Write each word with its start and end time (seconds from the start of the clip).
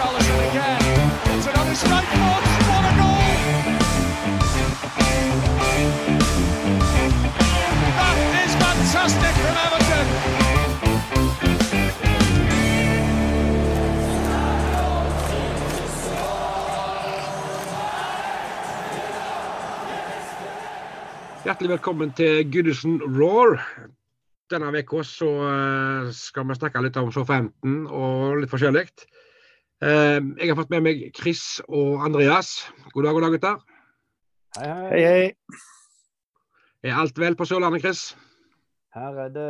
Richarlison 0.00 0.50
again. 0.50 0.80
It's 1.36 1.46
another 1.46 1.74
strike 1.74 2.04
foot. 2.04 2.44
What 2.70 2.84
a 2.88 2.92
goal! 3.00 3.20
That 8.00 8.16
is 8.44 8.52
fantastic 8.64 9.34
from 9.42 9.56
Everton. 9.66 10.06
Hjertelig 21.44 21.70
velkommen 21.70 22.12
til 22.12 22.52
Goodison 22.52 23.00
Roar. 23.02 23.60
Denne 24.50 24.66
uka 24.78 24.96
eh, 25.04 26.12
skal 26.12 26.48
vi 26.48 26.54
snakke 26.54 26.82
litt 26.82 26.96
om 26.96 27.12
Show 27.12 27.24
15 27.24 27.86
og 27.86 28.40
litt 28.40 28.50
forskjellig. 28.50 28.88
Eh, 29.82 30.20
Jeg 30.40 30.50
har 30.50 30.56
fått 30.58 30.70
med 30.72 30.82
meg 30.84 31.04
Chris 31.16 31.60
og 31.68 32.02
Andreas. 32.04 32.66
God 32.92 33.06
dag, 33.06 33.14
god 33.16 33.24
dag, 33.26 33.36
gutter. 33.36 33.60
Hei, 34.58 34.66
hei. 34.68 34.88
Hei, 34.90 35.04
hei. 35.04 35.30
Er 36.90 36.96
alt 37.00 37.18
vel 37.20 37.36
på 37.36 37.46
Sørlandet, 37.48 37.82
Chris? 37.84 38.02
Her 38.94 39.16
er 39.24 39.28
det 39.30 39.46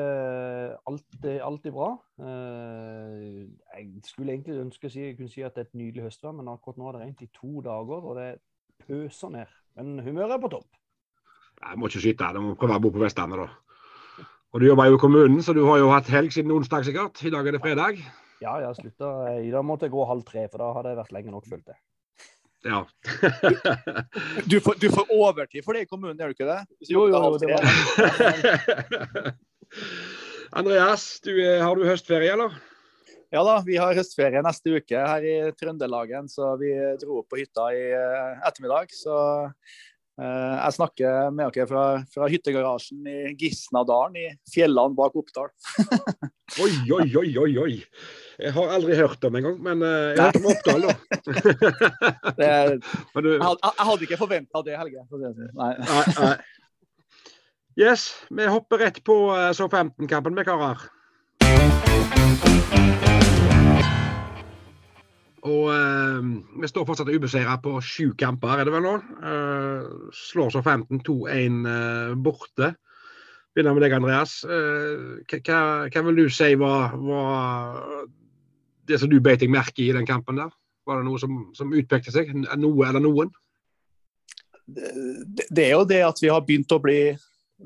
alltid, 0.87 1.41
alltid 1.41 1.73
bra. 1.73 1.91
Eh, 2.21 3.49
Jeg 3.79 3.89
skulle 4.05 4.35
egentlig 4.35 4.61
ønske 4.61 4.87
å 4.87 4.93
si, 4.93 5.01
jeg 5.09 5.17
kunne 5.17 5.33
si 5.33 5.43
at 5.43 5.55
det 5.57 5.65
er 5.65 5.69
et 5.71 5.79
nydelig 5.81 6.07
høstvær, 6.11 6.35
men 6.37 6.51
akkurat 6.53 6.79
nå 6.79 6.89
er 6.91 6.99
det 6.99 7.03
rent 7.07 7.23
i 7.25 7.31
to 7.35 7.63
dager, 7.65 8.05
og 8.05 8.17
det 8.21 8.29
pøser 8.87 9.33
ned. 9.35 9.47
Men 9.77 9.99
humøret 10.05 10.37
er 10.37 10.43
på 10.43 10.53
topp. 10.53 10.69
Jeg 11.61 11.79
må 11.79 11.89
ikke 11.89 12.03
skyte, 12.05 12.31
jeg 12.35 12.43
må 12.45 12.55
prøve 12.59 12.77
å 12.79 12.83
bo 12.85 12.91
på 12.95 13.03
Vestlandet, 13.03 13.41
da. 13.47 14.27
Og 14.53 14.61
du 14.61 14.67
jobber 14.67 14.91
jo 14.91 14.99
i 14.99 15.01
kommunen, 15.01 15.43
så 15.43 15.55
du 15.55 15.65
har 15.67 15.79
jo 15.79 15.91
hatt 15.91 16.09
helg 16.11 16.33
siden 16.35 16.51
onsdag 16.55 16.85
sikkert. 16.85 17.23
I 17.25 17.31
dag 17.31 17.47
er 17.47 17.53
det 17.57 17.61
fredag. 17.63 17.99
Ja, 18.41 18.57
jeg 18.63 18.77
slutta. 18.79 19.09
I 19.45 19.53
dag 19.53 19.65
måtte 19.69 19.87
jeg 19.89 19.93
gå 19.93 20.05
halv 20.09 20.25
tre, 20.29 20.47
for 20.49 20.63
da 20.63 20.71
hadde 20.79 20.95
jeg 20.95 21.01
vært 21.03 21.17
lenge 21.17 21.35
nok, 21.35 21.49
følte 21.51 21.75
jeg. 21.75 21.81
Ja. 22.65 22.85
Du 24.51 24.59
får, 24.61 24.75
du 24.81 24.89
får 24.93 25.13
overtid 25.13 25.65
for 25.65 25.77
det 25.77 25.87
i 25.87 25.89
kommunen, 25.89 26.19
gjør 26.19 26.33
du 26.33 26.37
ikke 26.37 26.49
det? 26.49 26.61
Hvis 26.81 26.91
Jo, 26.93 27.07
jo, 27.09 27.21
jo, 27.21 27.39
det 27.41 27.49
var 27.55 27.63
Andreas, 30.61 31.05
du 31.25 31.31
er, 31.37 31.61
har 31.63 31.79
du 31.79 31.87
høstferie, 31.87 32.33
eller? 32.35 32.57
Ja 33.31 33.45
da, 33.47 33.61
vi 33.63 33.77
har 33.79 33.95
høstferie 33.95 34.43
neste 34.43 34.73
uke 34.75 35.05
her 35.07 35.23
i 35.23 35.35
Trøndelagen, 35.55 36.27
så 36.27 36.57
vi 36.59 36.73
dro 36.99 37.21
opp 37.21 37.29
på 37.31 37.39
hytta 37.39 37.69
i 37.77 37.85
eh, 37.95 38.41
ettermiddag. 38.49 38.91
Så 38.91 39.15
eh, 39.45 39.77
jeg 40.21 40.75
snakker 40.77 41.31
med 41.33 41.55
dere 41.55 41.67
fra, 41.71 41.85
fra 42.13 42.27
hyttegarasjen 42.29 43.07
i 43.09 43.33
Gisnadalen 43.41 44.19
i 44.21 44.27
fjellene 44.53 44.97
bak 44.99 45.17
Oppdal. 45.17 45.49
Oi, 46.61 46.71
oi, 46.91 47.05
oi, 47.15 47.29
oi, 47.39 47.51
oi. 47.63 47.75
Jeg 48.43 48.53
har 48.57 48.73
aldri 48.75 48.97
hørt 48.99 49.23
om 49.29 49.37
engang, 49.39 49.59
men 49.63 49.85
eh, 49.87 50.17
jeg 50.17 50.19
har 50.19 50.33
hørt 50.33 50.41
om 50.41 50.49
Oppdal, 50.51 50.87
da. 50.89 50.95
Det, 52.41 52.49
jeg, 52.49 52.81
Men 53.15 53.27
du, 53.29 53.31
had- 53.45 53.63
jeg 53.69 53.87
hadde 53.91 54.09
ikke 54.09 54.19
forventa 54.25 54.65
det, 54.67 54.75
Helge. 54.81 55.05
sånn. 55.13 55.29
Nei. 55.61 55.73
nei, 55.79 56.05
nei. 56.19 56.33
Yes, 57.79 58.09
vi 58.35 58.51
hopper 58.51 58.83
rett 58.83 58.99
på 59.07 59.21
So 59.57 59.71
15-kampen 59.71 60.35
med 60.37 60.49
karer. 60.51 60.89
Og 65.49 65.71
eh, 65.73 66.29
vi 66.61 66.69
står 66.69 66.87
fortsatt 66.89 67.11
ubeseira 67.13 67.57
på 67.63 67.79
sju 67.85 68.13
kamper, 68.19 68.61
er 68.61 68.69
det 68.69 68.75
vel 68.75 68.85
nå? 68.85 68.95
Eh, 69.25 69.91
slår 70.17 70.53
Southampton 70.53 71.01
2-1 71.07 71.61
uh, 71.65 72.15
borte. 72.21 72.75
Begynner 73.55 73.75
med 73.75 73.87
deg, 73.87 73.97
Andreas. 73.97 74.41
Eh, 74.45 75.21
hva- 75.41 76.05
vil 76.07 76.21
du 76.23 76.27
si 76.31 76.53
var, 76.61 76.97
var 77.01 78.07
det 78.87 79.01
som 79.01 79.11
du 79.11 79.19
beit 79.21 79.41
deg 79.41 79.53
merke 79.53 79.83
i 79.83 79.89
i 79.91 79.97
den 79.97 80.09
kampen 80.09 80.39
der? 80.43 80.53
Var 80.87 81.01
det 81.01 81.09
noe 81.09 81.21
som, 81.23 81.41
som 81.57 81.73
utpekte 81.73 82.13
seg? 82.15 82.35
Noe 82.35 82.89
eller 82.89 83.03
noen? 83.05 83.33
det, 84.71 85.47
det 85.51 85.65
er 85.67 85.75
jo 85.75 85.87
det 85.89 86.03
at 86.07 86.21
vi 86.23 86.31
har 86.31 86.45
begynt 86.47 86.73
å 86.75 86.81
bli 86.83 87.01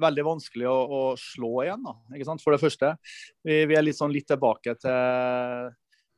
veldig 0.01 0.25
vanskelig 0.27 0.67
å, 0.67 0.75
å 0.75 1.03
slå 1.21 1.53
igjen. 1.65 1.85
Da? 1.85 2.37
For 2.43 2.55
det 2.55 2.63
første. 2.63 2.95
Vi, 3.45 3.61
vi 3.71 3.77
er 3.79 3.85
litt, 3.87 3.99
sånn 3.99 4.15
litt 4.15 4.27
tilbake 4.31 4.75
til, 4.81 5.69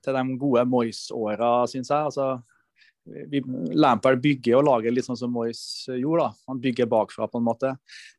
til 0.07 0.17
de 0.17 0.39
gode 0.41 0.63
Moyes-åra, 0.71 1.51
syns 1.71 1.91
jeg. 1.91 2.11
Altså, 2.11 2.31
vi, 3.31 3.43
Lampard 3.77 4.23
bygger 4.23 4.59
og 4.61 4.67
lager 4.67 4.95
litt 4.95 5.07
sånn 5.07 5.19
som 5.19 5.35
Moyes 5.35 5.63
gjorde. 5.91 6.27
Da. 6.27 6.47
Han 6.51 6.63
bygger 6.63 6.91
bakfra 6.91 7.29
på 7.31 7.41
en 7.41 7.47
måte. 7.47 7.75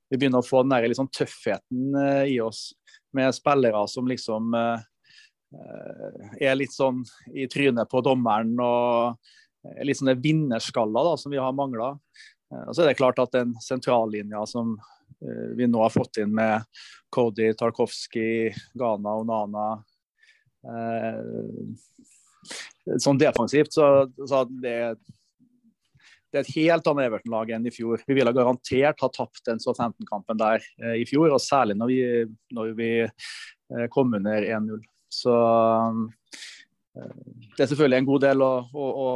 Vi 0.07 0.19
begynner 0.19 0.43
å 0.43 0.47
få 0.47 0.63
den 0.63 0.75
der 0.75 0.95
sånn 0.95 1.11
tøffheten 1.11 1.97
eh, 1.99 2.23
i 2.35 2.37
oss 2.43 2.69
med 3.15 3.35
spillere 3.35 3.83
som 3.91 4.07
liksom 4.07 4.53
eh, 4.55 4.85
eh, 5.57 6.37
er 6.47 6.55
litt 6.59 6.75
sånn 6.75 7.03
i 7.35 7.47
trynet 7.51 7.89
på 7.91 8.03
dommeren 8.05 8.53
og 8.63 9.17
er 9.67 9.87
litt 9.87 9.99
sånne 9.99 10.15
vinnerskaller 10.23 11.11
da, 11.11 11.17
som 11.19 11.33
vi 11.33 11.41
har 11.41 11.55
mangla. 11.55 11.95
Eh, 12.53 12.63
Og 12.69 12.75
så 12.75 12.83
er 12.83 12.91
det 12.91 12.99
klart 13.01 13.19
at 13.23 13.35
den 13.35 13.55
sentrallinja 13.63 14.45
som 14.47 14.77
eh, 14.77 15.51
vi 15.59 15.67
nå 15.67 15.83
har 15.83 15.91
fått 15.91 16.21
inn 16.23 16.31
med 16.37 16.63
Cody, 17.11 17.51
Tarkovsky, 17.57 18.53
Ghana 18.77 19.19
og 19.19 19.27
Nana 19.27 19.67
eh, 19.75 19.85
Sånn 23.03 23.19
defensivt, 23.19 23.73
så, 23.75 23.85
så 24.27 24.43
det, 24.47 24.75
det 26.31 26.39
er 26.39 26.43
et 26.43 26.55
helt 26.57 26.87
annet 26.89 27.07
Everton-lag 27.07 27.51
enn 27.55 27.67
i 27.67 27.73
fjor. 27.73 28.01
Vi 28.07 28.15
ville 28.17 28.33
garantert 28.35 29.03
ha 29.03 29.09
tapt 29.13 29.43
den 29.47 29.61
Southampton-kampen 29.63 30.39
der 30.39 30.63
eh, 30.83 30.99
i 31.01 31.07
fjor, 31.07 31.31
og 31.31 31.43
særlig 31.43 31.77
når 31.79 31.91
vi, 31.91 32.01
når 32.55 32.73
vi 32.77 32.91
eh, 33.03 33.87
kom 33.93 34.13
under 34.17 34.43
1-0. 34.43 34.83
Så 35.11 35.35
eh, 36.97 37.15
det 37.55 37.63
er 37.63 37.71
selvfølgelig 37.71 38.01
en 38.01 38.09
god 38.11 38.25
del 38.27 38.43
å, 38.43 38.51
å, 38.67 38.89
å 39.07 39.09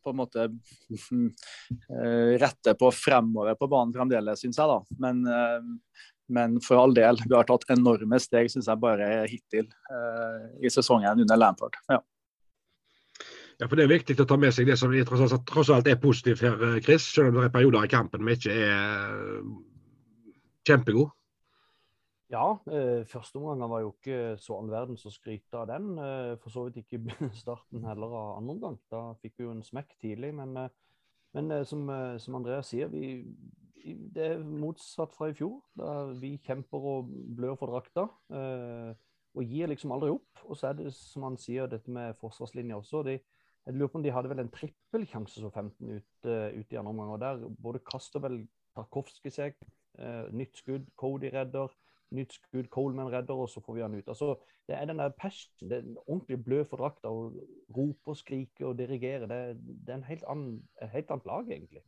på 0.00 0.14
en 0.14 0.16
måte 0.16 0.46
eh, 0.48 2.32
rette 2.40 2.74
på 2.80 2.90
fremover 2.94 3.58
på 3.60 3.68
banen 3.70 3.92
fremdeles, 3.94 4.40
syns 4.40 4.60
jeg. 4.60 4.70
da. 4.70 4.80
Men, 5.04 5.20
eh, 5.28 5.60
men 6.32 6.58
for 6.64 6.80
all 6.80 6.94
del, 6.96 7.20
vi 7.26 7.36
har 7.36 7.48
tatt 7.48 7.68
enorme 7.74 8.20
steg, 8.22 8.50
synes 8.52 8.70
jeg, 8.70 8.80
bare 8.82 9.10
hittil 9.30 9.66
eh, 9.66 10.48
i 10.64 10.72
sesongen 10.72 11.22
under 11.26 11.40
Lampard. 11.40 11.78
Ja. 11.90 12.00
Ja, 13.60 13.66
for 13.68 13.76
Det 13.76 13.84
er 13.84 13.92
viktig 13.92 14.16
å 14.22 14.24
ta 14.24 14.38
med 14.40 14.54
seg 14.56 14.70
det 14.70 14.78
som 14.80 14.92
tross, 15.04 15.26
alt, 15.26 15.44
tross 15.48 15.68
alt 15.74 15.88
er 15.90 16.00
positivt 16.00 16.40
her, 16.46 16.56
eh, 16.64 16.78
Chris. 16.80 17.04
Selv 17.12 17.34
om 17.34 17.40
det 17.42 17.50
er 17.50 17.56
perioder 17.58 17.84
i 17.84 17.92
kampen 17.92 18.24
vi 18.24 18.38
ikke 18.38 18.54
er 18.56 18.70
eh, 18.70 19.50
kjempegode. 20.70 21.12
Ja, 22.30 22.60
eh, 22.70 23.02
første 23.10 23.40
omgang 23.40 23.68
var 23.68 23.82
jo 23.82 23.90
ikke 23.90 24.36
så 24.38 24.54
all 24.60 24.70
verdens 24.70 25.02
å 25.04 25.10
skryte 25.10 25.58
av 25.58 25.66
den. 25.68 25.90
Eh, 25.98 26.36
for 26.40 26.54
så 26.54 26.68
vidt 26.68 26.84
ikke 26.84 27.02
starten 27.42 27.84
heller 27.84 28.14
av 28.14 28.36
andre 28.38 28.54
omgang. 28.54 28.78
Da 28.92 29.02
fikk 29.20 29.34
vi 29.36 29.48
jo 29.48 29.54
en 29.56 29.64
smekk 29.66 29.96
tidlig. 30.00 30.30
Men, 30.38 30.54
eh, 30.56 30.70
men 31.34 31.50
eh, 31.50 31.64
som, 31.66 31.82
eh, 31.90 32.16
som 32.22 32.38
Andreas 32.38 32.70
sier, 32.70 32.88
vi, 32.88 33.26
det 34.14 34.26
er 34.26 34.42
motsatt 34.44 35.14
fra 35.16 35.30
i 35.30 35.36
fjor. 35.36 35.60
Da 35.78 36.10
vi 36.20 36.36
kjemper 36.46 36.86
og 36.92 37.10
blør 37.36 37.56
for 37.60 37.72
drakta. 37.72 38.06
Eh, 38.36 38.92
og 39.38 39.46
gir 39.46 39.70
liksom 39.70 39.94
aldri 39.94 40.12
opp. 40.14 40.44
Og 40.48 40.58
så 40.58 40.70
er 40.70 40.78
det 40.80 40.94
som 40.96 41.28
han 41.28 41.38
sier, 41.40 41.70
dette 41.70 41.92
med 41.92 42.18
forsvarslinja 42.22 42.78
også. 42.80 43.04
De, 43.06 43.18
jeg 43.66 43.76
lurer 43.76 43.92
på 43.92 44.00
om 44.00 44.06
de 44.06 44.14
hadde 44.14 44.32
vel 44.32 44.42
en 44.44 44.54
trippelsjanse 44.54 45.42
som 45.42 45.52
15 45.52 45.92
ut, 45.96 46.30
eh, 46.30 46.58
ut 46.58 46.72
i 46.72 46.80
andre 46.80 46.94
omgang. 46.94 47.14
Og 47.14 47.20
der 47.22 47.44
både 47.62 47.84
kaster 47.86 48.22
vel 48.24 48.42
Tarkovskij 48.78 49.34
seg, 49.34 49.56
eh, 49.98 50.26
nytt 50.32 50.60
skudd, 50.60 50.86
Cody 50.96 51.32
redder 51.34 51.72
nytt 52.16 52.34
skudd, 52.34 52.68
Coleman 52.70 53.10
redder, 53.12 53.38
og 53.38 53.48
så 53.50 53.62
får 53.64 53.76
vi 53.76 53.84
han 53.84 53.94
ut. 53.94 54.08
Altså, 54.08 54.34
det 54.68 54.76
er 54.76 54.84
den 54.84 54.98
der 54.98 55.14
passion, 55.18 55.72
er 55.72 55.82
ordentlig 56.06 56.44
blød 56.44 56.64
for 56.70 56.82
drakta. 56.82 57.10
å 57.10 57.30
Rope 57.76 58.14
og 58.14 58.18
skrike 58.18 58.66
og 58.66 58.78
dirigere. 58.78 59.28
Det, 59.30 59.40
det 59.86 59.94
er 59.94 60.00
en 60.00 60.08
helt 60.08 60.26
annen, 60.28 60.60
et 60.82 60.90
helt 60.94 61.10
annet 61.10 61.30
lag, 61.30 61.50
egentlig. 61.50 61.82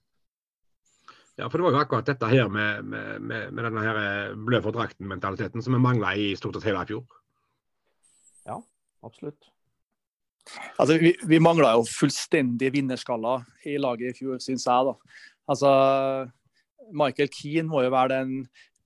Ja, 1.41 1.49
for 1.49 1.59
Det 1.59 1.65
var 1.65 1.73
jo 1.73 1.81
akkurat 1.81 2.09
dette 2.11 2.29
her 2.29 2.49
med, 2.53 2.85
med, 2.85 3.23
med, 3.25 3.53
med 3.57 3.65
denne 3.65 3.85
her 3.87 3.99
eh, 4.03 4.35
blø 4.37 4.61
for 4.61 4.75
drakten-mentaliteten 4.77 5.65
som 5.65 5.75
vi 5.77 5.81
mangla 5.81 6.13
i 6.21 6.33
stort 6.37 6.59
sett 6.59 6.69
hele 6.69 6.83
i 6.85 6.91
fjor. 6.91 7.07
Ja, 8.49 8.59
Absolutt. 9.03 9.51
Altså, 10.79 10.97
vi, 10.99 11.13
vi 11.27 11.39
mangla 11.43 11.77
jo 11.77 11.87
fullstendig 11.87 12.73
vinnerskaller 12.75 13.45
i 13.69 13.79
laget 13.81 14.13
i 14.13 14.19
fjor, 14.19 14.41
syns 14.43 14.67
jeg. 14.67 14.91
da. 14.91 15.23
Altså, 15.51 15.71
Michael 16.99 17.31
Keane 17.33 17.71
må 17.71 17.85
jo 17.85 17.93
være 17.95 18.19
den 18.19 18.35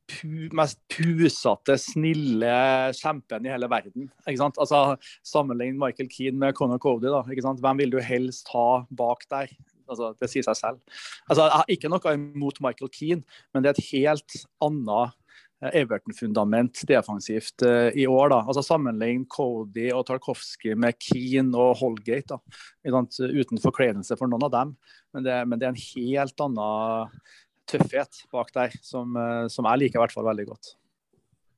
pu 0.07 0.47
mest 0.55 0.79
pusete, 0.93 1.75
snille 1.83 2.51
kjempen 2.95 3.49
i 3.49 3.51
hele 3.51 3.69
verden. 3.73 4.11
ikke 4.29 4.39
sant? 4.39 4.61
Altså, 4.63 4.97
Sammenlign 5.27 5.81
Michael 5.81 6.11
Keane 6.13 6.39
med 6.39 6.55
Conor 6.57 6.79
Cody. 6.83 7.09
da, 7.11 7.25
ikke 7.33 7.45
sant? 7.45 7.65
Hvem 7.65 7.83
vil 7.83 7.97
du 7.97 7.99
helst 8.05 8.53
ha 8.55 8.85
bak 8.97 9.27
der? 9.33 9.51
Altså, 9.89 10.13
Det 10.21 10.31
sier 10.31 10.47
seg 10.47 10.59
selv. 10.59 10.81
Altså, 11.29 11.47
Jeg 11.47 11.55
har 11.55 11.71
ikke 11.77 11.93
noe 11.93 12.17
imot 12.17 12.61
Michael 12.65 12.93
Keane, 12.93 13.39
men 13.53 13.63
det 13.63 13.71
er 13.71 13.79
et 13.79 13.91
helt 13.93 14.37
annet 14.65 15.15
eh, 15.63 15.79
Everton-fundament 15.83 16.83
defensivt 16.89 17.65
uh, 17.67 17.91
i 17.95 18.07
år. 18.07 18.31
da. 18.35 18.43
Altså 18.45 18.65
Sammenlign 18.67 19.27
Cody 19.33 19.91
og 19.93 20.07
Tarkovsky 20.09 20.75
med 20.75 20.99
Keane 21.03 21.57
og 21.57 21.77
Holgate. 21.81 22.37
da. 22.37 22.41
Uten 22.87 23.63
forkledelse 23.63 24.19
for 24.19 24.31
noen 24.31 24.49
av 24.49 24.55
dem, 24.55 24.77
men 25.15 25.27
det, 25.27 25.43
men 25.49 25.61
det 25.61 25.69
er 25.69 25.75
en 25.75 25.85
helt 25.89 26.47
annen 26.49 27.21
tøffhet 27.67 28.27
bak 28.31 28.53
der, 28.55 28.75
som, 28.83 29.17
uh, 29.19 29.47
som 29.53 29.67
jeg 29.71 29.87
liker 29.87 30.01
i 30.01 30.05
hvert 30.05 30.15
fall 30.15 30.29
veldig 30.29 30.51
godt. 30.55 30.77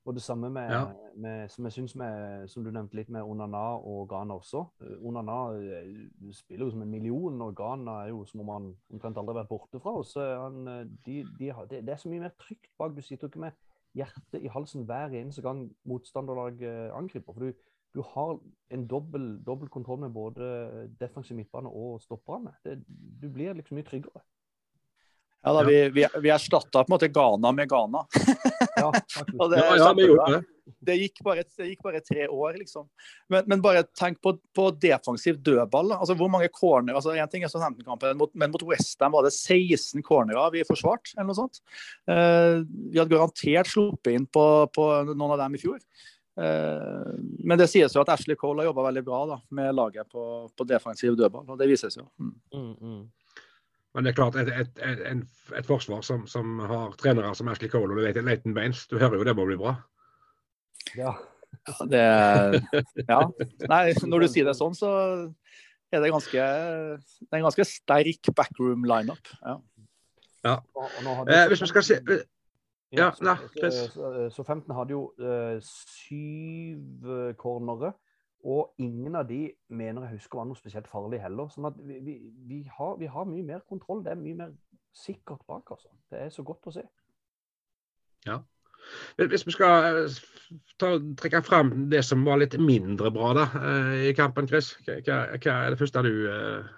Og 0.09 0.15
det 0.17 0.23
samme 0.25 0.49
med, 0.51 0.71
Ja. 0.73 0.87
med 1.21 1.51
som 1.53 1.67
jeg 1.69 1.73
synes 1.73 1.95
med, 2.01 2.47
som 2.49 2.65
du 2.65 2.71
nevnte 2.73 2.97
litt 2.97 3.11
med 3.13 3.23
Onana 3.29 3.77
og 3.77 4.07
Ghana 4.09 4.39
også. 4.39 4.63
Eh, 4.81 4.95
Onana 5.05 5.35
eh, 5.53 6.31
spiller 6.33 6.65
jo 6.65 6.71
som 6.73 6.83
en 6.83 6.91
million, 6.91 7.43
og 7.45 7.55
Ghana 7.59 7.99
er 8.07 8.09
jo 8.15 8.23
som 8.25 8.41
om 8.41 8.49
han 8.55 8.71
omtrent 8.95 9.19
aldri 9.21 9.35
har 9.35 9.43
vært 9.43 9.51
borte 9.53 9.81
fra 9.83 9.93
oss. 10.01 10.15
Eh, 10.17 10.39
Han, 10.41 10.65
de, 11.05 11.19
de 11.39 11.53
det, 11.69 11.83
det 11.85 11.93
er 11.93 12.01
så 12.01 12.09
mye 12.09 12.21
mer 12.25 12.33
trygt 12.41 12.71
bak. 12.79 12.97
Du 12.97 13.03
sitter 13.03 13.27
jo 13.29 13.33
ikke 13.35 13.45
med 13.45 13.53
hjertet 13.99 14.41
i 14.45 14.49
halsen 14.49 14.87
hver 14.89 15.13
eneste 15.13 15.43
gang 15.45 15.67
motstanderlag 15.85 16.63
angriper. 16.97 17.35
For 17.35 17.41
du, 17.41 17.53
du 17.95 18.03
har 18.15 18.39
en 18.71 18.87
dobbel, 18.87 19.43
dobbel 19.45 19.69
kontroll 19.69 20.01
med 20.01 20.11
både 20.17 20.89
defensiv 21.01 21.37
midtbane 21.37 21.69
og 21.69 22.01
stopperne. 22.01 22.55
Det, 22.65 22.79
du 23.23 23.29
blir 23.29 23.53
liksom 23.53 23.77
mye 23.77 23.85
tryggere. 23.85 24.25
Ja, 25.43 25.53
da, 25.53 25.63
vi, 25.63 25.89
vi, 25.95 26.07
vi 26.21 26.31
erstatta 26.35 26.83
på 26.83 26.91
en 26.91 26.95
måte 26.97 27.09
Ghana 27.09 27.53
med 27.55 27.69
Ghana. 27.71 28.05
Ja. 28.77 28.89
Og 29.41 29.51
det, 29.51 29.61
Ja, 29.61 29.77
ja, 29.77 29.93
vi 29.95 30.07
gjorde 30.09 30.33
det. 30.33 30.41
det, 30.89 30.97
gikk 30.99 31.23
bare, 31.25 31.45
det 31.57 31.69
gikk 31.71 31.87
bare 31.87 32.01
tre 32.03 32.27
år, 32.27 32.59
liksom. 32.59 32.89
Men, 33.31 33.47
men 33.47 33.63
bare 33.63 33.85
tenk 33.97 34.19
på, 34.25 34.35
på 34.57 34.69
defensiv 34.83 35.39
dødball. 35.47 35.95
Altså, 35.97 36.17
hvor 36.19 36.31
mange 36.33 36.51
corner 36.53 36.99
altså, 36.99 37.15
En 37.15 37.31
ting 37.31 37.47
er 37.47 37.53
Southampton-kampen, 37.53 38.19
men 38.35 38.53
mot 38.55 38.67
Westham 38.67 39.15
var 39.15 39.29
det 39.29 39.35
16 39.37 40.03
cornerer 40.07 40.53
vi 40.55 40.67
forsvarte, 40.67 41.15
eller 41.17 41.31
noe 41.31 41.39
sånt. 41.39 41.63
Eh, 42.11 42.59
vi 42.91 42.99
hadde 42.99 43.15
garantert 43.15 43.71
sluppet 43.71 44.19
inn 44.19 44.27
på, 44.27 44.45
på 44.75 44.89
noen 45.13 45.29
av 45.31 45.39
dem 45.45 45.55
i 45.55 45.63
fjor. 45.63 45.79
Eh, 46.39 47.15
men 47.47 47.59
det 47.59 47.67
sies 47.71 47.95
jo 47.95 48.03
at 48.03 48.11
Ashley 48.15 48.39
Cole 48.39 48.63
har 48.63 48.73
jobba 48.73 48.91
veldig 48.91 49.07
bra 49.07 49.23
da, 49.27 49.39
med 49.55 49.75
laget 49.75 50.11
på, 50.11 50.25
på 50.55 50.67
defensiv 50.69 51.17
dødball, 51.19 51.47
og 51.47 51.59
det 51.59 51.71
vises 51.71 51.99
jo. 51.99 52.07
Mm. 52.19 52.35
Mm, 52.55 52.75
mm. 52.83 53.01
Men 53.95 54.05
det 54.05 54.11
er 54.13 54.19
klart, 54.19 54.37
et, 54.37 54.49
et, 54.53 54.81
et, 55.09 55.23
et 55.59 55.67
forsvar 55.67 56.03
som, 56.05 56.27
som 56.29 56.59
har 56.69 56.93
trenere 57.01 57.31
som 57.35 57.49
Ashley 57.49 57.71
Cole 57.73 57.95
og 57.97 58.03
Leighton 58.25 58.55
Baines, 58.55 58.87
du 58.91 58.99
hører 59.01 59.17
jo 59.17 59.25
det 59.27 59.35
må 59.39 59.47
bli 59.49 59.57
bra. 59.59 59.77
Ja. 60.97 61.15
Ja, 61.69 61.87
Det, 61.89 62.03
ja. 63.09 63.21
Nei, 63.69 63.83
når 64.05 64.25
du 64.25 64.29
sier 64.29 64.45
det 64.49 64.55
sånn, 64.59 64.77
så 64.77 64.91
er 65.93 66.03
det 66.05 66.11
ganske, 66.13 66.37
det 66.37 67.31
er 67.33 67.39
en 67.41 67.47
ganske 67.49 67.65
sterk 67.65 68.29
backroom 68.37 68.85
lineup. 68.89 69.31
Ja. 69.43 69.57
Hadde 70.45 71.33
Eh, 71.35 71.47
hvis 71.51 71.65
vi 71.65 71.71
skal 71.73 71.83
se 71.89 71.97
ja, 72.95 73.09
nei, 73.25 73.35
Chris. 73.57 73.81
så- 73.93 74.29
Så 74.33 74.45
15 74.47 74.73
hadde 74.77 74.95
jo 74.95 75.01
eh, 75.21 75.59
syv 75.65 77.09
eh, 77.17 77.33
cornere, 77.41 77.95
og 78.45 78.75
ingen 78.79 79.17
av 79.19 79.27
de 79.29 79.41
mener 79.69 80.05
jeg 80.07 80.19
husker 80.19 80.39
var 80.39 80.47
noe 80.47 80.59
spesielt 80.59 80.89
farlig 80.89 81.19
heller. 81.23 81.49
sånn 81.51 81.67
at 81.71 81.79
vi, 81.83 81.99
vi, 82.05 82.15
vi, 82.47 82.61
har, 82.79 82.97
vi 83.01 83.11
har 83.11 83.27
mye 83.27 83.47
mer 83.47 83.65
kontroll. 83.69 84.05
Det 84.05 84.13
er 84.13 84.21
mye 84.21 84.39
mer 84.39 84.53
sikkert 84.95 85.43
bak. 85.47 85.71
altså. 85.71 85.91
Det 86.11 86.23
er 86.23 86.31
så 86.35 86.45
godt 86.47 86.71
å 86.71 86.75
se. 86.79 86.85
Ja. 88.27 88.39
Hvis 89.19 89.47
vi 89.47 89.53
skal 89.53 90.05
eh, 90.05 90.19
ta, 90.81 90.95
trekke 91.19 91.43
frem 91.45 91.73
det 91.91 92.05
som 92.07 92.23
var 92.27 92.39
litt 92.41 92.55
mindre 92.63 93.11
bra 93.13 93.33
da, 93.37 93.49
eh, 93.59 93.95
i 94.11 94.15
kampen, 94.17 94.49
Chris, 94.49 94.71
hva, 94.87 95.25
hva 95.35 95.57
er 95.57 95.75
det 95.75 95.81
første 95.81 96.05
du 96.07 96.13
eh, 96.31 96.71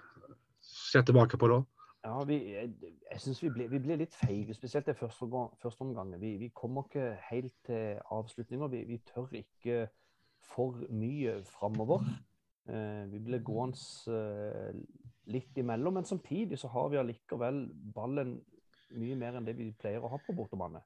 ser 0.65 1.05
tilbake 1.07 1.39
på 1.39 1.51
da? 1.51 1.61
Ja, 2.01 2.23
vi, 2.25 2.39
jeg, 2.55 2.71
jeg 3.11 3.21
synes 3.21 3.43
vi 3.43 3.51
ble, 3.53 3.95
litt 3.99 4.15
feige, 4.17 4.55
spesielt 4.57 4.89
det 4.89 4.97
første, 4.97 5.27
første 5.61 5.85
omgang. 5.85 6.15
Vi, 6.19 6.49
kommer 6.57 6.87
ikke 6.87 7.11
helt 7.29 7.53
til 7.67 7.99
avslutninger. 8.09 8.71
Vi, 8.73 8.83
vi 8.89 8.97
tør 9.05 9.29
ikke 9.37 9.83
for 10.45 10.81
mye 10.89 11.39
framover. 11.47 12.03
Eh, 12.69 13.03
vi 13.11 13.21
ble 13.25 13.41
gående 13.45 14.13
eh, 14.13 14.71
litt 15.31 15.57
imellom, 15.57 15.99
men 15.99 16.07
samtidig 16.07 16.59
så 16.61 16.69
har 16.73 16.89
vi 16.91 16.99
allikevel 17.01 17.63
ballen 17.95 18.37
mye 18.97 19.17
mer 19.17 19.37
enn 19.37 19.47
det 19.47 19.55
vi 19.57 19.71
pleier 19.79 20.03
å 20.03 20.11
ha 20.11 20.19
på 20.21 20.35
bortebane. 20.35 20.81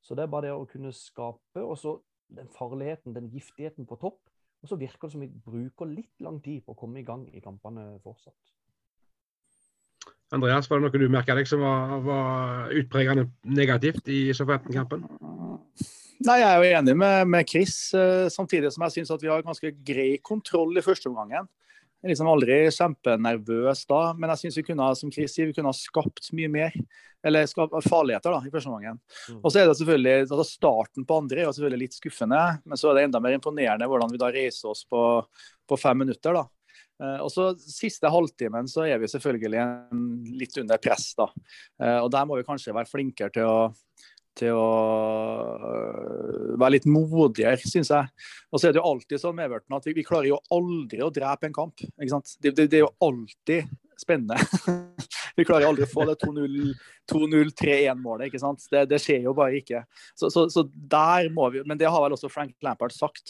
Så 0.00 0.16
det 0.16 0.24
er 0.24 0.32
bare 0.32 0.48
det 0.48 0.56
å 0.56 0.68
kunne 0.68 0.92
skape, 0.96 1.60
og 1.60 1.76
så 1.78 1.98
den 2.30 2.48
farligheten, 2.54 3.14
den 3.14 3.28
giftigheten 3.32 3.88
på 3.88 3.98
topp. 4.00 4.22
Og 4.60 4.68
så 4.68 4.76
virker 4.80 5.08
det 5.08 5.14
som 5.14 5.24
vi 5.24 5.28
bruker 5.28 5.88
litt 5.88 6.24
lang 6.24 6.40
tid 6.44 6.64
på 6.64 6.74
å 6.74 6.78
komme 6.78 7.00
i 7.00 7.06
gang 7.06 7.26
i 7.32 7.42
kampene 7.44 7.94
fortsatt. 8.04 8.36
Andreas, 10.30 10.68
var 10.70 10.78
det 10.78 10.86
noe 10.86 11.00
du 11.02 11.10
merka 11.10 11.34
deg 11.34 11.48
som 11.48 11.62
var, 11.64 11.96
var 12.06 12.74
utpregende 12.78 13.26
negativt 13.42 14.06
i 14.12 14.28
Southampton-kampen? 14.36 15.08
Nei, 16.20 16.36
Jeg 16.42 16.48
er 16.50 16.58
jo 16.60 16.78
enig 16.78 16.94
med, 17.00 17.28
med 17.32 17.48
Chris, 17.48 17.94
eh, 17.96 18.26
samtidig 18.28 18.68
som 18.74 18.84
jeg 18.84 18.98
syns 18.98 19.12
vi 19.22 19.30
har 19.30 19.44
ganske 19.44 19.70
grei 19.86 20.18
kontroll 20.20 20.76
i 20.76 20.84
første 20.84 21.08
omgangen. 21.08 21.48
Jeg 22.00 22.08
er 22.08 22.12
liksom 22.14 22.28
aldri 22.32 22.58
kjempenervøs 22.72 23.82
da, 23.88 24.00
men 24.16 24.32
jeg 24.32 24.40
syns 24.42 24.58
vi 24.60 24.64
kunne 24.64 24.88
som 24.96 25.12
Chris 25.12 25.34
sier, 25.36 25.48
vi 25.48 25.56
kunne 25.56 25.72
ha 25.72 25.76
skapt 25.76 26.30
mye 26.36 26.48
mer. 26.52 26.76
Eller 27.24 27.48
skapt 27.48 27.74
farligheter 27.84 28.32
da, 28.32 28.38
i 28.44 28.52
første 28.52 28.70
omgangen. 28.72 29.00
Mm. 29.28 29.40
Og 29.42 29.52
så 29.52 29.60
er 29.60 29.68
det 29.68 29.74
selvfølgelig, 29.80 30.22
altså 30.28 30.46
Starten 30.48 31.04
på 31.08 31.18
andre 31.20 31.42
er 31.42 31.48
jo 31.48 31.56
selvfølgelig 31.56 31.82
litt 31.82 31.98
skuffende, 31.98 32.44
men 32.64 32.80
så 32.80 32.88
er 32.88 32.96
det 32.96 33.02
enda 33.08 33.20
mer 33.20 33.36
imponerende 33.36 33.88
hvordan 33.92 34.12
vi 34.12 34.20
da 34.20 34.30
reiser 34.32 34.72
oss 34.72 34.86
på, 34.88 35.02
på 35.68 35.80
fem 35.80 36.00
minutter. 36.04 36.36
da. 36.36 36.46
Eh, 37.00 37.18
Og 37.24 37.32
så 37.32 37.50
Siste 37.60 38.12
halvtimen 38.12 38.68
så 38.68 38.86
er 38.88 39.00
vi 39.00 39.08
selvfølgelig 39.12 39.66
litt 40.40 40.56
under 40.64 40.80
press. 40.80 41.12
da. 41.20 41.28
Eh, 41.80 41.98
og 42.00 42.10
Der 42.12 42.28
må 42.28 42.40
vi 42.40 42.48
kanskje 42.48 42.76
være 42.76 42.92
flinkere 42.92 43.32
til 43.36 43.48
å, 43.48 43.60
til 44.40 44.56
å 44.56 44.70
øh, 45.70 46.56
være 46.60 46.74
litt 46.76 46.88
modigere, 46.90 47.58
syns 47.60 47.90
jeg. 47.92 48.04
Og 48.50 48.56
så 48.58 48.68
er 48.68 48.72
det 48.74 48.80
jo 48.80 48.90
alltid 48.90 49.22
sånn 49.22 49.36
med 49.36 49.46
Everton 49.50 49.78
at 49.78 49.86
vi, 49.88 49.92
vi 50.00 50.06
klarer 50.06 50.28
jo 50.32 50.44
aldri 50.56 51.00
å 51.04 51.14
drepe 51.14 51.44
en 51.48 51.56
kamp. 51.56 51.76
ikke 51.84 52.14
sant? 52.14 52.28
Det, 52.40 52.50
det, 52.56 52.64
det 52.72 52.78
er 52.80 52.86
jo 52.86 52.96
alltid 53.06 53.60
spennende. 54.00 54.36
vi 55.36 55.44
klarer 55.44 55.68
aldri 55.68 55.84
å 55.84 55.90
få 55.90 56.02
det 56.08 56.16
2-0-3-1-målet. 56.24 58.24
ikke 58.28 58.42
sant? 58.42 58.60
Det, 58.72 58.80
det 58.90 58.98
skjer 59.02 59.20
jo 59.28 59.32
bare 59.36 59.54
ikke. 59.60 59.80
Så, 60.18 60.24
så, 60.32 60.40
så 60.52 60.60
der 60.70 61.22
må 61.34 61.44
vi, 61.52 61.58
Men 61.68 61.78
det 61.80 61.90
har 61.90 62.00
vel 62.04 62.14
også 62.16 62.32
Frank 62.32 62.54
Lampard 62.64 62.92
sagt, 62.96 63.26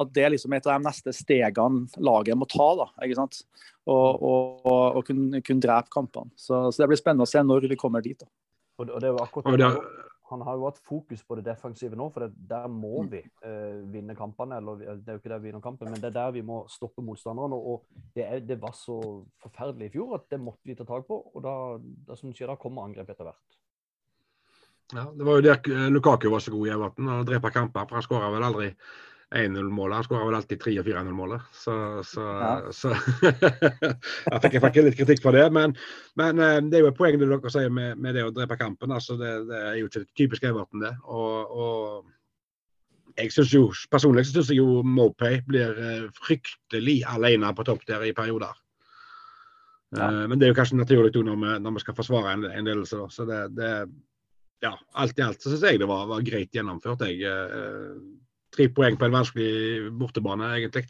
at 0.00 0.06
det 0.16 0.24
er 0.24 0.30
liksom 0.34 0.52
et 0.56 0.66
av 0.66 0.72
de 0.78 0.82
neste 0.88 1.10
stegene 1.16 1.78
laget 2.04 2.40
må 2.40 2.46
ta. 2.50 2.68
da, 2.80 2.86
ikke 3.06 3.20
sant? 3.20 3.36
Og, 3.84 4.08
og, 4.16 4.40
og, 4.64 4.84
og 5.00 5.02
kunne, 5.08 5.42
kunne 5.44 5.64
drepe 5.64 5.90
kampene. 5.92 6.30
Så, 6.40 6.54
så 6.72 6.76
det 6.82 6.88
blir 6.92 7.00
spennende 7.00 7.26
å 7.28 7.30
se 7.30 7.40
når 7.44 7.60
vi 7.72 7.80
kommer 7.80 8.00
dit. 8.04 8.20
da. 8.20 8.28
Og 8.80 8.84
det, 8.88 8.92
og 8.96 9.00
det 9.04 9.10
var 9.14 9.22
akkurat 9.28 9.60
det. 9.60 9.72
Han 10.34 10.42
har 10.46 10.58
jo 10.58 10.66
hatt 10.66 10.78
fokus 10.82 11.22
på 11.24 11.38
det 11.38 11.44
defensive 11.46 11.96
nå, 11.98 12.10
for 12.12 12.26
det, 12.26 12.34
der 12.50 12.66
må 12.68 13.04
Mm. 13.04 13.10
vi 13.12 13.20
eh, 13.46 13.80
vinne 13.94 14.16
kampene. 14.18 14.58
eller 14.58 14.76
Det 14.98 15.08
er 15.08 15.16
jo 15.16 15.22
ikke 15.22 15.32
der 15.32 15.38
vi 15.42 15.48
vinner 15.48 15.62
kampen, 15.64 15.90
men 15.90 16.00
det 16.02 16.10
er 16.10 16.16
der 16.18 16.34
vi 16.36 16.42
må 16.42 16.64
stoppe 16.68 17.02
motstanderne. 17.02 17.54
Og 17.54 17.86
det, 18.14 18.24
er, 18.26 18.40
det 18.40 18.60
var 18.62 18.74
så 18.76 18.98
forferdelig 19.42 19.88
i 19.88 19.94
fjor 19.96 20.14
at 20.18 20.28
det 20.30 20.40
måtte 20.42 20.66
vi 20.66 20.74
ta 20.74 20.84
tak 20.84 21.06
på. 21.08 21.20
Og 21.34 21.42
da, 21.44 21.54
da, 22.08 22.16
som 22.18 22.32
du 22.32 22.44
da 22.46 22.56
kommer 22.60 22.84
angrep 22.84 23.10
etter 23.14 23.30
hvert. 23.30 23.58
ja, 24.94 25.06
det 25.16 25.24
var 25.26 25.40
jo 25.40 25.46
der 25.46 25.58
eh, 25.72 25.88
Lukaku 25.90 26.28
var 26.30 26.42
så 26.44 26.50
god 26.52 26.66
i 26.68 26.74
Everton, 26.74 27.08
å 27.08 27.24
drepe 27.24 27.50
kamper. 27.54 27.86
for 27.88 27.94
Han 28.00 28.02
skåra 28.06 28.30
vel 28.34 28.44
aldri 28.50 28.70
1-0-målet, 29.34 29.96
han 29.98 30.04
skåra 30.06 30.26
vel 30.28 30.36
alltid 30.38 30.60
3- 30.62 30.74
og 30.80 30.86
4-0-målet. 30.88 31.46
Så, 31.52 31.74
så, 32.06 32.24
Ja. 32.40 32.72
så 32.72 32.92
Jeg 34.32 34.40
fikk, 34.44 34.58
faktisk 34.62 34.86
litt 34.88 34.98
kritikk 34.98 35.22
for 35.24 35.34
det, 35.36 35.46
men, 35.52 35.74
men 36.20 36.38
eh, 36.38 36.60
det 36.70 36.78
er 36.78 36.84
jo 36.86 36.90
et 36.92 36.98
poeng 36.98 37.18
det 37.18 37.28
dere 37.30 37.52
sier 37.52 37.72
med, 37.74 37.98
med 37.98 38.14
det 38.14 38.24
å 38.28 38.32
drepe 38.34 38.58
kampen. 38.60 38.94
altså 38.94 39.16
Det, 39.20 39.32
det 39.50 39.62
er 39.72 39.78
jo 39.80 39.90
ikke 39.90 40.04
typisk 40.16 40.46
Everton, 40.48 40.84
det. 40.86 40.94
Og, 41.04 41.54
og 41.54 43.18
jeg 43.18 43.30
synes 43.34 43.52
jo, 43.54 43.64
Personlig 43.90 44.24
syns 44.26 44.50
jeg 44.50 44.58
jo 44.62 44.82
Mopay 44.86 45.40
blir 45.46 45.76
eh, 45.78 46.06
fryktelig 46.22 47.00
alene 47.10 47.52
på 47.54 47.66
topp 47.66 47.84
der 47.90 48.02
i 48.08 48.14
perioder. 48.16 48.54
Ja. 49.94 50.08
Eh, 50.08 50.24
Men 50.30 50.38
det 50.38 50.48
er 50.48 50.54
jo 50.54 50.58
kanskje 50.62 50.80
naturlig 50.80 51.14
når 51.22 51.38
vi, 51.42 51.52
når 51.62 51.76
vi 51.78 51.84
skal 51.84 51.98
forsvare 51.98 52.32
en, 52.38 52.48
en 52.50 52.66
ledelse. 52.70 53.02
Så 53.14 53.26
det, 53.28 53.44
det 53.58 53.70
ja, 54.64 54.72
alt 54.96 55.18
i 55.18 55.22
alt 55.26 55.42
så 55.42 55.50
syns 55.52 55.66
jeg 55.66 55.78
det 55.82 55.86
var, 55.90 56.06
var 56.08 56.22
greit 56.24 56.54
gjennomført. 56.56 57.02
Jeg, 57.06 57.28
tre 58.54 58.68
poeng 58.70 58.96
på 59.00 59.06
en 59.08 59.12
vanskelig 59.18 59.90
bortebane, 59.98 60.52
egentlig. 60.58 60.86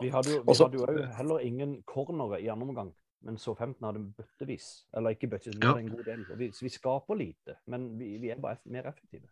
Vi 0.00 0.08
hadde 0.14 0.30
jo, 0.36 0.42
vi 0.42 0.52
Også- 0.54 0.68
hadde 0.70 0.78
jo 0.80 1.06
heller 1.18 1.38
ingen 1.44 1.82
cornere 1.86 2.40
i 2.40 2.48
andre 2.48 2.68
omgang. 2.68 2.92
Men 3.24 3.36
så 3.38 3.52
15 3.54 3.84
hadde 3.86 4.00
bøttevis. 4.18 4.84
Eller 4.96 5.10
ikke 5.14 5.28
bøttevis, 5.30 5.58
men 5.60 5.68
Ja. 5.68 5.76
en 5.78 5.90
god 5.90 6.04
del. 6.04 6.24
Og 6.32 6.38
vi, 6.38 6.48
så 6.50 6.62
vi 6.62 6.68
skaper 6.74 7.14
lite, 7.18 7.56
men 7.68 7.84
vi, 7.98 8.16
vi 8.18 8.30
er 8.30 8.40
bare 8.40 8.56
mer 8.66 8.82
effektive. 8.90 9.28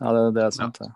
Ja, 0.00 0.12
det, 0.12 0.34
det 0.34 0.42
er 0.44 0.50
sant. 0.50 0.78
det. 0.78 0.90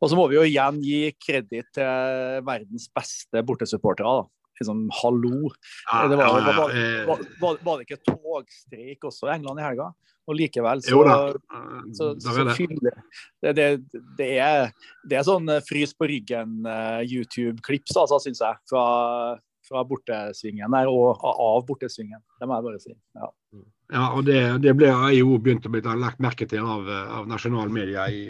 Og 0.00 0.08
så 0.10 0.16
må 0.16 0.28
vi 0.30 0.36
jo 0.36 0.42
igjen 0.46 0.78
gi 0.82 1.12
kreditt 1.12 1.72
til 1.74 2.44
verdens 2.46 2.88
beste 2.94 3.42
bortesupportere. 3.44 4.22
da. 4.22 4.28
Liksom, 4.60 4.90
hallo. 5.02 5.50
Det 6.10 6.16
var, 6.16 6.24
Ja, 6.24 6.38
ja, 6.38 6.52
var, 6.52 6.74
var, 7.06 7.26
var, 7.40 7.58
var 7.64 7.78
det 7.80 7.86
ikke 7.88 8.02
togstreik 8.12 9.04
også 9.08 9.30
i 9.30 9.34
England 9.38 9.60
i 9.62 9.64
helga? 9.64 9.90
Og 10.28 10.36
likevel 10.36 10.82
så, 10.84 10.90
Jo 10.92 11.00
da, 11.08 11.14
så, 11.96 12.10
så, 12.20 12.34
så 12.36 12.44
det. 12.44 12.54
fyller 12.58 12.98
det, 13.42 13.54
det, 13.56 13.68
det, 14.18 14.28
er, 14.38 14.68
det 15.08 15.16
er 15.18 15.24
sånn 15.26 15.48
eh, 15.50 15.62
frys 15.66 15.94
på 15.96 16.06
ryggen-YouTube-klips, 16.10 17.96
altså, 17.96 18.20
syns 18.22 18.42
jeg. 18.44 18.60
Fra, 18.70 18.84
fra 19.66 19.82
bortesvingen 19.88 20.76
der, 20.76 20.92
og 20.92 21.24
av 21.24 21.64
bortesvingen. 21.66 22.20
Det 22.38 22.46
må 22.46 22.58
jeg 22.60 22.68
bare 22.68 22.82
si. 22.84 22.94
Ja. 23.16 23.32
Ja, 23.90 24.04
og 24.14 24.22
det, 24.28 24.38
det 24.62 24.76
ble 24.78 24.92
jo 25.16 25.34
begynt 25.42 25.64
å 25.66 25.72
bli 25.72 25.80
lagt 25.82 26.20
merke 26.22 26.46
til 26.46 26.62
av, 26.62 26.86
av 26.86 27.24
nasjonalmedia 27.26 28.04
i, 28.14 28.20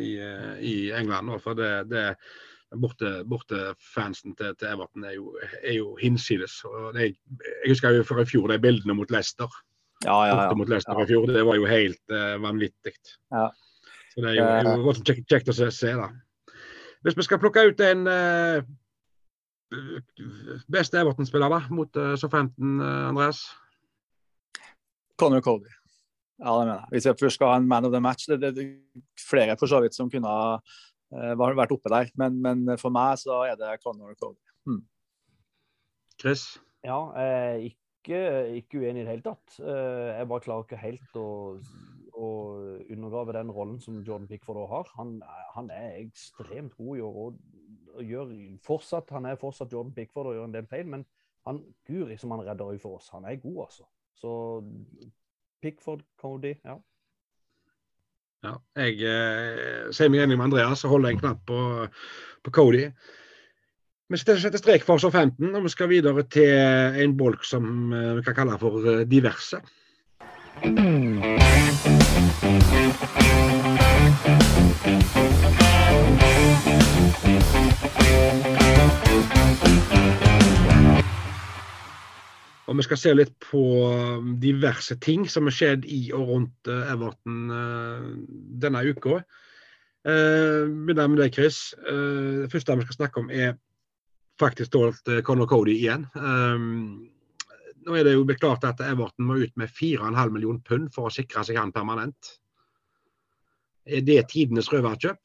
i, 0.00 0.10
i 0.58 0.74
England. 0.96 1.30
For 1.44 1.54
det, 1.54 1.70
det 1.92 2.08
borte, 2.80 3.10
bortefansen 3.28 4.34
til, 4.38 4.54
til 4.58 4.70
Everton 4.70 5.06
er 5.08 5.16
jo, 5.16 5.34
er 5.62 5.76
jo 5.78 5.94
hinsides. 6.00 6.60
Det, 6.94 7.10
jeg 7.40 7.72
husker 7.72 7.96
jo 7.96 8.06
fra 8.06 8.22
i 8.22 8.28
fjor 8.28 8.50
de 8.52 8.58
bildene 8.62 8.96
mot 8.98 9.10
Leicester. 9.14 9.50
Ja, 10.04 10.16
ja, 10.28 10.38
ja. 10.42 10.54
mot 10.58 10.68
Leicester 10.68 11.00
i 11.02 11.08
fjor. 11.08 11.26
Det 11.30 11.44
var 11.46 11.58
jo 11.58 11.68
helt 11.70 12.02
uh, 12.12 12.36
vanvittig. 12.42 12.94
Ja. 13.32 13.48
Så 14.14 14.22
det 14.22 14.30
er 14.30 14.38
jo, 14.38 14.46
er 14.46 14.70
jo 14.70 14.86
voldsomt 14.86 15.10
kjekt, 15.10 15.26
kjekt 15.30 15.50
å 15.50 15.56
se, 15.56 15.70
se 15.74 15.92
da. 15.98 16.08
Hvis 17.04 17.18
vi 17.18 17.26
skal 17.26 17.40
plukke 17.42 17.66
ut 17.68 17.80
en 17.84 18.06
uh, 18.08 18.64
beste 20.72 21.00
Everton-spiller 21.00 21.52
da, 21.52 21.62
mot 21.74 22.00
uh, 22.00 22.14
Southampton, 22.20 22.78
uh, 22.80 23.08
Andreas? 23.10 23.42
Connor 25.20 25.42
Cody. 25.44 25.70
Ja, 26.42 26.50
det 26.50 26.66
mener 26.66 26.74
jeg. 26.74 26.86
Hvis 26.90 27.06
jeg 27.06 27.18
først 27.20 27.38
skal 27.38 27.52
ha 27.52 27.58
en 27.60 27.68
man 27.70 27.86
of 27.86 27.92
the 27.92 28.00
match 28.02 28.26
Det 28.26 28.42
er 28.42 28.72
flere 29.20 29.56
for 29.58 29.70
så 29.70 29.78
vidt 29.80 29.94
som 29.94 30.10
kunne 30.10 30.30
ha 30.30 30.56
eh, 31.14 31.34
vært 31.38 31.72
oppe 31.74 31.92
der, 31.92 32.10
men, 32.20 32.40
men 32.42 32.74
for 32.80 32.94
meg 32.94 33.18
så 33.22 33.44
er 33.48 33.58
det 33.60 33.78
Connor 33.84 34.16
Cody. 34.18 34.40
Chris? 36.20 36.44
Ja, 36.84 36.98
eh, 37.18 37.70
ikke, 37.70 38.20
ikke 38.60 38.80
uenig 38.80 39.02
i 39.02 39.04
det 39.04 39.12
hele 39.12 39.26
tatt. 39.26 39.58
Eh, 39.60 40.10
jeg 40.18 40.28
bare 40.30 40.44
klarer 40.44 40.66
ikke 40.66 40.80
helt 40.82 41.18
å, 41.18 41.28
å 42.14 42.28
undergrave 42.92 43.36
den 43.36 43.52
rollen 43.54 43.80
som 43.82 44.02
Jordan 44.04 44.28
Pickford 44.30 44.62
har. 44.70 44.88
Han, 44.98 45.18
han 45.56 45.70
er 45.74 45.98
ekstremt 46.02 46.76
god 46.78 47.00
i 47.00 47.04
år. 47.04 47.36
gjøre 47.94 48.08
gjør 48.10 48.32
fortsatt, 48.64 49.12
han 49.14 49.26
er 49.30 49.40
fortsatt 49.40 49.72
Jordan 49.72 49.94
Pickford 49.96 50.30
og 50.30 50.38
gjør 50.38 50.48
en 50.48 50.56
del 50.56 50.70
feil, 50.70 50.88
men 50.90 51.04
han 51.44 51.60
guri 51.86 52.16
som 52.18 52.32
han 52.34 52.44
redder 52.46 52.72
øye 52.72 52.82
for 52.82 52.98
oss. 52.98 53.10
Han 53.12 53.26
er 53.28 53.40
god, 53.42 53.60
altså. 53.66 53.88
Så 54.16 54.32
Pickford, 55.62 56.04
Cody, 56.20 56.54
ja. 56.64 56.78
Ja, 58.44 58.58
jeg 58.76 58.98
eh, 59.08 59.86
ser 59.96 60.10
meg 60.12 60.20
enig 60.24 60.36
med 60.36 60.50
Andreas 60.50 60.84
og 60.84 60.90
holder 60.98 61.14
en 61.14 61.20
knapp 61.22 61.40
på, 61.48 61.60
på 62.44 62.52
Cody. 62.52 62.84
Vi 64.12 64.20
setter 64.20 64.60
strek 64.60 64.84
for 64.84 65.00
15, 65.00 65.48
og 65.48 65.64
vi 65.64 65.72
skal 65.72 65.88
videre 65.88 66.26
til 66.28 66.52
en 67.04 67.16
bolk 67.16 67.46
som 67.48 67.64
eh, 67.96 68.12
vi 68.18 68.26
kan 68.26 68.36
kalle 68.36 68.60
for 68.60 69.04
diverse. 69.08 69.62
diverse. 70.60 71.04
Og 82.64 82.78
vi 82.78 82.84
skal 82.86 83.00
se 83.00 83.12
litt 83.12 83.34
på 83.44 83.62
um, 83.92 84.34
diverse 84.40 84.96
ting 85.04 85.26
som 85.28 85.48
har 85.48 85.56
skjedd 85.56 85.84
i 85.84 86.06
og 86.16 86.30
rundt 86.30 86.70
uh, 86.70 86.92
Everton 86.92 87.50
uh, 87.52 88.06
denne 88.62 88.84
uka. 88.88 89.20
Uh, 90.04 90.64
Begynner 90.70 91.10
med 91.12 91.20
deg, 91.20 91.36
Chris. 91.36 91.58
Det 91.84 92.50
første 92.52 92.78
vi 92.80 92.86
skal 92.86 93.00
snakke 93.00 93.24
om, 93.24 93.28
er 93.32 93.58
faktisk 94.40 94.72
tålt 94.74 95.12
Conor 95.24 95.48
Cody 95.48 95.76
igjen. 95.76 96.08
Um, 96.16 97.10
nå 97.84 97.98
er 97.98 98.06
det 98.06 98.14
jo 98.16 98.24
beklart 98.28 98.64
at 98.64 98.80
Everton 98.84 99.28
må 99.28 99.38
ut 99.44 99.52
med 99.60 99.68
4,5 99.68 100.32
millioner 100.32 100.64
pund 100.64 100.88
for 100.94 101.08
å 101.08 101.12
sikre 101.12 101.44
seg 101.44 101.60
han 101.60 101.72
permanent. 101.72 102.34
Er 103.84 104.04
det 104.04 104.22
tidenes 104.32 104.70
røverkjøp? 104.72 105.20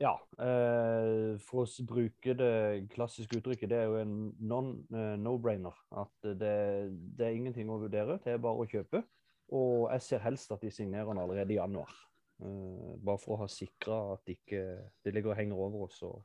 Ja, 0.00 0.14
eh, 0.40 1.36
for 1.44 1.66
å 1.66 1.84
bruke 1.84 2.32
det 2.32 2.86
klassiske 2.94 3.36
uttrykket, 3.36 3.68
det 3.68 3.82
er 3.82 3.90
jo 3.90 3.98
en 4.00 4.14
non-no-brainer. 4.40 5.76
At 5.92 6.14
det, 6.24 6.54
det, 7.18 7.26
er 7.26 7.36
ingenting 7.36 7.68
å 7.68 7.76
vurdere, 7.82 8.16
det 8.24 8.32
er 8.32 8.40
bare 8.40 8.64
å 8.64 8.68
kjøpe. 8.68 9.02
Og 9.52 9.90
jeg 9.92 10.06
ser 10.06 10.24
helst 10.24 10.54
at 10.54 10.64
de 10.64 10.72
signerer 10.72 11.10
den 11.10 11.20
allerede 11.20 11.52
i 11.52 11.58
januar. 11.58 11.92
Eh, 12.40 12.96
bare 12.96 13.20
for 13.20 13.36
å 13.36 13.42
ha 13.42 13.50
sikra 13.52 14.00
at 14.14 14.32
ikke, 14.32 14.62
det 15.04 15.12
ligger 15.12 15.34
og 15.34 15.40
henger 15.42 15.60
over 15.66 15.84
oss. 15.90 16.00
Og, 16.08 16.24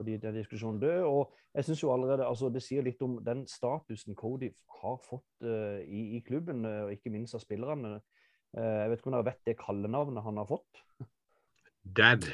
fordi 0.00 0.18
den 0.18 0.40
diskusjonen 0.40 0.82
dør. 0.82 1.06
Og 1.06 1.38
jeg 1.54 1.68
synes 1.68 1.86
jo 1.86 1.94
allerede, 1.94 2.26
altså 2.26 2.50
Det 2.50 2.64
sier 2.66 2.82
litt 2.82 3.06
om 3.06 3.20
den 3.22 3.46
statusen 3.46 4.18
Cody 4.18 4.50
har 4.80 4.98
fått 5.06 5.46
i, 5.46 6.16
i, 6.16 6.22
klubben, 6.26 6.66
og 6.66 6.90
ikke 6.96 7.14
minst 7.14 7.38
av 7.38 7.44
spillerne. 7.44 8.00
Jeg 8.52 8.90
vet 8.90 8.98
ikke 8.98 9.12
om 9.12 9.14
dere 9.14 9.28
vet 9.30 9.46
det 9.46 9.60
kallenavnet 9.60 10.24
han 10.26 10.40
har 10.40 10.48
fått? 10.50 10.82
Dad. 11.82 12.26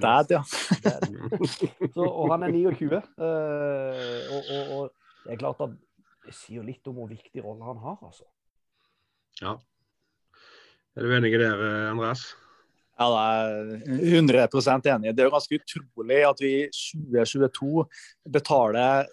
Dad, 0.00 0.30
ja. 0.30 0.42
Dad. 0.82 1.04
Så, 1.94 2.04
og 2.04 2.30
han 2.32 2.46
er 2.46 2.54
29. 2.54 2.96
Uh, 2.96 3.02
og, 4.32 4.48
og, 4.50 4.72
og, 4.76 4.90
det 5.26 5.34
er 5.34 5.42
klart 5.42 5.60
at 5.66 5.76
det 6.26 6.34
sier 6.34 6.64
litt 6.66 6.86
om 6.88 6.96
hvor 6.98 7.10
viktig 7.10 7.44
rolle 7.44 7.66
han 7.66 7.78
har, 7.82 8.00
altså. 8.02 8.26
Ja. 9.42 9.54
Er 10.96 11.04
du 11.04 11.12
enig 11.12 11.34
i 11.36 11.40
det, 11.42 11.52
Andreas? 11.90 12.24
Ja, 12.96 13.10
jeg 13.12 13.82
er 13.84 14.48
100% 14.48 14.88
enig. 14.94 15.12
Det 15.12 15.22
er 15.22 15.28
jo 15.28 15.34
ganske 15.34 15.58
utrolig 15.60 16.22
at 16.24 16.40
vi 16.40 16.52
i 16.62 16.70
2022 16.72 17.84
betaler 18.32 19.10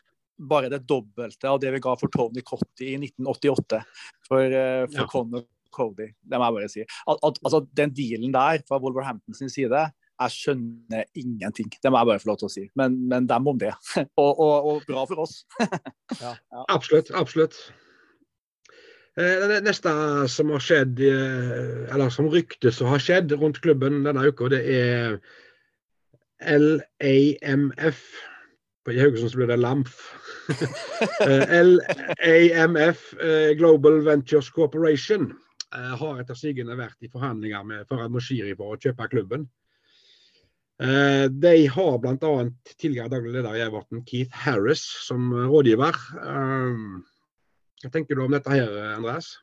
bare 0.50 0.70
det 0.72 0.86
dobbelte 0.90 1.50
av 1.50 1.60
det 1.62 1.74
vi 1.76 1.82
ga 1.84 1.94
for 2.00 2.12
Tony 2.14 2.42
Cotty 2.46 2.94
i 2.94 2.96
1988 3.02 3.82
for, 4.30 4.40
uh, 4.40 4.86
for 4.88 5.04
ja. 5.04 5.10
Conor 5.12 5.44
Cody. 5.74 6.12
Det 6.22 6.40
må 6.40 6.48
jeg 6.48 6.58
bare 6.60 6.72
si. 6.72 6.88
Al 7.10 7.20
al 7.20 7.36
altså, 7.44 7.66
Den 7.78 7.94
dealen 7.98 8.34
der 8.36 8.64
fra 8.68 8.80
Wolverhampton 8.84 9.38
sin 9.38 9.52
side 9.52 9.84
jeg 10.24 10.32
skjønner 10.32 11.08
ingenting. 11.18 11.72
Det 11.82 11.92
må 11.92 12.00
jeg 12.00 12.10
bare 12.12 12.22
få 12.22 12.30
lov 12.32 12.42
til 12.42 12.50
å 12.50 12.54
si. 12.54 12.66
Men, 12.80 12.98
men 13.10 13.28
dem 13.30 13.48
om 13.50 13.60
det. 13.60 13.74
og, 14.22 14.32
og, 14.32 14.68
og, 14.70 14.84
bra 14.88 15.06
for 15.10 15.24
oss. 15.26 15.40
ja. 15.64 16.36
Ja. 16.36 16.66
Absolutt. 16.70 17.12
Absolutt. 17.18 17.58
Eh, 19.20 19.46
det 19.50 19.62
neste 19.68 19.94
som 20.32 20.52
har 20.54 20.64
skjedd, 20.64 21.02
eh, 21.06 21.86
eller 21.94 22.14
som 22.14 22.30
ryktes 22.34 22.82
å 22.82 22.90
ha 22.90 23.00
skjedd 23.02 23.34
rundt 23.38 23.62
klubben 23.62 24.02
denne 24.08 24.26
uka, 24.26 24.50
det 24.54 24.64
er 24.74 25.18
LAMF. 26.44 28.06
I 28.92 29.00
Haugesund 29.00 29.32
så 29.32 29.40
blir 29.40 29.52
det 29.52 29.62
LAMF. 29.62 30.00
LAMF, 31.24 33.06
eh, 33.24 33.54
Global 33.60 34.02
Ventures 34.04 34.50
Corporation. 34.52 35.30
Eh, 35.74 35.94
har 35.98 36.20
etter 36.22 36.38
sigende 36.38 36.76
vært 36.78 37.02
i 37.02 37.10
forhandlinger 37.10 37.64
med 37.66 37.88
Farad 37.90 38.14
Moshiri 38.14 38.54
for 38.58 38.76
å 38.76 38.80
kjøpe 38.80 39.10
klubben. 39.10 39.48
Eh, 40.84 41.26
de 41.32 41.54
har 41.74 41.98
bl.a. 42.02 42.34
tidligere 42.76 43.10
daglig 43.10 43.34
leder 43.34 43.58
i 43.58 43.64
Everton, 43.66 44.04
Keith 44.06 44.44
Harris, 44.44 44.84
som 45.08 45.32
rådgiver. 45.34 45.98
Eh, 46.22 46.84
hva 47.84 47.94
tenker 47.94 48.20
du 48.20 48.26
om 48.26 48.36
dette 48.36 48.54
her, 48.54 48.70
Andreas? 48.94 49.34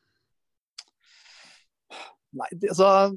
Nei, 2.39 2.47
det, 2.53 2.71
altså, 2.71 3.11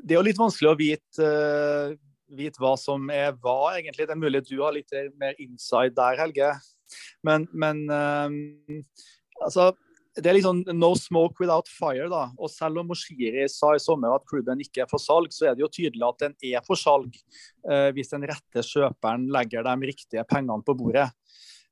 det 0.00 0.14
er 0.14 0.20
jo 0.22 0.26
litt 0.30 0.40
vanskelig 0.40 0.70
å 0.70 0.78
vite, 0.78 1.20
uh, 1.20 1.92
vite, 2.32 2.56
hva 2.62 2.72
som 2.80 3.10
er 3.12 3.34
hva, 3.44 3.74
egentlig. 3.76 4.06
Det 4.08 4.14
er 4.14 4.22
mulig 4.22 4.40
du 4.48 4.56
har 4.62 4.72
litt 4.72 4.94
mer 5.20 5.36
inside 5.42 5.92
der, 5.98 6.16
Helge. 6.22 6.54
Men, 7.26 7.44
men 7.52 7.84
um, 7.92 8.38
altså 9.44 9.74
det 10.16 10.30
er 10.30 10.38
liksom 10.38 10.62
no 10.78 10.90
smoke 10.96 11.42
without 11.42 11.68
fire. 11.68 12.08
da, 12.08 12.24
og 12.38 12.50
Selv 12.50 12.80
om 12.80 12.88
Moshiri 12.88 13.44
sa 13.52 13.74
i 13.76 13.82
sommer 13.82 14.14
at 14.16 14.26
klubben 14.28 14.62
ikke 14.64 14.84
er 14.84 14.90
for 14.90 15.02
salg, 15.02 15.32
så 15.34 15.50
er 15.50 15.56
det 15.56 15.64
jo 15.64 15.72
tydelig 15.72 16.06
at 16.08 16.24
den 16.24 16.36
er 16.54 16.64
for 16.66 16.80
salg 16.80 17.12
eh, 17.68 17.90
hvis 17.96 18.12
den 18.14 18.24
rette 18.28 18.64
kjøperen 18.64 19.28
legger 19.32 19.66
de 19.66 19.90
riktige 19.92 20.24
pengene 20.28 20.64
på 20.64 20.76
bordet. 20.78 21.10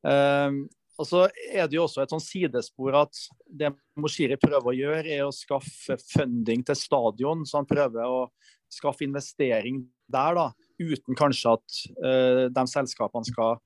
Eh, 0.04 0.60
og 0.94 1.08
så 1.08 1.24
er 1.50 1.66
det 1.66 1.78
jo 1.78 1.86
også 1.88 2.04
et 2.04 2.12
sånn 2.12 2.22
sidespor 2.22 3.00
at 3.00 3.22
det 3.48 3.72
Moshiri 3.98 4.36
prøver 4.38 4.70
å 4.70 4.76
gjøre, 4.76 5.08
er 5.08 5.24
å 5.26 5.34
skaffe 5.34 5.96
funding 6.12 6.62
til 6.66 6.78
stadion. 6.78 7.42
Så 7.48 7.58
han 7.58 7.70
prøver 7.70 8.04
å 8.06 8.28
skaffe 8.70 9.06
investering 9.06 9.82
der, 10.10 10.36
da, 10.36 10.50
uten 10.78 11.16
kanskje 11.18 11.56
at 11.56 11.80
eh, 12.04 12.44
de 12.52 12.64
selskapene 12.70 13.26
skal 13.26 13.58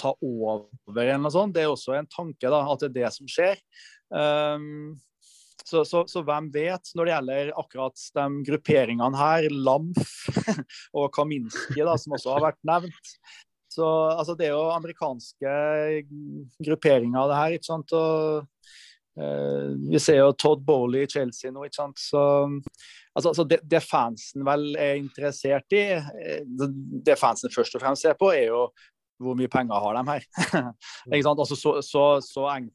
ta 0.00 0.14
over 0.24 1.02
eller 1.02 1.20
noe 1.22 1.34
sånt. 1.34 1.54
Det 1.56 1.64
er 1.64 1.72
også 1.72 1.96
en 1.98 2.08
tanke 2.10 2.50
da, 2.50 2.62
at 2.72 2.84
det 2.84 2.90
er 2.90 2.96
det 3.00 3.12
som 3.16 3.30
skjer. 3.30 3.60
Um, 4.08 4.96
så, 5.68 5.82
så, 5.84 6.04
så, 6.08 6.22
hvem 6.24 6.48
vet, 6.54 6.92
når 6.96 7.04
det 7.04 7.12
gjelder 7.12 7.50
akkurat 7.60 8.04
de 8.16 8.26
grupperingene 8.46 9.20
her, 9.20 9.48
LAMF 9.52 10.12
og 10.98 11.10
Kaminski, 11.12 11.82
da, 11.82 11.96
som 12.00 12.16
også 12.16 12.36
har 12.36 12.46
vært 12.46 12.60
nevnt. 12.68 13.16
Så 13.72 13.86
altså, 13.86 14.34
Det 14.38 14.48
er 14.48 14.54
jo 14.56 14.70
amerikanske 14.72 15.56
grupperinger, 16.64 17.28
det 17.28 17.40
her. 17.40 17.56
ikke 17.58 17.68
sant? 17.68 17.92
Og, 17.92 18.46
uh, 19.20 19.74
vi 19.90 20.00
ser 20.02 20.22
jo 20.22 20.32
Todd 20.40 20.64
Bowley 20.66 21.04
i 21.04 21.10
Chelsea 21.10 21.52
nå. 21.52 21.66
ikke 21.66 21.82
sant? 21.82 22.00
Så, 22.00 22.22
altså 23.18 23.44
det, 23.44 23.60
det, 23.68 23.82
fansen 23.84 24.46
vel 24.46 24.70
er 24.78 24.96
interessert 24.96 25.76
i, 25.76 25.84
eh, 25.98 26.44
det 27.04 27.18
fansen 27.18 27.52
først 27.52 27.76
og 27.76 27.84
fremst 27.84 28.06
ser 28.06 28.16
på, 28.18 28.30
er 28.32 28.48
jo 28.48 28.68
hvor 29.22 29.38
mye 29.38 29.50
penger 29.50 29.82
har 29.82 29.98
de 29.98 30.04
her. 30.12 30.26
ikke 31.12 31.24
sant? 31.26 31.42
Altså, 31.42 31.58
så, 31.58 31.74
så, 31.84 32.04
så 32.24 32.46
eh, 32.54 32.68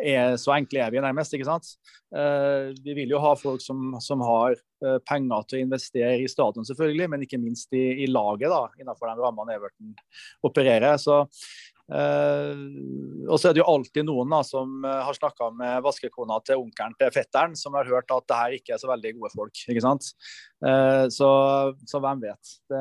er 0.00 0.36
så 0.40 0.54
enkle 0.56 0.82
er 0.82 0.92
vi 0.94 1.02
nærmest. 1.02 1.34
ikke 1.34 1.48
sant? 1.48 1.74
Uh, 2.10 2.74
vi 2.84 2.96
vil 3.02 3.14
jo 3.14 3.22
ha 3.22 3.34
folk 3.38 3.62
som, 3.62 3.94
som 4.02 4.22
har 4.26 4.56
uh, 4.84 4.98
penger 5.06 5.46
til 5.46 5.60
å 5.60 5.66
investere 5.68 6.16
i 6.18 6.28
stadion, 6.30 6.66
selvfølgelig, 6.66 7.10
men 7.12 7.26
ikke 7.26 7.42
minst 7.42 7.72
i, 7.76 8.04
i 8.04 8.08
laget, 8.10 8.50
da, 8.50 8.66
innenfor 8.80 9.10
den 9.10 9.20
rammene 9.22 9.58
Everton 9.58 9.92
opererer. 10.46 10.96
Så, 10.98 11.20
uh, 11.92 12.56
og 13.28 13.36
så 13.36 13.50
er 13.50 13.54
det 13.54 13.62
jo 13.62 13.68
alltid 13.70 14.08
noen 14.08 14.34
da, 14.34 14.42
som 14.46 14.82
har 14.88 15.14
snakka 15.16 15.52
med 15.60 15.86
vaskekona 15.86 16.40
til 16.46 16.64
onkelen 16.64 16.98
til 16.98 17.14
fetteren, 17.14 17.54
som 17.58 17.78
har 17.78 17.88
hørt 17.92 18.10
at 18.16 18.26
det 18.26 18.42
her 18.42 18.58
ikke 18.58 18.74
er 18.74 18.82
så 18.82 18.90
veldig 18.90 19.16
gode 19.20 19.34
folk. 19.36 19.64
ikke 19.68 19.84
sant? 19.84 20.12
Så, 21.14 21.28
så, 21.88 22.00
hvem 22.02 22.20
vet. 22.20 22.50
Det, 22.68 22.80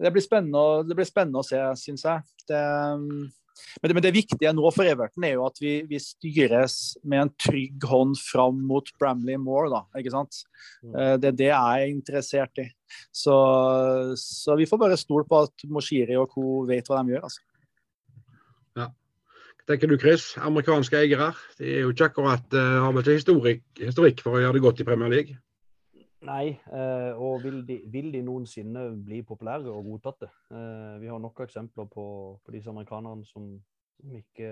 det 0.00 0.10
blir 0.14 0.24
spennende, 0.24 0.84
det 0.88 0.96
blir 0.98 1.08
spennende 1.08 1.40
å 1.40 1.46
se, 1.46 1.60
syns 1.78 2.04
jeg. 2.06 2.24
Det, 2.48 2.60
men, 3.80 3.88
det, 3.88 3.94
men, 3.94 4.02
det, 4.02 4.12
viktige 4.14 4.52
nå 4.54 4.70
for 4.74 4.88
Everton 4.88 5.26
er 5.26 5.36
jo 5.36 5.46
at 5.46 5.60
vi, 5.62 5.76
vi, 5.88 6.00
styres 6.02 6.96
med 7.06 7.24
en 7.24 7.32
trygg 7.40 7.86
hånd 7.88 8.18
fram 8.18 8.58
mot 8.68 8.90
Bramley 8.98 9.38
Moore. 9.40 9.70
Da, 9.72 10.00
ikke 10.00 10.14
sant? 10.14 10.42
Mm. 10.82 10.92
Eh, 10.92 11.14
det 11.22 11.30
er 11.30 11.38
det 11.40 11.50
jeg 11.50 11.86
er 11.86 11.92
interessert 11.92 12.62
i. 12.62 12.66
Så, 13.14 13.36
så 14.18 14.58
vi 14.58 14.68
får 14.70 14.82
bare 14.82 15.00
stole 15.00 15.26
på 15.30 15.44
at 15.46 15.66
Moshiri 15.70 16.18
og 16.18 16.30
co. 16.34 16.64
vet 16.68 16.90
hva 16.90 17.02
de 17.02 17.14
gjør. 17.14 17.28
altså. 17.30 17.44
Ja. 18.80 18.90
Tenker 19.68 19.90
du, 19.90 19.96
Chris? 20.00 20.32
Amerikanske 20.42 20.98
eiere 21.00 21.30
de 21.60 21.70
er 21.78 21.86
jo 21.86 21.94
ikke 21.94 22.10
akkurat, 22.10 22.50
uh, 22.52 22.82
har 22.84 22.92
vel 22.92 23.06
ikke 23.06 23.20
historikk, 23.20 23.64
historikk 23.80 24.26
for 24.26 24.36
å 24.36 24.42
gjøre 24.42 24.58
det 24.58 24.66
godt 24.66 24.82
i 24.82 24.88
Premier 24.90 25.14
League? 25.14 25.38
Nei, 26.24 26.54
eh, 26.72 27.12
og 27.20 27.42
vil 27.44 27.60
de, 27.68 27.78
vil 27.92 28.08
de, 28.14 28.22
noensinne 28.24 28.86
bli 29.04 29.20
populære 29.26 29.68
og 29.68 29.84
godtatte? 29.90 30.30
Eh, 30.52 30.96
vi 31.02 31.10
har 31.10 31.20
nok 31.20 31.42
eksempler 31.44 31.88
på, 31.90 32.06
på 32.44 32.54
disse 32.54 32.70
amerikanerne 32.72 33.26
som 33.28 33.54
som 33.94 34.10
ikke 34.18 34.48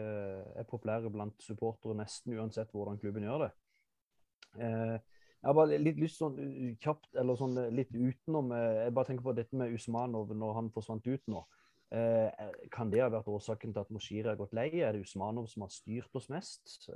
er 0.55 0.67
populære 0.71 1.11
blant 1.13 1.43
supportere 1.43 1.97
nesten 1.99 2.37
uansett 2.39 2.71
hvordan 2.73 3.01
klubben 3.01 3.25
gjør 3.27 3.43
det. 3.43 3.49
Eh, 4.63 4.95
jeg 5.43 5.49
har 5.49 5.57
bare 5.59 5.81
litt 5.83 5.99
lyst 5.99 6.21
sånn 6.23 6.37
kjapt, 6.81 7.09
eller 7.19 7.37
sånn 7.37 7.59
litt 7.75 7.91
utenom 7.91 8.53
Jeg 8.55 8.95
bare 8.95 9.09
tenker 9.09 9.27
på 9.27 9.35
dette 9.35 9.59
med 9.59 9.75
Usmanov 9.75 10.31
når 10.31 10.55
han 10.61 10.71
forsvant 10.73 11.09
ut 11.11 11.25
nå. 11.27 11.43
kan 12.71 12.91
det 12.93 13.03
ha 13.03 13.11
vært 13.11 13.29
årsaken 13.29 13.75
til 13.75 13.83
at 13.83 13.91
Moshiri 13.91 14.29
har 14.29 14.39
gått 14.39 14.55
lei? 14.55 14.69
Er 14.79 14.95
det 14.95 15.03
Usmanov 15.03 15.51
som 15.51 15.67
har 15.67 15.75
styrt 15.75 16.15
oss 16.17 16.31
mest? 16.31 16.87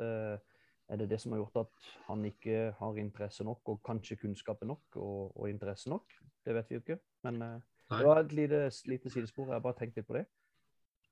Er 0.88 1.00
det 1.00 1.10
det 1.10 1.20
som 1.20 1.32
har 1.32 1.40
gjort 1.42 1.60
at 1.64 1.90
han 2.06 2.24
ikke 2.24 2.72
har 2.78 2.98
interesse 3.02 3.44
nok, 3.44 3.60
og 3.72 3.82
kanskje 3.86 4.18
kunnskapen 4.20 4.68
nok 4.70 4.98
og, 5.02 5.36
og 5.36 5.50
interesse 5.50 5.90
nok? 5.90 6.14
Det 6.46 6.54
vet 6.54 6.70
vi 6.70 6.78
jo 6.78 6.84
ikke. 6.84 6.98
Men 7.26 7.42
eh, 7.42 7.60
Det 7.90 8.06
var 8.06 8.20
et 8.20 8.32
lite, 8.32 8.70
lite 8.86 9.10
sidespor. 9.10 9.46
Jeg 9.46 9.54
har 9.54 9.64
bare 9.64 9.78
tenkt 9.78 9.96
litt 9.96 10.06
på 10.06 10.18
det. 10.18 10.26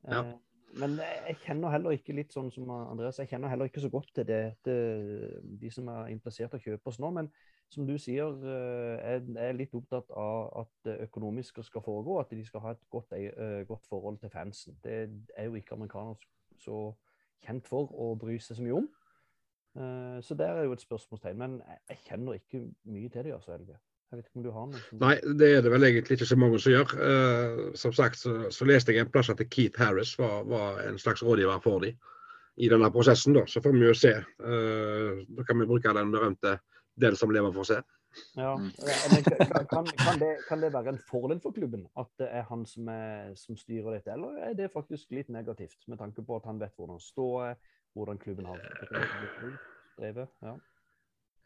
Ja. 0.06 0.20
Eh, 0.20 0.34
men 0.78 0.98
jeg 0.98 1.36
kjenner 1.44 1.70
heller 1.70 1.94
ikke 1.94 2.14
litt 2.16 2.32
sånn 2.34 2.50
som 2.50 2.70
Andreas, 2.74 3.20
jeg 3.22 3.30
kjenner 3.30 3.50
heller 3.52 3.68
ikke 3.70 3.82
så 3.82 3.90
godt 3.92 4.08
til 4.14 4.26
det, 4.26 4.56
til 4.66 5.44
de 5.60 5.70
som 5.70 5.86
er 5.92 6.10
interessert 6.10 6.56
i 6.56 6.58
å 6.58 6.64
kjøpe 6.64 6.90
oss 6.90 6.98
nå. 7.02 7.10
Men 7.14 7.30
som 7.70 7.86
du 7.86 7.94
sier, 7.98 8.34
jeg 8.44 9.22
eh, 9.22 9.46
er 9.46 9.56
litt 9.56 9.74
opptatt 9.74 10.10
av 10.18 10.64
at 10.64 10.72
det 10.86 10.96
økonomiske 11.08 11.64
skal 11.66 11.82
foregå, 11.84 12.18
at 12.20 12.34
de 12.34 12.44
skal 12.46 12.62
ha 12.66 12.74
et 12.74 12.82
godt, 12.90 13.14
eh, 13.18 13.62
godt 13.68 13.86
forhold 13.90 14.18
til 14.22 14.30
fansen. 14.34 14.78
Det 14.84 14.98
er 15.36 15.48
jo 15.48 15.58
ikke 15.58 15.78
amerikanere 15.78 16.18
så 16.62 16.92
kjent 17.44 17.68
for 17.68 17.90
å 17.90 18.12
bry 18.18 18.38
seg 18.42 18.58
så 18.58 18.66
mye 18.66 18.82
om. 18.82 18.90
Så 19.74 20.36
der 20.38 20.54
er 20.54 20.68
jo 20.68 20.72
et 20.76 20.84
spørsmålstegn. 20.84 21.38
Men 21.38 21.56
jeg 21.90 21.98
kjenner 22.04 22.36
ikke 22.38 22.60
mye 22.86 23.08
til 23.10 23.26
det, 23.26 23.32
altså, 23.34 23.56
Helge. 23.56 23.78
Jeg 24.14 24.18
vet 24.18 24.26
ikke 24.28 24.38
om 24.38 24.44
du 24.44 24.50
har 24.54 24.66
noe? 24.70 24.80
Som... 24.86 24.98
Nei, 25.02 25.14
det 25.40 25.46
er 25.50 25.62
det 25.64 25.70
vel 25.72 25.86
egentlig 25.88 26.14
ikke 26.14 26.28
så 26.30 26.36
mange 26.38 26.58
som 26.62 26.70
gjør. 26.70 26.92
Uh, 26.94 27.62
som 27.74 27.94
sagt 27.96 28.20
så, 28.20 28.34
så, 28.54 28.66
leste 28.68 28.94
jeg 28.94 29.02
en 29.02 29.10
plass 29.10 29.32
at 29.32 29.42
Keith 29.50 29.80
Harris 29.82 30.12
var, 30.20 30.44
var 30.46 30.78
en 30.84 31.00
slags 31.02 31.24
rådgiver 31.26 31.58
for 31.64 31.82
dem 31.82 31.98
i 32.62 32.68
denne 32.70 32.92
prosessen. 32.94 33.34
da, 33.34 33.42
Så 33.50 33.62
får 33.64 33.74
vi 33.74 33.88
jo 33.88 33.96
se. 33.98 34.14
Uh, 34.38 35.24
da 35.34 35.46
kan 35.48 35.58
vi 35.58 35.66
bruke 35.66 35.96
den 35.98 36.14
berømte 36.14 36.58
'den 36.94 37.16
som 37.18 37.30
lever, 37.34 37.52
får 37.52 37.66
se'. 37.72 37.82
Ja, 38.36 38.56
mm. 38.56 38.70
men 39.10 39.24
kan, 39.26 39.66
kan, 39.66 40.18
det, 40.20 40.36
kan, 40.48 40.60
det, 40.62 40.72
være 40.72 40.88
en 40.88 41.00
fordel 41.10 41.40
for 41.42 41.50
klubben 41.50 41.88
at 41.98 42.06
det 42.18 42.28
er 42.30 42.44
han 42.46 42.62
som, 42.66 42.88
er, 42.88 43.34
som, 43.34 43.56
styrer 43.56 43.96
dette, 43.96 44.12
eller 44.12 44.38
er 44.38 44.54
det 44.54 44.70
faktisk 44.70 45.10
litt 45.10 45.28
negativt, 45.28 45.80
med 45.88 45.98
tanke 45.98 46.22
på 46.22 46.36
at 46.36 46.46
han 46.46 46.60
vet 46.60 46.76
hvordan 46.76 47.00
står, 47.00 47.56
hvordan 47.94 48.18
klubben 48.18 48.46
har 48.50 48.62
drevet? 49.98 50.30
Ja. 50.42 50.56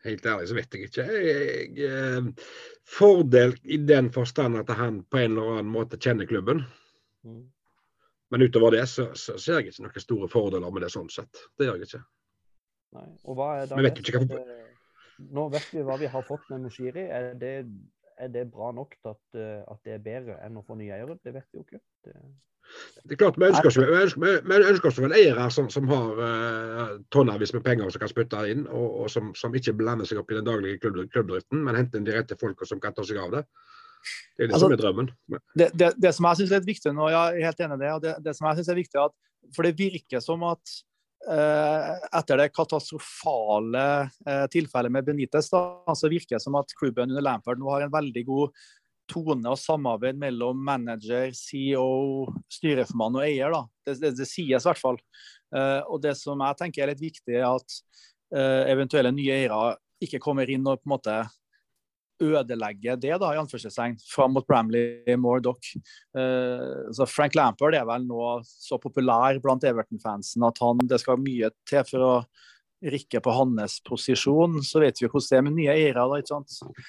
Helt 0.04 0.26
ærlig 0.26 0.48
så 0.48 0.54
vet 0.54 0.74
jeg 0.74 0.88
ikke. 0.88 1.04
Jeg, 1.04 1.70
jeg, 1.76 1.88
eh, 1.90 2.50
fordel 2.86 3.56
i 3.64 3.80
den 3.82 4.12
forstand 4.14 4.60
at 4.60 4.70
han 4.78 5.02
på 5.10 5.18
en 5.18 5.34
eller 5.34 5.58
annen 5.58 5.72
måte 5.74 5.98
kjenner 5.98 6.28
klubben. 6.28 6.62
Mm. 7.26 7.48
Men 8.30 8.44
utover 8.44 8.76
det 8.76 8.86
så, 8.88 9.08
så, 9.14 9.38
ser 9.40 9.58
jeg 9.58 9.72
ikke 9.72 9.86
noen 9.86 10.04
store 10.04 10.30
fordeler 10.30 10.72
med 10.72 10.84
det 10.84 10.92
sånn 10.94 11.10
sett. 11.12 11.44
Det 11.58 11.66
gjør 11.66 11.80
jeg 11.80 11.88
ikke. 11.88 12.02
Nei. 12.96 13.06
Og 13.24 13.38
hva 13.38 13.52
er 13.58 13.70
da 13.70 13.78
vet 13.84 14.02
ikke 14.02 14.22
hva... 14.22 14.42
Nå 15.34 15.48
vet 15.50 15.72
vi 15.74 15.82
hva 15.82 15.96
vi 15.98 16.10
har 16.12 16.26
fått 16.28 16.44
med 16.52 16.62
Moshiri. 16.68 17.08
Er 17.10 17.32
det, 17.40 17.54
er 18.22 18.28
det 18.30 18.44
bra 18.52 18.70
nok 18.76 18.94
til 19.00 19.10
at, 19.16 19.24
eh, 19.34 19.64
at, 19.64 19.80
det 19.82 19.96
er 19.96 20.04
bedre 20.04 20.36
enn 20.46 20.60
å 20.60 20.62
få 20.66 20.76
nye 20.78 20.94
eiere? 20.94 21.18
Det 21.24 21.34
vet 21.34 21.48
vi 21.50 21.58
jo 21.58 21.64
ikke. 21.66 21.82
Det... 22.06 22.14
Det 23.04 23.16
er 23.16 23.20
klart, 23.22 23.38
Vi 23.40 23.48
ønsker 23.48 23.70
oss, 23.70 23.78
vi 23.80 24.56
ønsker, 24.58 24.90
oss 24.90 25.00
vel 25.00 25.14
eiere 25.16 25.46
som, 25.54 25.70
som 25.72 25.88
har 25.88 26.18
uh, 26.20 26.90
tonnevis 27.14 27.54
med 27.56 27.64
penger 27.64 27.88
som 27.94 28.02
kan 28.02 28.10
spytte 28.10 28.42
inn, 28.52 28.66
og, 28.68 28.88
og 29.04 29.12
som, 29.12 29.30
som, 29.38 29.54
ikke 29.56 29.76
blander 29.78 30.08
seg 30.08 30.20
opp 30.20 30.32
i 30.32 30.36
den 30.38 30.46
daglige 30.46 30.80
klubbdriften, 30.82 31.62
men 31.64 31.78
henter 31.78 32.00
inn 32.00 32.08
de 32.08 32.16
rette 32.16 32.36
folka 32.40 32.68
som 32.68 32.82
kan 32.82 32.96
ta 32.96 33.06
seg 33.06 33.20
av 33.22 33.38
det. 33.38 33.44
Det 34.36 34.44
er 34.44 34.50
det 34.50 34.54
altså, 34.54 34.66
som 34.66 34.74
er 34.76 34.82
drømmen. 34.82 35.08
Det, 35.28 35.70
det, 35.74 35.94
det, 35.96 36.12
som 36.14 36.28
jeg 36.28 36.42
syns 36.42 36.52
er 36.58 36.66
viktig 36.66 36.92
nå, 36.94 37.08
jeg 37.14 37.40
er 37.40 37.48
helt 37.48 37.64
enig 37.64 37.78
i 37.78 37.82
det, 37.82 37.94
og 37.94 38.04
det, 38.04 38.18
det 38.26 38.36
som 38.36 38.50
jeg 38.50 38.60
synes 38.60 38.70
er 38.74 38.78
viktig 38.82 39.00
at, 39.06 39.16
For 39.56 39.66
det 39.66 39.78
virker 39.78 40.22
som 40.22 40.44
at 40.46 40.74
uh, 41.30 41.94
etter 42.20 42.42
det 42.42 42.50
katastrofale 42.54 43.86
uh, 44.28 44.44
tilfellet 44.52 44.94
med 44.94 45.08
Benitez, 45.08 45.48
da, 45.52 45.62
så 45.96 46.10
virker 46.12 46.36
det 46.36 46.44
som 46.44 46.58
at 46.60 46.74
klubben 46.78 47.10
under 47.10 47.24
Lampard 47.24 47.60
nå 47.60 47.70
har 47.72 47.86
en 47.86 47.94
veldig 47.94 48.24
god 48.28 48.68
tone 49.08 49.50
og 49.50 49.58
samarbeid 49.60 50.18
mellom 50.20 50.60
manager, 50.64 51.32
CEO, 51.36 52.28
styreformann 52.52 53.18
og 53.18 53.26
eier. 53.26 53.56
Det, 53.86 53.98
det, 54.02 54.14
det 54.18 54.28
sies 54.28 54.62
i 54.64 54.68
hvert 54.68 54.80
fall. 54.80 55.00
Uh, 55.54 55.80
og 55.88 56.02
det 56.04 56.14
som 56.20 56.40
jeg 56.44 56.60
tenker 56.60 56.84
er 56.84 56.92
litt 56.92 57.02
viktig, 57.02 57.34
er 57.38 57.48
at 57.48 57.78
uh, 58.36 58.64
eventuelle 58.68 59.12
nye 59.14 59.40
eiere 59.40 59.76
ikke 60.04 60.20
kommer 60.22 60.48
inn 60.50 60.66
og 60.68 60.82
på 60.82 60.88
en 60.88 60.94
måte 60.94 61.18
ødelegger 62.18 62.98
det, 62.98 63.14
da, 63.22 63.30
i 63.30 63.38
anførselstegn, 63.38 63.96
fram 64.10 64.34
mot 64.34 64.46
Bramley, 64.46 65.04
Moore, 65.20 65.42
Dock. 65.46 65.70
Uh, 66.16 66.90
så 66.94 67.06
Frank 67.08 67.38
Lampard 67.38 67.76
er 67.78 67.86
vel 67.88 68.06
nå 68.08 68.38
så 68.44 68.78
populær 68.82 69.38
blant 69.42 69.66
Everton-fansen 69.66 70.46
at 70.46 70.62
han, 70.64 70.82
det 70.90 71.00
skal 71.02 71.20
mye 71.22 71.52
til 71.68 71.84
for 71.88 72.06
å 72.06 72.14
rikke 72.84 73.20
på 73.22 73.34
hans 73.34 73.78
posisjon. 73.86 74.60
Så 74.66 74.82
vet 74.82 75.00
vi 75.00 75.10
hvordan 75.10 75.28
det 75.30 75.38
er 75.38 75.46
med 75.46 75.56
nye 75.56 75.74
eiere. 75.74 76.04
da, 76.04 76.18
ikke 76.20 76.34
sant? 76.34 76.82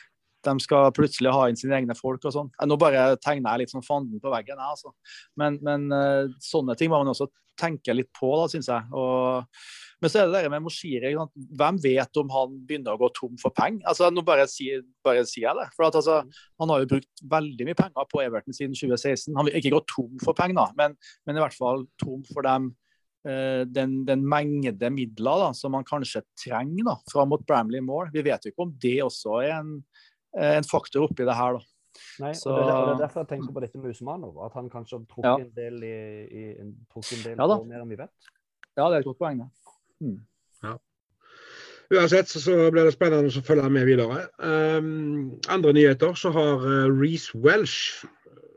De 0.45 0.55
skal 0.63 0.93
plutselig 0.95 1.33
ha 1.35 1.47
inn 1.49 1.59
sine 1.59 1.75
egne 1.79 1.95
folk 1.97 2.23
og 2.25 2.35
sånn. 2.35 2.49
Nå 2.67 2.77
bare 2.79 3.11
tegner 3.23 3.51
jeg 3.51 3.65
litt 3.65 3.73
sånn 3.75 3.85
fanden 3.85 4.21
på 4.23 4.31
veggen, 4.31 4.59
jeg, 4.59 4.77
altså. 4.77 4.93
Men, 5.39 5.59
men 5.65 5.87
uh, 5.91 6.31
sånne 6.43 6.77
ting 6.79 6.91
må 6.91 7.01
man 7.01 7.11
også 7.11 7.29
tenke 7.59 7.93
litt 7.95 8.09
på, 8.15 8.31
da, 8.39 8.47
syns 8.51 8.69
jeg. 8.71 8.87
Og, 8.95 9.61
men 9.99 10.11
så 10.11 10.21
er 10.21 10.29
det 10.29 10.43
det 10.45 10.51
med 10.53 10.63
Moshiri. 10.63 11.13
Hvem 11.59 11.79
vet 11.83 12.19
om 12.21 12.33
han 12.33 12.57
begynner 12.67 12.95
å 12.95 13.01
gå 13.01 13.11
tom 13.17 13.39
for 13.41 13.55
penger? 13.55 13.83
Altså, 13.91 14.09
nå 14.13 14.23
bare 14.27 14.47
sier, 14.51 14.83
bare 15.05 15.25
jeg 15.27 15.55
det. 15.59 15.69
For 15.75 15.89
at, 15.89 15.97
altså, 15.99 16.21
Han 16.61 16.73
har 16.73 16.83
jo 16.83 16.91
brukt 16.95 17.23
veldig 17.31 17.67
mye 17.67 17.79
penger 17.79 18.11
på 18.11 18.23
Everton 18.23 18.55
siden 18.55 18.77
2016. 18.77 19.33
Han 19.37 19.49
vil 19.49 19.59
ikke 19.59 19.73
gå 19.75 19.81
tom 19.91 20.13
for 20.23 20.37
penger, 20.37 20.71
men, 20.79 20.95
men 21.27 21.39
i 21.39 21.43
hvert 21.43 21.57
fall 21.57 21.83
tom 22.01 22.23
for 22.31 22.47
dem 22.47 22.71
eh, 23.27 23.65
den, 23.67 24.03
den, 24.07 24.23
mengde 24.23 24.93
midler 24.95 25.43
da, 25.43 25.51
som 25.57 25.75
man 25.75 25.87
kanskje 25.87 26.23
trenger 26.39 26.93
da, 26.93 26.99
fram 27.11 27.33
mot 27.33 27.43
Bramley 27.47 27.83
Moore. 27.83 28.13
Vi 28.15 28.23
vet 28.25 28.47
jo 28.47 28.53
ikke 28.53 28.69
om 28.69 28.77
det 28.79 28.99
også 29.03 29.41
er 29.43 29.57
en, 29.59 29.75
Eh, 29.79 30.18
en 30.37 30.67
faktor 30.67 31.07
oppi 31.07 31.25
det 31.25 31.35
her. 31.35 31.57
da. 31.57 31.65
Nei, 32.19 32.33
så, 32.37 32.51
og 32.51 32.59
det, 32.59 32.73
er, 32.73 32.81
det, 32.85 32.91
er 32.93 33.01
derfor 33.03 33.23
jeg 33.23 33.29
tenker 33.31 33.55
på 33.55 33.63
dette 33.63 33.79
med 33.81 33.95
Usmanov. 33.95 34.35
At 34.45 34.57
han 34.57 34.67
kanskje 34.71 34.99
har 34.99 35.07
trukket 35.09 35.29
ja. 35.29 35.37
en 35.45 35.55
del, 35.55 35.79
i, 35.87 35.95
i, 36.27 36.43
en, 36.61 36.75
en 36.75 37.23
del 37.25 37.41
ja, 37.41 37.57
mer 37.71 37.81
enn 37.81 37.89
vi 37.89 37.99
vet. 37.99 38.29
Ja, 38.77 38.85
det 38.85 38.99
er 38.99 39.01
et 39.01 39.09
godt 39.09 39.19
poeng. 39.21 39.41
Mm. 40.03 40.19
Ja. 40.63 40.75
Uansett 41.89 42.29
så, 42.29 42.55
blir 42.69 42.85
det 42.85 42.93
spennende 42.93 43.31
å 43.33 43.45
følge 43.45 43.71
med 43.73 43.87
videre. 43.89 44.27
Um, 44.37 45.39
andre 45.49 45.73
nyheter 45.73 46.13
så 46.19 46.31
har 46.35 46.61
uh, 46.61 46.85
Reece 46.93 47.33
Welsh 47.33 48.05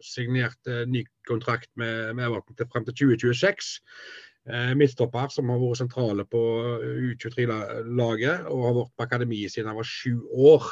signert 0.04 0.58
uh, 0.68 0.82
ny 0.90 1.06
kontrakt 1.28 1.70
med, 1.80 2.12
med 2.18 2.26
Everton 2.28 2.58
til 2.58 2.68
frem 2.68 2.84
til 2.88 2.98
2026. 3.16 3.72
Uh, 4.50 4.72
midtstopper 4.76 5.32
som 5.32 5.48
har 5.48 5.60
vært 5.62 5.80
sentrale 5.80 6.26
på 6.28 6.42
U23-laget 7.14 8.48
og 8.50 8.64
har 8.66 8.78
vært 8.82 8.96
på 8.98 9.06
akademiet 9.06 9.54
siden 9.54 9.70
han 9.72 9.80
var 9.80 9.88
sju 9.88 10.18
år. 10.52 10.68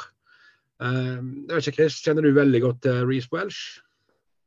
Uh, 0.81 1.21
jeg 1.45 1.53
vet 1.53 1.67
ikke, 1.67 1.77
Chris, 1.83 2.01
Kjenner 2.01 2.25
du 2.25 2.33
veldig 2.33 2.61
godt 2.63 2.83
til 2.87 3.03
uh, 3.03 3.07
Reece 3.07 3.29
Welsh? 3.33 3.79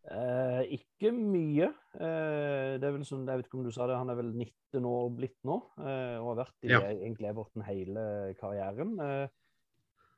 Uh, 0.04 0.60
ikke 0.68 1.14
mye. 1.16 1.70
Uh, 1.96 2.76
det 2.76 2.84
er 2.84 2.92
vel 2.92 3.06
som, 3.08 3.22
jeg 3.24 3.40
vet 3.40 3.46
ikke 3.48 3.56
om 3.56 3.64
du 3.64 3.72
sa 3.72 3.86
det, 3.88 3.96
Han 3.96 4.12
er 4.12 4.18
vel 4.18 4.34
19 4.34 4.84
år 4.90 5.06
blitt 5.16 5.38
nå 5.48 5.56
uh, 5.78 6.18
og 6.20 6.26
har 6.34 6.40
vært 6.42 6.66
i 6.66 6.72
ja. 6.74 6.82
egentlig 6.92 7.30
Everton 7.30 7.64
hele 7.64 8.04
karrieren. 8.40 8.98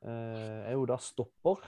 er 0.03 0.73
jo 0.73 0.85
da 0.85 0.97
stopper. 1.01 1.63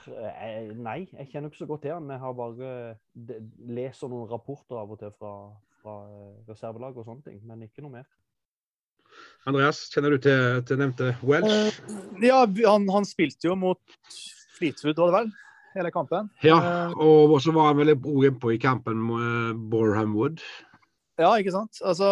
nei, 0.76 1.08
jeg 1.16 1.30
kjenner 1.30 1.50
ikke 1.50 1.62
så 1.62 1.66
godt 1.70 1.82
til 1.86 1.96
han. 1.96 2.10
Jeg 2.12 2.20
har 2.20 2.36
bare 2.36 2.74
de, 3.14 3.40
leser 3.72 4.12
noen 4.12 4.28
rapporter 4.30 4.78
av 4.82 4.92
og 4.92 5.00
til 5.00 5.14
fra, 5.16 5.34
fra 5.80 5.96
reservelag 6.48 6.96
og 6.96 7.08
sånne 7.08 7.26
ting, 7.26 7.40
men 7.46 7.64
ikke 7.66 7.86
noe 7.86 8.00
mer. 8.00 8.10
Andreas, 9.48 9.86
kjenner 9.90 10.14
du 10.14 10.20
til, 10.22 10.60
til 10.68 10.78
nevnte 10.78 11.14
Welsh? 11.26 11.80
ja, 12.22 12.44
han, 12.44 12.86
han 12.92 13.08
spilte 13.08 13.48
jo 13.48 13.56
mot 13.58 13.80
Fleetwood, 14.60 15.00
var 15.00 15.10
det 15.10 15.18
vel? 15.18 15.32
Hele 15.74 15.90
kampen. 15.94 16.28
Ja, 16.42 16.58
eh, 16.58 16.92
og 16.98 17.36
så 17.42 17.52
var 17.54 17.70
han 17.70 17.78
vel 17.78 17.94
òg 17.94 18.26
innpå 18.26 18.54
i 18.54 18.58
kampen 18.60 18.98
med 19.06 19.58
Boreham 19.70 20.16
Wood. 20.18 20.42
Ja, 21.20 21.36
ikke 21.38 21.54
sant. 21.54 21.78
Altså, 21.86 22.08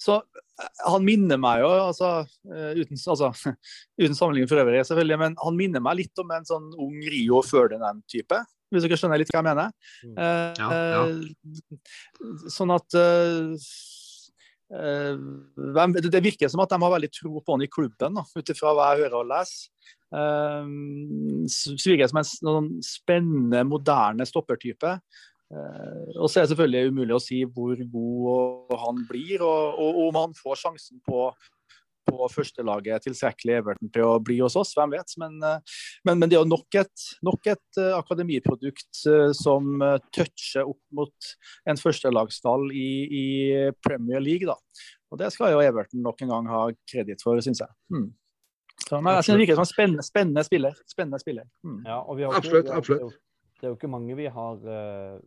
så 0.00 0.16
eh, 0.22 0.70
han 0.86 1.04
minner 1.04 1.40
meg 1.40 1.60
jo, 1.64 1.68
altså, 1.90 2.14
eh, 2.48 2.80
uten, 2.80 2.96
altså, 2.96 3.32
uten 4.02 4.16
sammenligning 4.16 4.48
for 4.50 4.62
øvrig, 4.62 4.80
selvfølgelig, 4.88 5.20
men 5.20 5.36
han 5.42 5.58
minner 5.58 5.84
meg 5.84 6.00
litt 6.00 6.22
om 6.22 6.32
en 6.32 6.48
sånn 6.48 6.70
ung 6.80 6.96
Rio 7.12 7.42
Ferdinand-type. 7.44 8.40
Hvis 8.72 8.86
dere 8.86 8.96
skjønner 8.96 9.20
litt 9.20 9.28
hva 9.34 9.42
jeg 9.42 9.50
mener. 9.50 9.68
Mm. 10.00 10.14
Ja, 10.56 10.68
ja. 10.72 11.00
Sånn 12.48 12.72
at 12.72 12.88
Det 16.08 16.22
virker 16.24 16.48
som 16.48 16.62
at 16.64 16.72
de 16.72 16.78
har 16.80 16.94
veldig 16.94 17.10
tro 17.12 17.42
på 17.44 17.52
han 17.52 17.66
i 17.66 17.68
klubben, 17.68 18.16
ut 18.16 18.52
ifra 18.54 18.72
hva 18.72 18.94
jeg 18.94 19.02
hører 19.02 19.18
og 19.18 19.28
leser. 19.28 19.68
Um, 20.12 21.46
virker 21.80 22.10
som 22.10 22.20
en 22.20 22.28
sånn 22.28 22.68
spennende, 22.84 23.62
moderne 23.64 24.26
stoppertype. 24.28 24.98
Uh, 25.52 26.12
og 26.18 26.28
så 26.28 26.40
er 26.40 26.44
det 26.44 26.52
selvfølgelig 26.52 26.92
umulig 26.92 27.16
å 27.16 27.22
si 27.22 27.40
hvor 27.48 27.80
god 27.94 28.76
han 28.84 29.02
blir, 29.08 29.40
og, 29.40 29.80
og, 29.80 30.04
om 30.08 30.20
han 30.20 30.36
får 30.36 30.60
sjansen 30.66 31.00
på, 31.08 31.24
på 32.08 32.28
førstelaget 32.34 33.06
tilstrekkelig 33.08 33.58
Everton 33.62 33.92
til 33.92 34.04
å 34.08 34.20
bli 34.20 34.38
hos 34.44 34.56
oss, 34.60 34.74
hvem 34.76 34.92
vet. 34.98 35.16
Men, 35.20 35.40
men, 35.40 36.14
men 36.14 36.24
det 36.26 36.36
er 36.36 36.42
jo 36.42 36.52
nok 36.52 36.80
et, 36.82 37.08
nok 37.24 37.52
et 37.54 37.82
akademiprodukt 37.96 39.04
som 39.38 39.84
toucher 40.12 40.68
opp 40.68 40.82
mot 40.92 41.34
en 41.68 41.80
førstelagstall 41.80 42.68
i, 42.76 42.88
i 43.08 43.28
Premier 43.84 44.24
League. 44.24 44.48
da. 44.48 44.58
Og 45.12 45.20
Det 45.20 45.28
skal 45.32 45.52
jo 45.52 45.60
Everton 45.64 46.04
nok 46.04 46.24
en 46.24 46.32
gang 46.32 46.52
ha 46.52 46.66
kreditt 46.88 47.24
for, 47.24 47.40
syns 47.44 47.64
jeg. 47.64 47.80
Hmm. 47.92 48.10
Så, 48.92 48.98
men 49.00 49.14
jeg 49.16 49.24
synes 49.24 49.38
det 49.38 49.42
virker 49.46 49.56
som 49.56 49.64
en 49.64 49.72
spennende, 49.72 50.02
spennende 50.04 50.42
spiller. 50.44 50.80
Spennende 50.84 51.20
spiller. 51.22 51.44
Mm. 51.64 51.78
Ja, 51.86 52.02
og 52.04 52.18
vi 52.18 52.26
har 52.26 52.34
absolutt. 52.36 52.66
Ikke, 52.66 52.80
absolutt 52.82 53.20
det 53.62 53.68
er 53.68 53.70
jo 53.70 53.76
ikke 53.76 53.92
mange 53.92 54.14
vi 54.18 54.24
har 54.26 54.56
uh, 54.58 55.18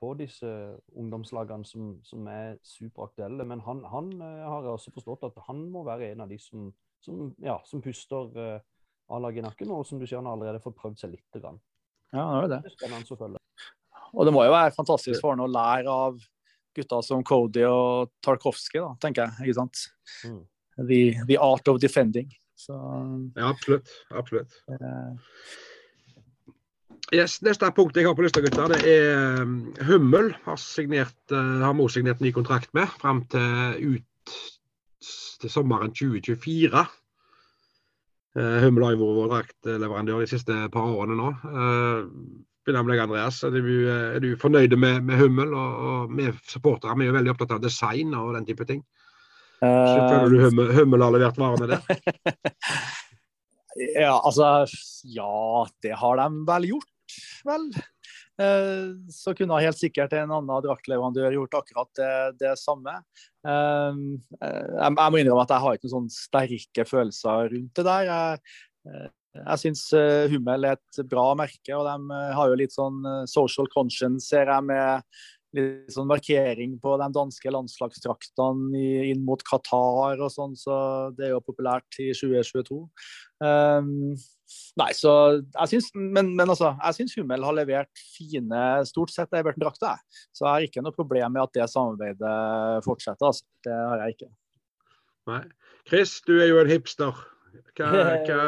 på 0.00 0.14
disse 0.16 0.48
ungdomslagene 0.96 1.66
som, 1.68 1.90
som 2.00 2.24
er 2.32 2.54
superaktuelle. 2.64 3.44
Men 3.44 3.60
han, 3.66 3.82
han 3.92 4.06
uh, 4.16 4.46
har 4.48 4.68
også 4.72 4.94
forstått 4.94 5.26
at 5.28 5.42
han 5.50 5.60
må 5.68 5.82
være 5.84 6.08
en 6.14 6.22
av 6.24 6.32
de 6.32 6.38
som, 6.40 6.70
som, 7.04 7.26
ja, 7.44 7.58
som 7.68 7.82
puster 7.84 8.32
uh, 8.32 8.62
A-laget 9.12 9.42
i 9.42 9.44
nakken. 9.44 9.74
Og 9.76 9.84
som 9.84 10.00
du 10.00 10.06
sier, 10.06 10.22
han 10.22 10.30
har 10.30 10.38
allerede 10.38 10.62
fått 10.64 10.78
prøvd 10.80 11.02
seg 11.02 11.12
litt. 11.18 11.36
Grann. 11.36 11.60
Ja, 12.16 12.24
det 12.24 12.46
er 12.46 12.54
det. 12.54 12.62
det 12.80 13.02
selvfølgelig. 13.10 13.44
Og 14.14 14.24
det 14.24 14.32
må 14.32 14.46
jo 14.46 14.56
være 14.56 14.72
fantastisk 14.78 15.20
for 15.20 15.34
han 15.36 15.44
å 15.44 15.50
lære 15.50 15.98
av 16.08 16.24
gutter 16.74 17.04
som 17.04 17.26
Cody 17.28 17.66
og 17.68 18.14
Tarkovskij, 18.24 18.86
tenker 19.04 19.28
jeg. 19.28 19.50
ikke 19.50 19.58
sant? 19.60 19.84
Mm. 20.24 20.40
The, 20.88 21.02
the, 21.28 21.36
art 21.36 21.68
of 21.68 21.76
defending. 21.82 22.32
Så, 22.54 22.74
ja, 23.36 23.48
absolutt. 23.48 23.90
absolutt. 24.14 24.54
Yes, 27.12 27.36
neste 27.44 27.68
punkt 27.76 27.98
jeg 27.98 28.08
har 28.08 28.16
på 28.16 28.24
lista, 28.24 28.40
gutter, 28.40 28.72
det 28.72 28.80
er 28.88 29.42
um, 29.42 29.58
Hummel. 29.84 30.32
Har, 30.46 30.56
signert, 30.60 31.18
uh, 31.34 31.60
har 31.60 31.74
Mo 31.76 31.88
signert 31.92 32.22
ny 32.24 32.32
kontrakt 32.32 32.72
med 32.76 32.88
fram 33.02 33.24
til 33.30 33.98
ut 33.98 34.34
til 35.42 35.52
sommeren 35.52 35.92
2024. 35.92 36.84
Uh, 38.34 38.56
Hummel 38.64 38.86
har 38.86 38.96
jo 38.96 39.02
vært 39.04 39.18
vår 39.18 39.30
draktleverandør 39.34 40.24
de 40.24 40.32
siste 40.32 40.58
par 40.72 40.90
årene 40.96 41.18
nå. 41.20 41.30
Begynner 42.64 42.86
med 42.86 42.94
deg, 42.94 43.04
Andreas. 43.04 43.42
Er 43.44 43.52
du, 43.52 43.74
er 43.92 44.20
du 44.24 44.30
fornøyd 44.40 44.72
med, 44.80 45.04
med 45.04 45.20
Hummel? 45.20 45.52
Og, 45.52 45.80
og 45.84 46.16
vi 46.16 46.30
supportere 46.48 46.96
er 46.96 47.10
jo 47.10 47.18
veldig 47.18 47.34
opptatt 47.34 47.58
av 47.58 47.62
design 47.66 48.16
og 48.16 48.32
den 48.38 48.48
type 48.48 48.64
ting. 48.70 48.80
Så 49.64 49.98
føler 50.10 50.32
du 50.32 50.42
Hummel, 50.44 50.72
Hummel 50.78 51.04
har 51.06 51.14
levert 51.14 51.40
varene 51.40 51.70
der? 51.70 51.80
ja, 54.04 54.14
altså 54.18 54.52
Ja, 55.08 55.66
det 55.84 55.96
har 56.00 56.20
de 56.22 56.28
vel 56.48 56.70
gjort 56.74 57.18
vel. 57.46 57.68
Eh, 58.42 58.86
så 59.14 59.34
kunne 59.38 59.60
helt 59.62 59.78
sikkert 59.78 60.14
en 60.18 60.32
annen 60.34 60.62
draktleverandør 60.64 61.36
gjort 61.36 61.58
akkurat 61.60 61.90
det, 61.98 62.14
det 62.42 62.54
samme. 62.58 62.96
Eh, 63.46 64.00
jeg, 64.42 64.94
må 64.96 65.20
innrømme 65.20 65.44
at 65.44 65.54
jeg 65.54 65.64
har 65.64 65.76
ikke 65.76 65.86
noen 65.88 65.94
sånne 65.98 66.16
sterke 66.16 66.86
følelser 66.88 67.52
rundt 67.52 67.78
det 67.78 67.86
der. 67.86 68.08
Jeg, 68.10 68.56
eh, 68.90 69.12
jeg 69.34 69.62
syns 69.64 69.86
Hummel 70.30 70.66
er 70.68 70.76
et 70.76 70.98
bra 71.10 71.32
merke, 71.38 71.74
og 71.74 71.86
de 71.88 72.18
har 72.38 72.50
jo 72.50 72.58
litt 72.58 72.74
sånn 72.74 73.00
social 73.26 73.66
conscience, 73.72 74.28
ser 74.28 74.46
jeg, 74.46 74.66
med 74.68 75.02
litt 75.54 75.92
sånn 75.94 76.08
markering 76.10 76.76
på 76.82 76.94
de 77.00 77.08
danske 77.14 77.52
landslagsdraktene 77.52 78.84
inn 79.10 79.24
mot 79.26 79.42
Qatar 79.46 80.20
og 80.20 80.30
sånn, 80.32 80.54
så 80.58 80.76
det 81.16 81.28
er 81.28 81.34
jo 81.34 81.42
populært 81.44 81.98
i 82.02 82.10
2022. 82.16 82.80
Um, 83.44 84.14
nei, 84.78 84.88
så 84.96 85.12
jeg 85.40 85.70
syns 85.72 85.88
Men, 85.94 86.30
men 86.38 86.46
altså, 86.46 86.70
jeg 86.78 86.96
syns 86.98 87.16
Hummel 87.18 87.44
har 87.44 87.56
levert 87.56 88.04
fine, 88.14 88.62
stort 88.88 89.12
sett 89.14 89.34
Everton-drakter. 89.34 90.00
Så 90.32 90.46
jeg 90.46 90.50
har 90.52 90.68
ikke 90.68 90.84
noe 90.84 90.96
problem 90.96 91.36
med 91.36 91.44
at 91.46 91.54
det 91.58 91.68
samarbeidet 91.72 92.38
fortsetter. 92.86 93.30
Altså. 93.30 93.46
Det 93.66 93.76
har 93.76 94.04
jeg 94.04 94.16
ikke. 94.18 94.32
Nei. 95.30 95.44
Chris, 95.88 96.18
du 96.24 96.36
er 96.38 96.50
jo 96.50 96.60
en 96.62 96.70
hipster. 96.72 97.24
Hva, 97.78 97.90
hva, 98.26 98.44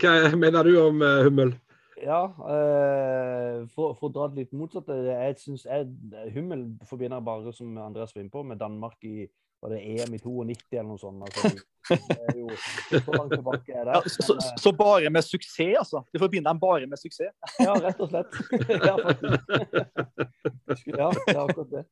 hva 0.00 0.14
mener 0.36 0.66
du 0.66 0.76
om 0.82 1.04
uh, 1.04 1.20
Hummel? 1.26 1.54
Ja, 2.00 2.20
uh, 2.32 3.66
for, 3.74 3.92
for, 3.98 4.08
å 4.08 4.12
dra 4.14 4.28
det 4.30 4.44
litt 4.44 4.54
motsatt 4.56 4.88
jeg 4.88 5.36
synes 5.40 5.66
jeg, 5.68 5.90
Hummel 6.34 6.64
forbinder 6.88 7.20
bare, 7.24 7.52
som 7.52 7.76
Andreas 7.80 8.14
var 8.16 8.24
inne 8.24 8.32
på, 8.32 8.44
med 8.46 8.60
Danmark 8.60 8.96
i 9.04 9.28
var 9.60 9.70
det 9.70 9.80
EM 9.80 10.14
i 10.14 10.18
92 10.18 10.78
eller 10.78 10.88
noe 10.88 10.98
sånt. 10.98 11.22
Altså, 11.26 11.50
jo, 12.36 12.48
så, 12.56 13.00
ja, 13.68 14.00
så, 14.06 14.36
så, 14.56 14.72
bare 14.72 15.10
med 15.12 15.24
suksess, 15.26 15.76
altså? 15.82 16.02
Du 16.12 16.20
forbinder 16.22 16.50
dem 16.50 16.60
bare 16.62 16.86
med 16.88 17.00
suksess? 17.00 17.34
ja, 17.60 17.74
rett 17.76 18.00
og 18.00 18.08
slett. 18.12 18.38
ja, 18.88 18.96
faktisk. 19.04 19.50
Ja, 20.86 21.10
det 21.10 21.34
er 21.34 21.40
akkurat 21.42 21.70
det. 21.72 21.84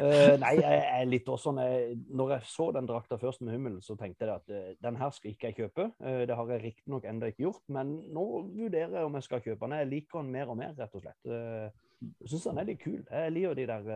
Uh, 0.00 0.34
nei, 0.40 0.54
jeg 0.56 0.76
er 0.88 1.02
litt 1.04 1.26
også 1.28 1.50
sånn 1.50 1.58
jeg, 1.60 1.96
Når 2.16 2.30
jeg 2.32 2.46
så 2.48 2.70
den 2.72 2.86
drakta 2.88 3.18
først 3.20 3.42
med 3.44 3.52
Hummel 3.52 3.74
så 3.84 3.92
tenkte 4.00 4.24
jeg 4.24 4.38
at 4.40 4.46
uh, 4.48 4.70
den 4.80 4.96
her 4.96 5.10
skal 5.12 5.34
ikke 5.34 5.50
jeg 5.50 5.58
kjøpe. 5.58 5.88
Uh, 6.00 6.22
det 6.28 6.38
har 6.38 6.52
jeg 6.54 6.62
riktignok 6.62 7.08
ennå 7.10 7.28
ikke 7.28 7.44
gjort, 7.44 7.64
men 7.76 7.98
nå 8.14 8.26
vurderer 8.54 8.96
jeg 8.96 9.08
om 9.08 9.18
jeg 9.20 9.28
skal 9.28 9.44
kjøpe 9.44 9.66
den. 9.66 9.78
Jeg 9.82 9.90
liker 9.92 10.22
den 10.22 10.32
mer 10.32 10.54
og 10.54 10.60
mer, 10.62 10.72
rett 10.78 10.96
og 10.96 11.04
slett. 11.04 11.32
jeg 11.32 12.30
syns 12.32 12.48
den 12.48 12.62
er 12.62 12.70
litt 12.70 12.80
kul. 12.80 13.02
Jeg 13.04 13.34
liker 13.36 13.58
de 13.60 13.68
der 13.68 13.90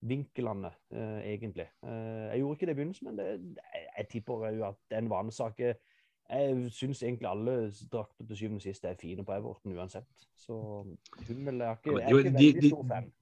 vinklene, 0.00 0.70
eh, 0.90 1.32
egentlig. 1.34 1.68
Eh, 1.82 1.90
jeg 2.30 2.38
gjorde 2.38 2.56
ikke 2.56 2.66
det 2.66 2.72
i 2.72 2.74
begynnelsen, 2.74 3.06
men 3.06 3.18
det, 3.18 3.56
jeg 3.98 4.08
tipper 4.10 4.48
jo 4.48 4.64
at 4.68 4.74
det 4.88 4.96
er 4.96 5.02
en 5.02 5.10
vanesak. 5.10 5.58
Jeg 5.58 6.70
syns 6.72 7.02
egentlig 7.02 7.28
alle 7.28 7.72
drakter 7.92 8.26
til 8.26 8.36
syvende 8.36 8.56
og 8.56 8.62
sist 8.62 8.84
er 8.84 8.94
fine 8.94 9.24
på 9.24 9.32
Everton 9.32 9.76
uansett. 9.76 10.28
Så 10.36 10.54
Hummel 11.28 11.60
er 11.60 11.76
ikke, 11.76 11.98
jeg 11.98 12.12
er 12.12 12.18
ikke 12.18 12.32
veldig 12.32 12.70
stor 12.70 12.86
fan. 12.88 13.12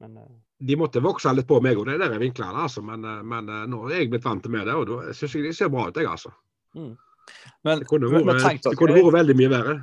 Men. 0.00 0.18
De 0.58 0.76
måtte 0.78 1.02
vokse 1.04 1.32
litt 1.36 1.48
på 1.48 1.58
meg 1.64 1.78
òg, 1.78 1.90
de 1.90 1.98
der 2.00 2.20
vinklene. 2.20 2.64
Altså. 2.64 2.82
Men, 2.84 3.04
men, 3.28 3.50
nå 3.70 3.82
er 3.90 4.02
jeg 4.02 4.12
blitt 4.12 4.24
vant 4.24 4.44
til 4.44 4.54
med 4.54 4.68
det, 4.68 4.76
og 4.76 4.88
da 4.88 5.16
syns 5.16 5.36
jeg 5.36 5.48
de 5.48 5.52
ser 5.56 5.72
bra 5.72 5.88
ut, 5.90 6.00
jeg, 6.00 6.08
altså. 6.08 6.32
Mm. 6.76 6.94
Men, 7.66 7.82
det 7.82 7.90
kunne 7.90 8.10
vært, 8.12 9.12
veldig 9.18 9.36
mye 9.36 9.52
verre. 9.52 9.76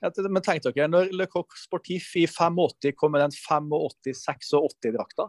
Men 0.00 0.40
tenk 0.40 0.64
dere, 0.64 0.86
når 0.88 1.10
Le 1.12 1.26
Coq 1.28 1.58
Sportif 1.60 2.06
i 2.16 2.22
85 2.24 2.94
kom 2.96 3.12
med 3.12 3.20
den 3.20 3.34
85-86-drakta, 3.36 5.26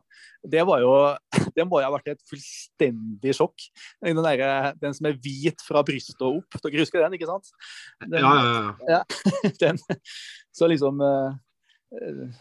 det 0.48 0.64
var 0.68 0.84
jo 0.84 0.94
Det 1.58 1.66
må 1.68 1.82
jo 1.82 1.90
ha 1.90 1.94
vært 1.98 2.14
et 2.14 2.22
fullstendig 2.30 3.36
sjokk. 3.36 3.68
Den, 4.00 4.22
der, 4.24 4.72
den 4.80 4.96
som 4.96 5.10
er 5.10 5.20
hvit 5.20 5.60
fra 5.66 5.84
brystet 5.88 6.24
og 6.24 6.40
opp. 6.40 6.60
Dere 6.64 6.86
husker 6.86 7.04
den, 7.04 7.18
ikke 7.20 7.28
sant? 7.28 7.52
Den, 8.06 8.22
ja, 8.24 8.32
ja, 8.32 8.62
ja. 8.88 9.02
ja 9.02 9.52
den, 9.66 9.82
så 10.56 10.72
liksom 10.72 11.04
eh, 11.04 11.36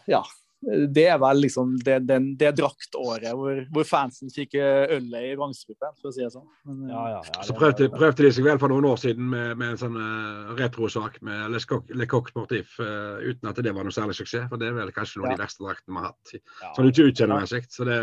Ja 0.07 0.23
det 0.61 1.07
er 1.09 1.17
vel 1.21 1.39
liksom 1.41 1.73
det, 1.81 1.95
den, 2.05 2.27
det 2.37 2.51
draktåret 2.59 3.31
hvor, 3.33 3.63
hvor, 3.73 3.85
fansen 3.87 4.29
fikk 4.29 4.53
ølet 4.61 5.31
i 5.31 5.33
vrangstrupen, 5.39 5.95
for 5.97 6.11
å 6.11 6.13
si 6.13 6.21
det 6.21 6.29
sånn. 6.35 6.45
Men, 6.69 6.91
ja, 6.91 7.05
ja, 7.15 7.21
ja, 7.25 7.45
så 7.47 7.55
prøvde, 7.57 7.89
prøvde, 7.93 8.27
de 8.27 8.31
seg 8.35 8.45
vel 8.45 8.61
for 8.61 8.69
noen 8.69 8.85
år 8.91 9.01
siden 9.01 9.31
med, 9.31 9.55
med 9.57 9.73
en 9.73 9.81
sånn 9.81 9.97
uh, 9.97 10.53
retrosak 10.59 11.17
med 11.25 11.57
Le 11.57 12.07
Coq, 12.11 12.29
Sportif, 12.29 12.77
uh, 12.77 13.17
uten 13.25 13.49
at 13.49 13.61
det 13.65 13.73
var 13.73 13.87
noe 13.87 13.95
særlig 13.95 14.19
suksess. 14.19 14.45
For 14.51 14.61
det 14.61 14.69
er 14.69 14.77
vel 14.77 14.93
kanskje 14.93 15.21
noen 15.21 15.31
av 15.31 15.39
de 15.39 15.45
verste 15.47 15.65
draktene 15.65 15.97
vi 15.97 16.03
har 16.03 16.11
hatt. 16.11 16.33
Sånn 16.77 16.91
ikke 16.91 17.09
utseendemessig. 17.09 17.63
Så 17.73 17.87
det, 17.89 17.99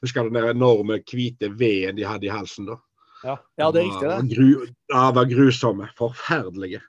husker 0.00 0.30
den 0.30 0.40
der 0.40 0.52
enorme 0.54 1.02
hvite 1.04 1.52
veden 1.60 2.00
de 2.00 2.08
hadde 2.08 2.30
i 2.30 2.32
halsen 2.32 2.70
da. 2.72 2.80
Ja, 3.26 3.36
det 3.58 3.82
er 3.82 3.88
riktig, 3.88 4.08
det. 4.08 4.18
Gru, 4.32 4.68
ja, 4.92 5.08
var 5.12 5.28
grusomme. 5.28 5.90
Forferdelige. 5.98 6.80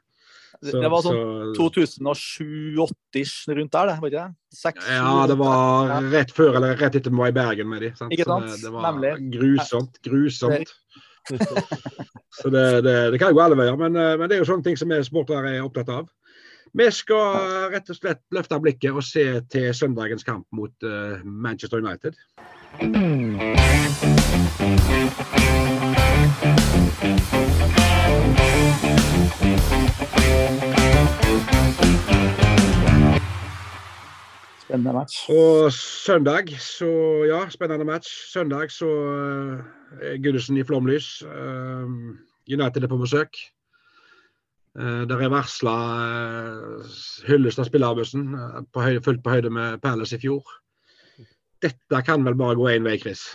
Så, 0.59 0.75
det 0.75 0.89
var 0.91 0.99
sånn 1.05 1.53
2007-80 1.55 3.53
rundt 3.55 3.71
der, 3.71 3.87
det, 3.87 3.93
var 4.01 4.09
ikke 4.09 4.23
det? 4.25 4.31
6, 4.59 4.89
ja, 4.91 5.13
det 5.31 5.37
var 5.39 5.93
rett 6.11 6.33
før 6.35 6.57
eller 6.59 6.75
rett 6.75 6.97
etter 6.99 7.13
vi 7.13 7.21
var 7.21 7.31
i 7.31 7.35
Bergen 7.37 7.69
med 7.71 7.85
de. 7.85 7.91
Sant? 7.95 8.11
Ikke 8.11 8.27
sant? 8.27 8.49
Det, 8.49 8.57
det, 8.65 8.71
var 8.73 8.81
Nemlig. 8.89 9.13
grusomt. 9.37 9.93
Grusomt. 10.03 10.69
så 12.41 12.51
det, 12.51 12.65
det, 12.83 13.11
det, 13.13 13.19
kan 13.21 13.31
jo 13.31 13.37
gå 13.37 13.43
alle 13.45 13.55
veier, 13.59 13.79
men, 13.79 13.95
eh, 13.95 14.17
men, 14.19 14.27
det 14.27 14.35
er 14.35 14.41
jo 14.43 14.49
sånne 14.51 14.65
ting 14.67 14.75
som 14.79 14.91
vi 14.91 14.99
sportere 15.07 15.55
er 15.55 15.63
opptatt 15.63 15.89
av. 15.95 16.11
Vi 16.75 16.85
skal 16.93 17.71
rett 17.71 17.87
og 17.89 17.97
slett 17.97 18.21
løfte 18.35 18.59
blikket 18.59 18.91
og 18.91 19.03
se 19.07 19.25
til 19.49 19.71
søndagens 19.73 20.27
kamp 20.27 20.45
mot 20.53 20.75
uh, 20.85 21.17
Manchester 21.23 21.79
United. 21.79 22.13
Spennende 34.69 34.93
match. 34.93 35.29
Og 35.29 35.73
søndag, 35.73 36.59
så 36.59 36.89
ja, 37.25 37.49
spennende 37.49 37.85
match. 37.85 38.09
Søndag 38.31 38.71
så 38.71 38.89
er 40.01 40.17
Goodison 40.23 40.57
i 40.57 40.63
flomlys. 40.63 41.23
Uh, 41.23 42.15
United 42.49 42.83
er 42.83 42.87
på 42.87 42.97
besøk. 42.97 43.37
Uh, 44.79 45.07
der 45.09 45.23
er 45.25 45.33
varsla 45.33 45.75
hyllest 47.27 47.59
av 47.59 47.65
spillerbøssen, 47.65 48.29
uh, 48.35 48.99
fullt 49.01 49.23
på 49.25 49.33
høyde 49.33 49.49
med 49.49 49.81
Palace 49.81 50.15
i 50.15 50.21
fjor. 50.21 50.45
Dette 51.65 52.03
kan 52.05 52.23
vel 52.23 52.37
bare 52.37 52.55
gå 52.55 52.69
én 52.69 52.85
vei, 52.85 52.99
Chris? 53.01 53.25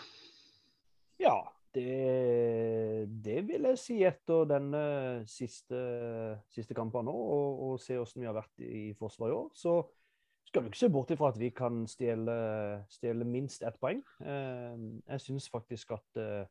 Ja, 1.20 1.34
det, 1.74 3.08
det, 3.24 3.40
vil 3.48 3.68
jeg 3.70 3.80
si 3.80 3.98
etter 4.06 4.46
denne 4.48 4.84
siste, 5.30 5.80
siste 6.54 6.76
kampen 6.76 7.06
nå, 7.08 7.14
og, 7.14 7.62
og 7.66 7.82
se 7.82 7.98
hvordan 7.98 8.22
vi 8.22 8.30
har 8.30 8.36
vært 8.36 8.64
i 8.64 8.86
forsvar 8.98 9.32
i 9.32 9.36
år. 9.36 9.52
Så 9.58 9.78
skal 10.48 10.62
du 10.62 10.70
ikke 10.70 10.78
se 10.84 10.92
bort 10.92 11.10
ifra 11.10 11.32
at 11.32 11.38
vi 11.40 11.48
kan 11.50 11.84
stjele, 11.90 12.34
stjele 12.92 13.26
minst 13.26 13.64
ett 13.66 13.78
poeng. 13.82 14.04
Eh, 14.22 14.84
jeg 15.08 15.24
syns 15.24 15.48
faktisk 15.50 15.96
at 15.96 16.20
eh, 16.22 16.44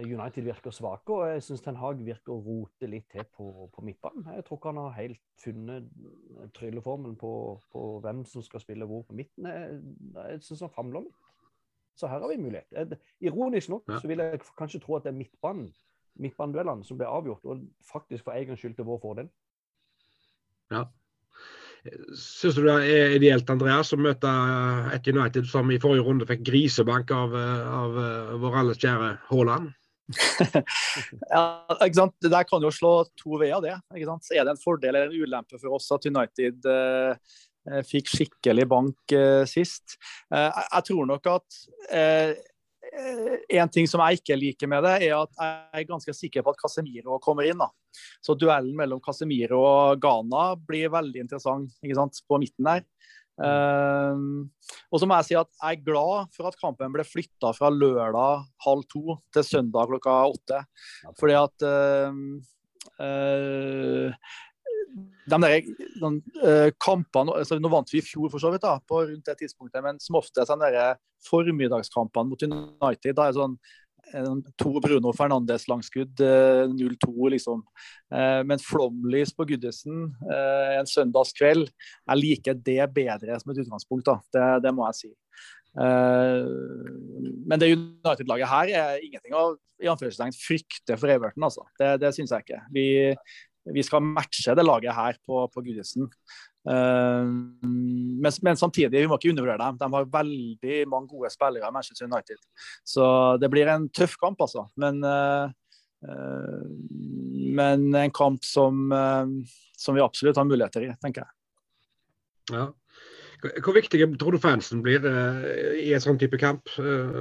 United 0.00 0.46
virker 0.46 0.72
svake, 0.72 1.12
og 1.12 1.28
jeg 1.28 1.42
syns 1.44 1.60
Ten 1.60 1.76
Hag 1.76 2.00
virker 2.00 2.32
å 2.32 2.40
rote 2.40 2.88
litt 2.88 3.10
til 3.12 3.26
på, 3.36 3.68
på 3.74 3.84
midtbanen. 3.84 4.30
Jeg 4.38 4.46
tror 4.46 4.58
ikke 4.58 4.72
han 4.72 4.80
har 4.80 4.96
helt 4.96 5.20
funnet 5.42 5.90
trylleformelen 6.56 7.18
på, 7.20 7.32
på, 7.74 7.82
hvem 8.00 8.24
som 8.24 8.44
skal 8.46 8.64
spille 8.64 8.88
hvor 8.88 9.04
på 9.04 9.18
midten. 9.18 9.50
Jeg, 9.50 9.82
jeg 10.16 10.40
syns 10.46 10.64
han 10.64 10.72
famler 10.72 11.04
litt. 11.04 11.21
Så 11.98 12.08
her 12.08 12.22
har 12.22 12.28
vi 12.30 12.40
mulighet. 12.40 12.96
Ironisk 13.20 13.68
nok 13.72 13.88
ja. 13.90 14.00
så 14.00 14.08
vil 14.08 14.22
jeg 14.24 14.40
kanskje 14.58 14.80
tro 14.82 14.96
at 14.96 15.06
det 15.06 15.12
er 15.12 15.18
midtbanen, 15.18 15.68
midtbaneduellene 16.20 16.86
som 16.86 16.98
ble 17.00 17.08
avgjort, 17.08 17.44
og 17.44 17.62
faktisk 17.88 18.26
for 18.26 18.36
egen 18.36 18.58
skyld 18.58 18.78
til 18.78 18.88
vår 18.88 19.00
fordel. 19.02 19.28
Ja. 20.72 20.86
Syns 22.14 22.54
du 22.54 22.62
det 22.62 22.74
er 22.94 23.16
ideelt 23.16 23.48
Andreas, 23.50 23.90
å 23.92 23.98
møte 23.98 24.30
et 24.94 25.08
United 25.10 25.48
som 25.50 25.70
i 25.74 25.80
forrige 25.82 26.06
runde 26.06 26.28
fikk 26.28 26.44
grisebank 26.46 27.10
av, 27.16 27.34
av 27.34 27.96
vår 28.42 28.58
alles 28.62 28.82
kjære 28.82 29.16
Haaland? 29.30 29.72
ja, 31.32 31.42
ikke 31.78 31.96
sant? 31.96 32.14
Det 32.22 32.30
der 32.32 32.46
kan 32.46 32.62
jo 32.62 32.70
slå 32.74 32.92
to 33.18 33.38
veier, 33.40 33.58
det. 33.64 33.74
Ikke 33.96 34.10
sant? 34.10 34.30
Er 34.34 34.46
det 34.46 34.54
en 34.54 34.62
fordel 34.62 34.94
eller 34.94 35.10
en 35.10 35.24
ulempe 35.24 35.58
for 35.58 35.78
oss 35.78 35.90
at 35.94 36.06
United 36.08 36.68
eh, 36.70 37.34
fikk 37.86 38.10
skikkelig 38.10 38.66
bank 38.70 39.14
eh, 39.16 39.42
sist? 39.48 39.98
Eh, 40.34 40.48
jeg 40.48 40.88
tror 40.88 41.06
nok 41.10 41.28
at 41.30 41.60
eh, 41.94 42.32
en 43.56 43.70
ting 43.72 43.86
som 43.88 44.02
jeg 44.04 44.20
ikke 44.20 44.36
liker 44.36 44.70
med 44.70 44.84
det, 44.84 44.96
er 45.06 45.14
at 45.16 45.32
jeg 45.38 45.82
er 45.82 45.88
ganske 45.88 46.14
sikker 46.16 46.44
på 46.44 46.52
at 46.52 46.60
Casemiro 46.60 47.18
kommer 47.22 47.46
inn. 47.48 47.60
da. 47.62 47.70
Så 48.24 48.36
duellen 48.38 48.74
mellom 48.76 49.00
Casemiro 49.04 49.62
og 49.62 50.02
Ghana 50.02 50.52
blir 50.58 50.92
veldig 50.92 51.22
interessant 51.24 51.72
ikke 51.80 51.98
sant, 52.00 52.20
på 52.28 52.40
midten 52.42 52.68
der. 52.68 52.84
Um, 53.42 54.50
og 54.92 55.00
så 55.00 55.06
må 55.08 55.16
jeg 55.18 55.30
si 55.30 55.36
at 55.40 55.48
jeg 55.56 55.78
er 55.78 55.84
glad 55.86 56.28
for 56.36 56.50
at 56.50 56.58
kampen 56.60 56.92
ble 56.92 57.04
flytta 57.06 57.54
fra 57.56 57.70
lørdag 57.72 58.44
halv 58.66 58.84
to 58.92 59.16
til 59.32 59.46
søndag 59.46 59.88
klokka 59.88 60.18
åtte. 60.34 60.60
Fordi 61.18 61.38
at 61.40 61.66
uh, 61.66 62.12
uh, 63.00 64.34
de 64.92 65.38
der, 65.44 65.68
de, 66.02 66.08
uh, 66.42 66.68
kampene 66.82 67.36
altså 67.38 67.56
Nå 67.60 67.70
vant 67.72 67.92
vi 67.92 68.00
i 68.02 68.04
fjor 68.04 68.28
for 68.32 68.42
så 68.42 68.50
vidt 68.52 68.64
da, 68.64 68.74
på 68.88 69.04
rundt 69.06 69.28
det 69.28 69.38
tidspunktet, 69.40 69.80
men 69.84 70.00
som 70.02 70.18
oftest 70.20 70.50
de 70.50 70.72
der 70.74 70.98
formiddagskampene 71.28 72.28
mot 72.28 72.44
United 72.44 73.16
da 73.16 73.28
er 73.28 73.38
sånn 73.38 73.56
to 74.58 74.80
Bruno 74.80 75.12
Fernandes-langskudd, 75.12 76.18
0-2, 76.18 77.26
eh, 77.26 77.30
liksom. 77.30 77.62
Eh, 78.12 78.42
men 78.44 78.58
flomlys 78.58 79.32
på 79.34 79.46
Goodison 79.48 80.12
eh, 80.26 80.78
en 80.78 80.88
søndagskveld, 80.88 81.70
jeg 81.70 82.20
liker 82.20 82.54
det 82.54 82.82
bedre 82.94 83.38
som 83.40 83.52
et 83.52 83.62
utgangspunkt. 83.64 84.06
da, 84.06 84.18
Det, 84.32 84.62
det 84.66 84.74
må 84.74 84.86
jeg 84.90 85.00
si. 85.00 85.12
Men 85.72 87.56
det 87.56 87.70
United-laget 87.72 88.50
her 88.50 88.72
er 88.76 89.04
ingenting 89.06 89.32
å 89.32 89.54
i 89.82 89.88
anførselstegn 89.88 90.34
frykte 90.36 90.98
for 91.00 91.10
Everton. 91.10 91.46
altså. 91.48 91.64
Det, 91.80 91.94
det 92.02 92.12
syns 92.14 92.34
jeg 92.34 92.44
ikke. 92.44 92.60
Vi, 92.74 92.84
vi, 93.70 93.82
skal 93.86 94.02
matche 94.02 94.54
det 94.58 94.64
laget 94.64 94.94
her 94.96 95.18
på, 95.26 95.44
på 95.52 95.62
Gudisen. 95.62 96.08
Uh, 96.68 97.26
men, 97.62 98.32
men, 98.42 98.58
samtidig, 98.58 98.94
vi 98.94 99.08
må 99.10 99.18
ikke 99.18 99.32
undervurdere 99.32 99.62
dem. 99.62 99.80
De 99.80 99.90
har 99.94 100.12
veldig 100.18 100.76
mange 100.90 101.10
gode 101.10 101.30
spillere 101.34 101.68
i 101.68 101.74
Manchester 101.74 102.08
United. 102.10 102.42
Så 102.84 103.04
det 103.42 103.50
blir 103.52 103.70
en 103.70 103.88
tøff 103.94 104.16
kamp, 104.20 104.42
altså. 104.42 104.66
Men, 104.80 105.02
uh, 105.06 105.50
uh, 106.06 106.66
men 107.60 107.88
en 107.98 108.14
kamp 108.14 108.44
som, 108.46 108.88
som, 109.76 109.94
vi 109.94 110.04
absolutt 110.04 110.38
har 110.40 110.48
muligheter 110.48 110.88
i, 110.88 110.94
tenker 111.02 111.26
jeg. 111.26 111.36
Ja. 112.52 112.70
Hvor 113.42 113.74
viktig 113.74 113.98
tror 114.20 114.36
du 114.36 114.38
fansen 114.38 114.84
blir 114.84 115.02
i 115.82 115.88
en 115.90 116.02
sånn 116.04 116.20
type 116.20 116.38
kamp? 116.38 116.70
Uh, 116.78 117.18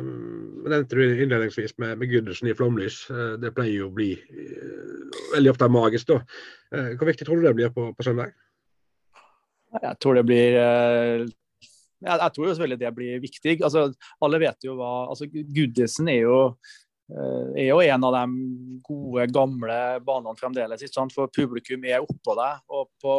nevnte 0.69 0.99
du 0.99 1.01
innledningsvis 1.07 1.73
med, 1.81 1.95
med 1.97 2.11
Gundersen 2.11 2.51
i 2.51 2.55
flomlys. 2.57 3.03
det 3.41 3.53
pleier 3.57 3.79
jo 3.79 3.89
å 3.89 3.95
bli 3.95 4.11
veldig 5.33 5.53
ofte 5.55 5.71
magisk. 5.73 6.13
da. 6.13 6.21
hvor 6.95 7.09
viktig 7.09 7.25
tror 7.25 7.41
du 7.41 7.47
det 7.47 7.57
blir 7.57 7.73
på, 7.73 7.89
på 7.97 8.05
søndag? 8.05 8.35
Jeg 9.79 9.97
tror 10.03 10.17
det 10.19 10.25
blir 10.27 10.57
eh, 10.59 11.25
jeg, 12.01 12.31
tror 12.33 12.47
jo 12.47 12.53
selvfølgelig 12.53 12.81
det 12.81 12.93
blir 12.97 13.23
viktig. 13.23 13.57
Altså, 13.63 13.87
alle 14.25 14.39
vet 14.41 14.67
jo 14.67 14.75
hva 14.79 14.91
altså, 15.11 15.27
Goodison 15.31 16.09
er 16.11 16.23
jo, 16.25 16.39
eh, 17.13 17.61
er 17.63 17.69
jo 17.69 17.79
en 17.85 18.07
av 18.07 18.17
de 18.17 18.23
gode, 18.87 19.27
gamle 19.31 19.77
banene 20.05 20.39
fremdeles. 20.39 20.83
For 21.13 21.31
publikum 21.31 21.85
er 21.85 22.03
oppå 22.03 22.35
deg. 22.39 22.65
Og 22.73 22.89
på 23.03 23.15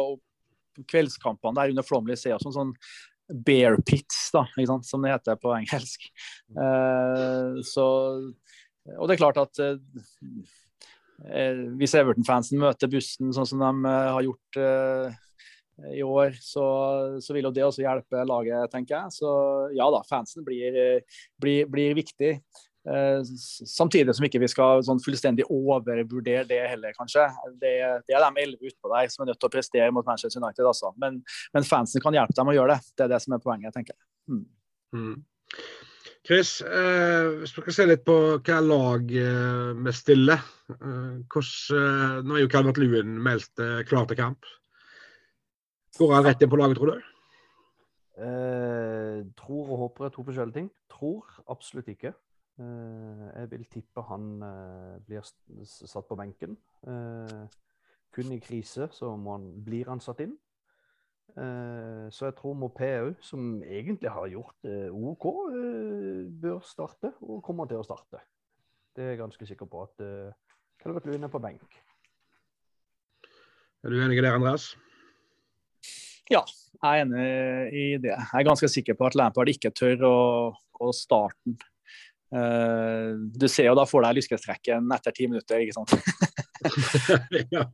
kveldskampene 0.89 1.57
der 1.57 1.73
under 1.73 1.85
Flomley 1.85 2.17
er 2.17 2.41
sånn, 2.41 2.55
sånn 2.55 2.73
bear 3.45 3.77
pits, 3.87 4.27
da, 4.33 4.45
som 4.83 5.03
det 5.03 5.13
heter 5.13 5.39
på 5.39 5.53
engelsk. 5.55 6.09
Uh, 6.57 7.61
så, 7.65 7.85
og 8.97 9.07
det 9.07 9.15
er 9.15 9.21
klart 9.21 9.39
at 9.41 9.63
uh, 9.63 9.77
hvis 11.79 11.95
Everton-fansen 11.95 12.59
møter 12.59 12.91
bussen 12.91 13.31
sånn 13.35 13.47
som 13.47 13.61
de 13.63 13.93
har 13.93 14.25
gjort 14.25 14.57
i 15.93 16.03
år, 16.05 16.35
så, 16.41 16.65
så, 17.23 17.33
vil 17.33 17.47
jo 17.47 17.53
det 17.53 17.63
også 17.65 17.85
hjelpe 17.85 18.25
laget, 18.27 18.67
tenker 18.73 18.97
jeg. 18.97 19.15
Så 19.15 19.29
ja 19.77 19.87
da, 19.93 20.01
fansen 20.09 20.43
blir, 20.45 20.75
blir, 21.41 21.69
blir 21.71 21.95
viktig. 21.97 22.33
Eh, 22.83 23.21
samtidig 23.23 24.11
som 24.15 24.25
ikke 24.27 24.41
vi 24.43 24.49
skal 24.51 24.81
sånn 24.83 24.99
fullstendig 25.03 25.45
overvurdere 25.47 26.43
det 26.49 26.59
heller, 26.67 26.95
kanskje. 26.97 27.29
Det, 27.61 27.71
det 28.09 28.17
er 28.17 28.25
de 28.25 28.43
elleve 28.43 28.71
utpå 28.71 28.91
der 28.91 29.07
som 29.11 29.23
er 29.23 29.31
nødt 29.31 29.39
til 29.39 29.49
å 29.49 29.53
prestere 29.53 29.93
mot 29.95 30.07
Manchester 30.07 30.41
United. 30.41 30.65
Altså. 30.67 30.91
Men, 30.99 31.21
men, 31.55 31.67
fansen 31.67 32.03
kan 32.03 32.15
hjelpe 32.17 32.35
dem 32.35 32.51
å 32.51 32.57
gjøre 32.57 32.75
det. 32.75 32.93
Det 32.97 33.05
er 33.07 33.13
det 33.15 33.21
som 33.23 33.37
er 33.37 33.43
poenget, 33.43 33.75
tenker 33.75 33.95
jeg. 33.95 34.03
Mm. 34.33 34.43
Mm. 34.93 35.15
Chris, 36.27 36.57
eh, 36.63 37.29
hvis 37.39 37.51
du 37.51 37.61
skal 37.61 37.75
se 37.75 37.85
litt 37.87 38.03
på 38.07 38.17
hva 38.35 38.59
lag 38.63 39.15
eh, 39.21 39.71
vi 39.87 39.95
stiller. 39.95 40.43
Eh, 40.71 41.15
hvordan, 41.31 41.79
eh, 41.79 42.19
nå 42.27 42.37
er 42.37 42.45
jo 42.45 42.51
Calvert 42.51 42.79
Lewin 42.79 43.15
meldt 43.23 43.63
eh, 43.63 43.81
klar 43.87 44.07
til 44.11 44.19
kamp. 44.19 44.51
Går 45.99 46.13
han 46.15 46.27
rett 46.27 46.43
inn 46.43 46.51
på 46.51 46.59
laget, 46.59 46.79
tror 46.79 46.93
du? 46.93 47.09
Eh, 48.23 49.19
tror 49.39 49.73
og 49.73 49.83
håper 49.87 50.07
er 50.07 50.13
to 50.15 50.23
forskjellige 50.27 50.59
ting. 50.59 50.69
Tror 50.91 51.43
absolutt 51.51 51.91
ikke. 51.91 52.13
Eh, 52.61 53.27
jeg 53.33 53.49
vil 53.49 53.63
tippe 53.65 54.01
han 54.05 54.25
eh, 54.45 54.97
blir 55.07 55.25
satt 55.65 56.07
på 56.09 56.17
benken. 56.19 56.57
Eh, 56.85 57.45
kun 58.13 58.33
i 58.35 58.41
krise 58.43 58.89
så 58.93 59.15
han, 59.15 59.47
blir 59.65 59.89
han 59.89 60.03
satt 60.03 60.21
inn. 60.25 60.35
Eh, 61.33 62.05
så 62.13 62.29
jeg 62.29 62.37
tror 62.37 62.59
Mopé 62.59 62.91
òg, 63.01 63.17
som 63.25 63.57
egentlig 63.65 64.11
har 64.13 64.29
gjort 64.29 64.55
det 64.67 64.91
OK, 64.93 65.25
bør 66.43 66.61
starte, 66.67 67.15
og 67.25 67.41
kommer 67.45 67.69
til 67.69 67.81
å 67.81 67.87
starte. 67.87 68.21
Det 68.93 69.01
er 69.01 69.15
jeg 69.15 69.23
ganske 69.23 69.49
sikker 69.49 69.65
på 69.65 69.79
at 69.87 70.01
uh, 70.05 70.57
Calvert 70.77 71.07
Lewin 71.09 71.25
er 71.25 71.31
på 71.33 71.39
benk. 71.41 71.79
Er 73.81 73.89
du 73.89 73.97
enig 73.97 74.19
i 74.19 74.21
det, 74.21 74.29
Andreas? 74.29 74.67
Ja, 76.29 76.43
jeg 76.77 76.99
er 76.99 77.01
enig 77.01 77.23
i 77.73 77.87
det. 78.03 78.13
Jeg 78.13 78.37
er 78.37 78.45
ganske 78.45 78.69
sikker 78.69 78.93
på 78.99 79.09
at 79.09 79.17
Lampard 79.17 79.49
ikke 79.49 79.73
tør 79.73 80.05
å, 80.05 80.17
å 80.77 80.91
starte 80.93 81.41
den. 81.41 81.57
Uh, 81.57 81.72
du 82.33 83.45
ser 83.51 83.67
jo 83.67 83.75
da 83.77 83.85
får 83.85 84.07
deg 84.07 84.17
lyskestrekken 84.17 84.93
etter 84.95 85.13
ti 85.13 85.27
minutter, 85.29 85.61
ikke 85.61 85.75
sant? 85.75 85.91
ja. 87.53 87.65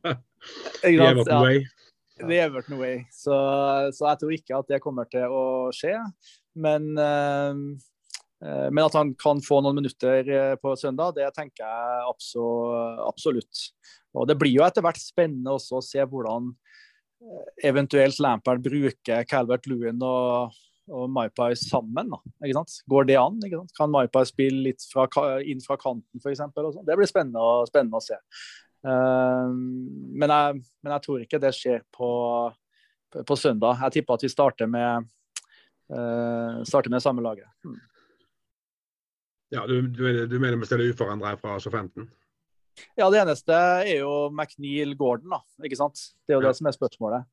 The 0.82 0.96
Everton 1.06 1.46
Det 2.20 2.36
er 2.36 2.48
Everton 2.48 2.80
way. 2.80 2.98
Så, 3.14 3.32
så, 3.96 4.10
jeg 4.10 4.20
tror 4.20 4.34
ikke 4.36 4.58
at 4.58 4.72
det 4.74 4.82
kommer 4.84 5.08
til 5.08 5.32
å 5.32 5.44
skje. 5.72 5.94
Men, 6.60 6.90
uh, 6.98 7.56
men 8.42 8.82
at 8.84 8.96
han 8.98 9.14
kan 9.20 9.40
få 9.44 9.62
noen 9.64 9.80
minutter 9.80 10.56
på 10.60 10.74
søndag, 10.80 11.16
det 11.16 11.30
tenker 11.36 11.64
jeg 11.64 12.10
absolutt. 13.06 13.66
Og 14.16 14.28
Det 14.28 14.36
blir 14.40 14.58
jo 14.58 14.66
etter 14.66 14.84
hvert 14.84 15.00
spennende 15.00 15.56
også 15.56 15.78
å 15.78 15.84
se 15.84 16.04
hvordan 16.04 16.52
eventuelt 17.64 18.18
Lampard 18.22 18.62
bruker 18.64 19.24
Calvert 19.28 19.68
Lewin 19.68 20.00
og, 20.04 20.56
og 20.90 21.10
Maipai 21.12 21.52
sammen. 21.58 22.10
Da, 22.12 22.64
Går 22.90 23.08
det 23.08 23.18
an? 23.20 23.38
Kan 23.76 23.92
Maipai 23.92 24.24
spille 24.28 24.64
litt 24.70 24.84
fra, 24.90 25.06
inn 25.40 25.62
fra 25.64 25.78
kanten 25.80 26.22
f.eks.? 26.22 26.42
Det 26.86 26.98
blir 26.98 27.10
spennende, 27.10 27.44
spennende 27.70 28.00
å 28.00 28.04
se. 28.04 28.18
Uh, 28.80 29.50
men, 29.52 30.32
jeg, 30.32 30.60
men, 30.80 30.92
jeg, 30.94 31.04
tror 31.04 31.24
ikke 31.24 31.40
det 31.42 31.52
skjer 31.56 31.84
på, 31.94 32.10
på 33.26 33.38
søndag. 33.38 33.80
Jeg 33.86 33.98
tipper 33.98 34.18
at 34.18 34.26
vi 34.26 34.32
starter 34.32 34.70
med, 34.70 35.10
uh, 35.92 36.62
starter 36.68 36.92
med 36.92 37.04
samme 37.04 37.24
laget. 37.24 37.50
Hmm. 37.64 37.78
Ja, 39.50 39.66
du, 39.66 39.82
du, 39.82 40.26
du 40.30 40.38
mener 40.38 40.60
vi 40.60 40.68
stiller 40.68 40.92
uforandra 40.92 41.34
fra 41.40 41.58
SO15? 41.58 42.06
Ja, 42.98 43.08
det 43.12 43.20
eneste 43.22 43.56
er 43.56 44.00
jo 44.00 44.12
McNeil 44.30 44.94
Gordon, 44.98 45.34
da. 45.34 45.40
Ikke 45.66 45.78
sant? 45.78 46.00
Det 46.26 46.34
er 46.34 46.38
jo 46.38 46.44
ja. 46.44 46.50
det 46.50 46.58
som 46.58 46.68
er 46.70 46.76
spørsmålet. 46.76 47.28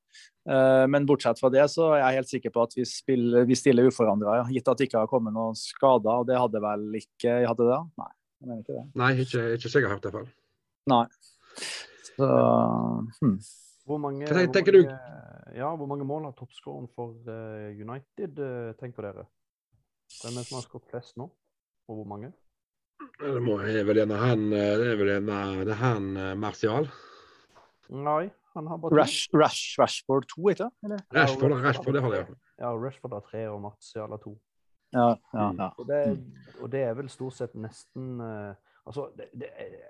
Uh, 0.48 0.86
men 0.92 1.08
bortsett 1.10 1.40
fra 1.42 1.52
det, 1.54 1.66
så 1.74 1.92
er 1.96 2.02
jeg 2.02 2.20
helt 2.20 2.32
sikker 2.32 2.54
på 2.56 2.64
at 2.68 2.76
vi, 2.78 2.86
spiller, 2.88 3.48
vi 3.50 3.58
stiller 3.60 3.90
uforandra. 3.90 4.40
Ja. 4.42 4.48
Gitt 4.54 4.72
at 4.72 4.82
det 4.82 4.90
ikke 4.90 5.04
har 5.04 5.12
kommet 5.12 5.36
noen 5.36 5.58
skader. 5.60 6.24
Og 6.24 6.30
det 6.30 6.40
hadde 6.40 6.64
vel 6.64 6.88
ikke 7.02 7.38
Hadde 7.48 7.68
det? 7.68 7.80
Nei, 8.02 8.10
jeg 8.42 8.50
mener 8.50 8.64
ikke 8.64 8.78
det. 8.78 8.86
Nei, 9.04 9.12
ikke, 9.24 9.46
ikke 9.58 9.72
så 9.72 9.84
jeg 9.84 9.92
har 9.92 9.98
hørt. 9.98 10.34
Nei. 10.88 11.04
Så 12.08 12.32
hmm. 13.22 13.38
Hvor 13.88 14.02
mange, 14.04 14.28
Hva 14.28 14.44
tenker 14.52 14.76
hvor 14.76 14.88
mange, 14.88 14.98
du? 14.98 15.56
Ja, 15.58 15.70
hvor 15.80 15.88
mange 15.90 16.06
mål 16.08 16.28
har 16.28 16.36
toppskåren 16.38 16.90
for 16.96 17.16
uh, 17.28 17.70
United? 17.72 18.42
tenker 18.82 19.10
dere. 19.10 19.28
Hvem 20.22 20.36
er 20.36 20.44
det 20.44 20.50
som 20.50 20.60
har 20.60 20.68
skåret 20.68 20.92
flest 20.92 21.18
nå? 21.20 21.30
Og 21.88 22.02
hvor 22.02 22.08
mange? 22.08 22.34
Det 23.18 23.42
må, 23.42 23.56
er 23.66 23.84
vel 23.88 23.98
gjerne 24.02 24.18
han 24.22 24.44
Det 24.52 24.60
er 24.92 24.98
vel 25.00 25.10
gjerne 25.16 25.38
det 25.66 25.74
er 25.74 25.80
han 25.82 26.10
eh, 26.22 26.34
Martial? 26.38 26.90
Nei, 27.90 28.28
han 28.54 28.68
har 28.68 28.78
bare. 28.84 28.98
Rash, 29.00 29.30
Rash, 29.34 29.78
Rashford 29.80 30.28
2, 30.36 30.50
ikke 30.52 30.66
sant? 30.68 31.06
Rashford, 31.16 31.56
Rashford, 31.64 31.96
det 31.96 32.04
har 32.04 32.14
de. 32.18 32.36
Ja, 32.60 32.72
Rashford 32.76 33.14
har 33.16 33.24
tre 33.30 33.46
og 33.50 33.62
Martial 33.64 34.12
har 34.14 34.22
to. 34.24 34.36
Ja, 34.94 35.08
ja, 35.34 35.50
Mm. 35.52 35.58
ja. 35.60 35.70
Og 35.78 35.88
det, 35.88 36.02
og 36.62 36.72
det 36.72 36.82
er 36.84 36.94
vel 36.96 37.10
stort 37.12 37.34
sett 37.40 37.56
nesten 37.60 38.20
eh, 38.24 38.54
Altså, 38.88 39.10
det, 39.18 39.26
det, 39.36 39.50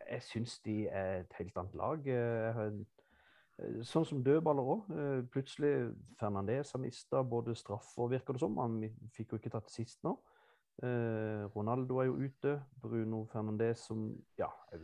jeg 0.10 0.22
syns 0.26 0.56
de 0.66 0.88
er 0.90 1.20
et 1.20 1.34
helt 1.38 1.58
annet 1.62 1.76
lag. 1.78 2.08
Eh, 2.08 2.14
Jeg 2.48 2.54
har, 2.56 2.72
eh, 3.62 3.76
sånn 3.86 4.06
som 4.10 4.24
dødballer 4.26 4.72
òg. 4.74 4.88
Plutselig 5.30 5.92
Fernandez 6.20 6.72
har 6.74 6.82
mista 6.82 7.22
både 7.24 7.54
straff 7.56 7.92
og 8.02 8.10
virker 8.16 8.34
det 8.34 8.42
som. 8.42 8.58
Han 8.58 8.80
fikk 9.14 9.36
jo 9.36 9.38
ikke 9.38 9.52
tatt 9.54 9.70
sist 9.70 10.00
nå. 10.04 10.16
Eh, 10.84 11.46
Ronaldo 11.56 11.98
er 11.98 12.06
jo 12.06 12.20
ute. 12.22 12.54
Bruno 12.82 13.24
Fernandez 13.32 13.80
som 13.88 14.12
Ja, 14.38 14.50
jeg, 14.72 14.82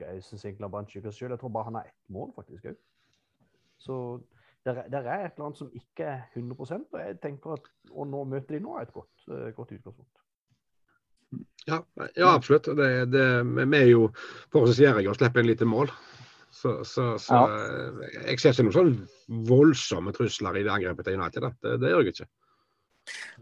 jeg 0.00 0.22
syns 0.24 0.44
egentlig 0.44 0.70
han 0.72 0.88
skyter 0.88 1.10
seg 1.12 1.18
sjøl. 1.18 1.34
Jeg 1.36 1.42
tror 1.42 1.52
bare 1.52 1.68
han 1.68 1.80
har 1.80 1.90
ett 1.90 2.08
mål, 2.08 2.32
faktisk 2.36 2.70
òg. 2.72 2.78
Så 3.78 3.96
der, 4.64 4.78
er- 4.80 4.88
der 4.88 5.04
er 5.04 5.26
et 5.26 5.32
eller 5.36 5.50
annet 5.50 5.58
som 5.58 5.70
ikke 5.76 6.04
er 6.08 6.22
100 6.34 6.86
og 6.92 7.00
jeg 7.00 7.20
tenker 7.20 7.58
at 7.58 7.68
å 7.92 8.06
nå 8.08 8.24
møter 8.24 8.56
de 8.56 8.60
nå 8.64 8.78
er 8.78 8.86
et 8.86 8.92
godt, 8.94 9.26
eh, 9.28 9.50
godt 9.52 9.72
utgangspunkt. 9.76 10.22
Ja, 11.66 11.82
ja 12.16 12.34
absolutt. 12.34 12.64
Det, 12.64 12.88
det, 13.12 13.26
vi 13.44 13.76
er 13.76 13.90
jo 13.90 14.08
forholdsvis 14.52 15.08
og 15.08 15.18
slipper 15.18 15.42
inn 15.42 15.50
lite 15.50 15.68
mål. 15.68 15.92
Så, 16.54 16.84
så, 16.86 17.18
så 17.18 17.34
ja. 17.34 18.20
jeg 18.30 18.38
ser 18.40 18.54
ikke 18.54 18.64
noen 18.68 18.76
sånn 18.76 19.44
voldsomme 19.48 20.12
trusler 20.14 20.56
i 20.56 20.62
det 20.64 20.70
angrepet 20.72 21.08
til 21.08 21.18
United. 21.18 21.48
Det, 21.60 21.72
det 21.82 21.90
gjør 21.90 22.04
jeg 22.06 22.14
ikke. 22.14 22.28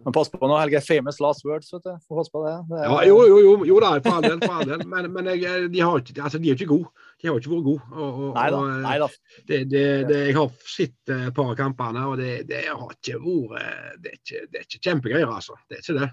Men 0.05 0.13
pass 0.17 0.29
på 0.33 0.41
nå, 0.49 0.57
Helge. 0.59 0.81
Famous 0.83 1.21
last 1.23 1.45
words, 1.47 1.69
vet 1.73 1.85
du. 1.87 1.93
Få 2.09 2.17
passe 2.19 2.33
på 2.35 2.41
det. 2.47 2.55
det 2.71 2.79
er- 2.81 2.89
Ja, 2.91 2.97
jo, 3.09 3.19
jo, 3.29 3.39
jo, 3.45 3.53
jo 3.69 3.81
da, 3.85 3.93
for 4.03 4.17
all 4.19 4.23
del. 4.27 4.41
For 4.43 4.55
all 4.59 4.67
del. 4.73 4.83
Men, 4.89 5.11
men 5.15 5.29
jeg, 5.37 5.69
de, 5.73 5.81
har 5.85 6.01
ikke, 6.03 6.17
altså, 6.23 6.41
de 6.43 6.49
er 6.51 6.55
jo 6.55 6.59
ikke 6.61 6.71
gode. 6.73 6.89
De 7.23 7.29
har 7.29 7.39
ikke 7.39 7.53
vært 7.53 7.67
gode. 7.69 7.85
Og, 7.93 8.09
og, 8.23 8.35
Nei 8.35 8.47
da. 8.51 8.57
og, 8.59 8.71
eh, 8.73 8.81
Nei 8.89 8.97
da. 8.99 9.09
det, 9.53 9.85
jeg 10.27 10.35
har 10.41 10.51
sett 10.75 11.13
eh, 11.15 11.27
et 11.29 11.37
par 11.37 11.53
av 11.53 11.57
kampene, 11.61 12.03
og 12.11 12.19
det, 12.19 12.33
det 12.49 12.65
har 12.67 12.97
ikke 12.97 13.21
vært 13.23 14.03
Det 14.03 14.11
er 14.11 14.19
ikke, 14.19 14.43
det 14.51 14.59
er 14.63 14.67
ikke 14.67 14.83
kjempegreier, 14.89 15.31
altså. 15.39 15.55
Det 15.71 15.79
er 15.79 15.85
ikke 15.87 15.99
det. 16.01 16.11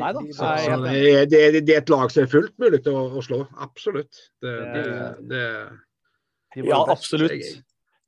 Nei 0.00 0.12
da. 0.16 0.20
Det, 0.22 1.00
er, 1.12 1.26
det, 1.28 1.64
det 1.68 1.74
et 1.82 1.90
lag 1.92 2.08
som 2.14 2.22
er 2.22 2.30
fullt 2.32 2.54
mulig 2.62 2.78
til 2.86 2.94
å, 2.96 3.02
å 3.18 3.24
slå. 3.26 3.42
Absolutt. 3.60 4.22
Det, 4.40 4.54
det, 4.54 4.84
Det- 4.86 5.28
det, 5.34 5.42
de 6.54 6.62
var 6.62 6.68
Ja, 6.72 6.80
absolutt. 6.94 7.34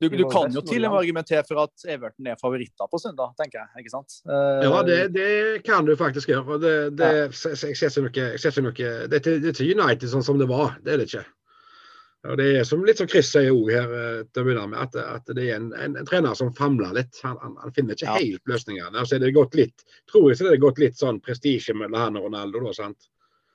Du, 0.09 0.17
du 0.21 0.25
kan 0.31 0.53
jo 0.53 0.61
til 0.64 0.85
og 0.85 0.93
med 0.95 1.01
argumentere 1.03 1.45
for 1.49 1.62
at 1.64 1.85
Everton 1.88 2.27
er 2.33 2.37
favoritter 2.40 2.90
på 2.90 3.01
søndag, 3.03 3.33
tenker 3.40 3.62
jeg. 3.62 3.85
ikke 3.85 3.95
sant? 3.95 4.19
Uh, 4.29 4.62
Ja, 4.64 4.83
det, 4.87 4.99
det 5.14 5.31
kan 5.67 5.85
du 5.88 5.95
faktisk 5.97 6.29
gjøre. 6.33 6.59
Det, 6.62 6.75
det, 6.99 7.12
noe, 7.31 7.33
jeg 7.64 8.40
ser 8.43 8.51
ikke 8.51 8.67
noe 8.69 8.75
det, 9.09 9.23
er 9.27 9.49
ikke- 9.53 9.71
United 9.75 10.09
sånn 10.12 10.25
som 10.27 10.38
det 10.38 10.49
var. 10.51 10.77
Det 10.85 10.93
er 10.95 11.03
det 11.03 11.09
ikke. 11.12 11.25
Og 12.25 12.38
det 12.40 12.45
er 12.57 12.64
som 12.64 12.81
litt 12.88 12.97
som 12.97 13.09
Chris 13.12 13.29
sier 13.35 13.51
òg 13.53 13.67
her 13.69 13.90
eh, 13.93 14.21
til 14.33 14.40
å 14.40 14.45
begynne 14.47 14.62
med, 14.73 14.79
at, 14.81 14.95
at 14.97 15.27
det 15.37 15.43
er 15.45 15.59
en, 15.59 15.67
en, 15.77 15.97
en 16.01 16.07
trener 16.09 16.33
som 16.38 16.55
famler 16.57 16.95
litt. 16.97 17.19
Han, 17.23 17.37
han, 17.43 17.57
han 17.61 17.75
finner 17.77 17.93
ikke 17.99 18.07
Ja. 18.09 18.14
helt 18.17 18.49
løsningene. 18.49 18.97
Altså, 18.97 19.19
det 19.21 19.29
gått 19.37 19.55
litt, 19.59 19.85
tror 20.09 20.31
jeg 20.31 20.38
så 20.38 20.47
det 20.49 20.55
er 20.57 20.62
gått 20.64 20.81
litt 20.81 20.97
sånn 20.97 21.21
prestisje 21.21 21.77
mellom 21.77 22.01
han 22.01 22.17
og 22.17 22.31
Ronaldo. 22.31 22.62
da, 22.64 22.73
sant? 22.73 23.11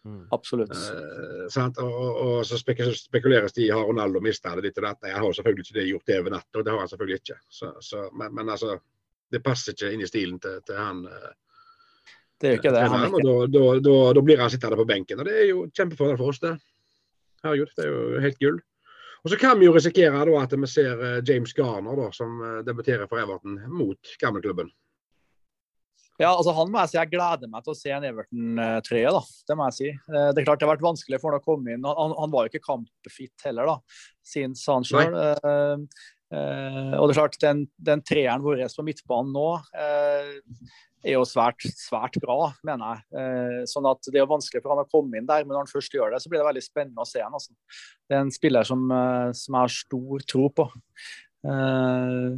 Mm. 0.06 0.22
Absolutt. 0.32 0.72
Eh, 0.72 1.48
sant? 1.52 1.78
Og, 1.84 1.92
og, 1.92 2.22
og 2.28 2.46
så 2.48 2.58
spek 2.60 2.80
spekuleres 2.96 3.54
de 3.58 3.68
har 3.70 3.84
Ronaldo 3.84 4.22
mista 4.24 4.54
det 4.56 4.70
ditt 4.70 4.80
og 4.80 4.88
datt. 4.88 5.10
Han 5.12 5.26
har 5.26 5.36
selvfølgelig 5.36 5.66
ikke 5.68 5.78
det 5.80 5.90
gjort 5.90 6.08
det 6.08 6.20
over 6.22 6.36
natta, 6.38 6.56
og 6.60 6.66
det 6.66 6.74
har 6.74 6.80
han 6.80 6.92
selvfølgelig 6.94 7.20
ikke. 7.20 7.38
Så, 7.60 7.74
så, 7.84 8.06
men, 8.16 8.34
men 8.38 8.50
altså, 8.56 8.78
det 9.30 9.44
passer 9.46 9.76
ikke 9.76 9.92
inn 9.94 10.06
i 10.06 10.10
stilen 10.10 10.40
til, 10.40 10.62
til 10.66 10.80
han. 10.80 11.04
eh, 11.06 11.30
Det 12.40 12.48
er 12.50 12.56
jo 12.56 12.62
ikke 12.62 12.74
det. 12.78 12.88
Han 12.96 13.06
og 13.10 13.20
ikke. 13.20 13.28
da, 13.28 13.38
da, 13.58 13.68
da, 13.90 14.00
da 14.16 14.26
blir 14.30 14.42
han 14.42 14.52
sittende 14.56 14.80
på 14.80 14.88
benken. 14.90 15.20
og 15.20 15.28
Det 15.28 15.38
er 15.42 15.48
jo 15.52 15.68
kjempefordel 15.76 16.20
for 16.22 16.34
oss, 16.34 16.42
det. 16.44 16.56
Herregud, 17.44 17.72
det 17.76 17.86
er 17.86 17.94
jo 17.94 18.24
helt 18.24 18.40
gull. 18.40 18.60
Og 19.20 19.32
Så 19.34 19.38
kan 19.40 19.60
vi 19.60 19.68
jo 19.68 19.76
risikere 19.76 20.26
da 20.26 20.42
at 20.42 20.54
vi 20.56 20.68
ser 20.72 21.02
eh, 21.04 21.22
James 21.28 21.54
Garner, 21.54 21.96
da, 22.00 22.12
som 22.16 22.40
eh, 22.40 22.62
debuterer 22.68 23.08
for 23.12 23.20
Everton 23.20 23.60
mot 23.68 24.16
gamleklubben. 24.22 24.72
Ja, 26.20 26.34
altså 26.34 26.52
Han 26.58 26.72
må 26.72 26.82
jeg 26.84 26.92
si 26.92 26.98
jeg 27.00 27.12
gleder 27.14 27.48
meg 27.52 27.64
til 27.64 27.72
å 27.74 27.78
se 27.80 27.94
en 27.96 28.08
Everton-trøye. 28.10 29.14
da, 29.16 29.22
Det 29.48 29.56
må 29.58 29.70
jeg 29.70 29.78
si. 29.78 29.90
Eh, 29.90 30.30
Det 30.34 30.42
er 30.42 30.48
klart 30.50 30.60
det 30.60 30.68
har 30.68 30.76
vært 30.76 30.88
vanskelig 30.88 31.22
for 31.22 31.32
han 31.32 31.40
å 31.40 31.46
komme 31.46 31.74
inn. 31.74 31.88
Han, 31.88 32.16
han 32.18 32.34
var 32.34 32.46
jo 32.46 32.52
ikke 32.54 32.66
kampfit 32.68 33.48
heller, 33.48 33.72
da, 33.72 33.78
siden 34.28 34.58
han 34.68 34.88
sjøl. 34.88 35.16
og 36.30 37.08
det 37.10 37.16
er 37.16 37.18
klart, 37.18 37.40
den, 37.42 37.64
den 37.82 38.04
treeren 38.06 38.44
vår 38.46 38.62
på 38.76 38.86
midtbanen 38.86 39.32
nå 39.34 39.48
eh, 39.74 40.36
er 41.06 41.16
jo 41.16 41.24
svært, 41.28 41.64
svært 41.80 42.20
bra, 42.22 42.52
mener 42.68 42.92
jeg. 42.92 43.22
Eh, 43.22 43.62
sånn 43.72 43.88
at 43.90 44.04
Det 44.12 44.20
er 44.20 44.30
vanskelig 44.30 44.62
for 44.64 44.76
han 44.76 44.84
å 44.84 44.90
komme 44.92 45.20
inn 45.20 45.30
der, 45.30 45.46
men 45.46 45.56
når 45.56 45.64
han 45.64 45.72
først 45.72 45.96
gjør 45.96 46.14
det, 46.14 46.22
så 46.24 46.32
blir 46.32 46.42
det 46.44 46.50
veldig 46.50 46.66
spennende 46.66 47.06
å 47.06 47.08
se 47.08 47.24
han. 47.24 47.36
Altså. 47.36 47.56
Det 48.10 48.18
er 48.18 48.26
en 48.26 48.36
spiller 48.36 48.68
som, 48.68 48.84
eh, 48.92 49.32
som 49.32 49.56
jeg 49.56 49.62
har 49.64 49.76
stor 49.80 50.26
tro 50.28 50.50
på. 50.52 50.68
Eh, 51.48 52.36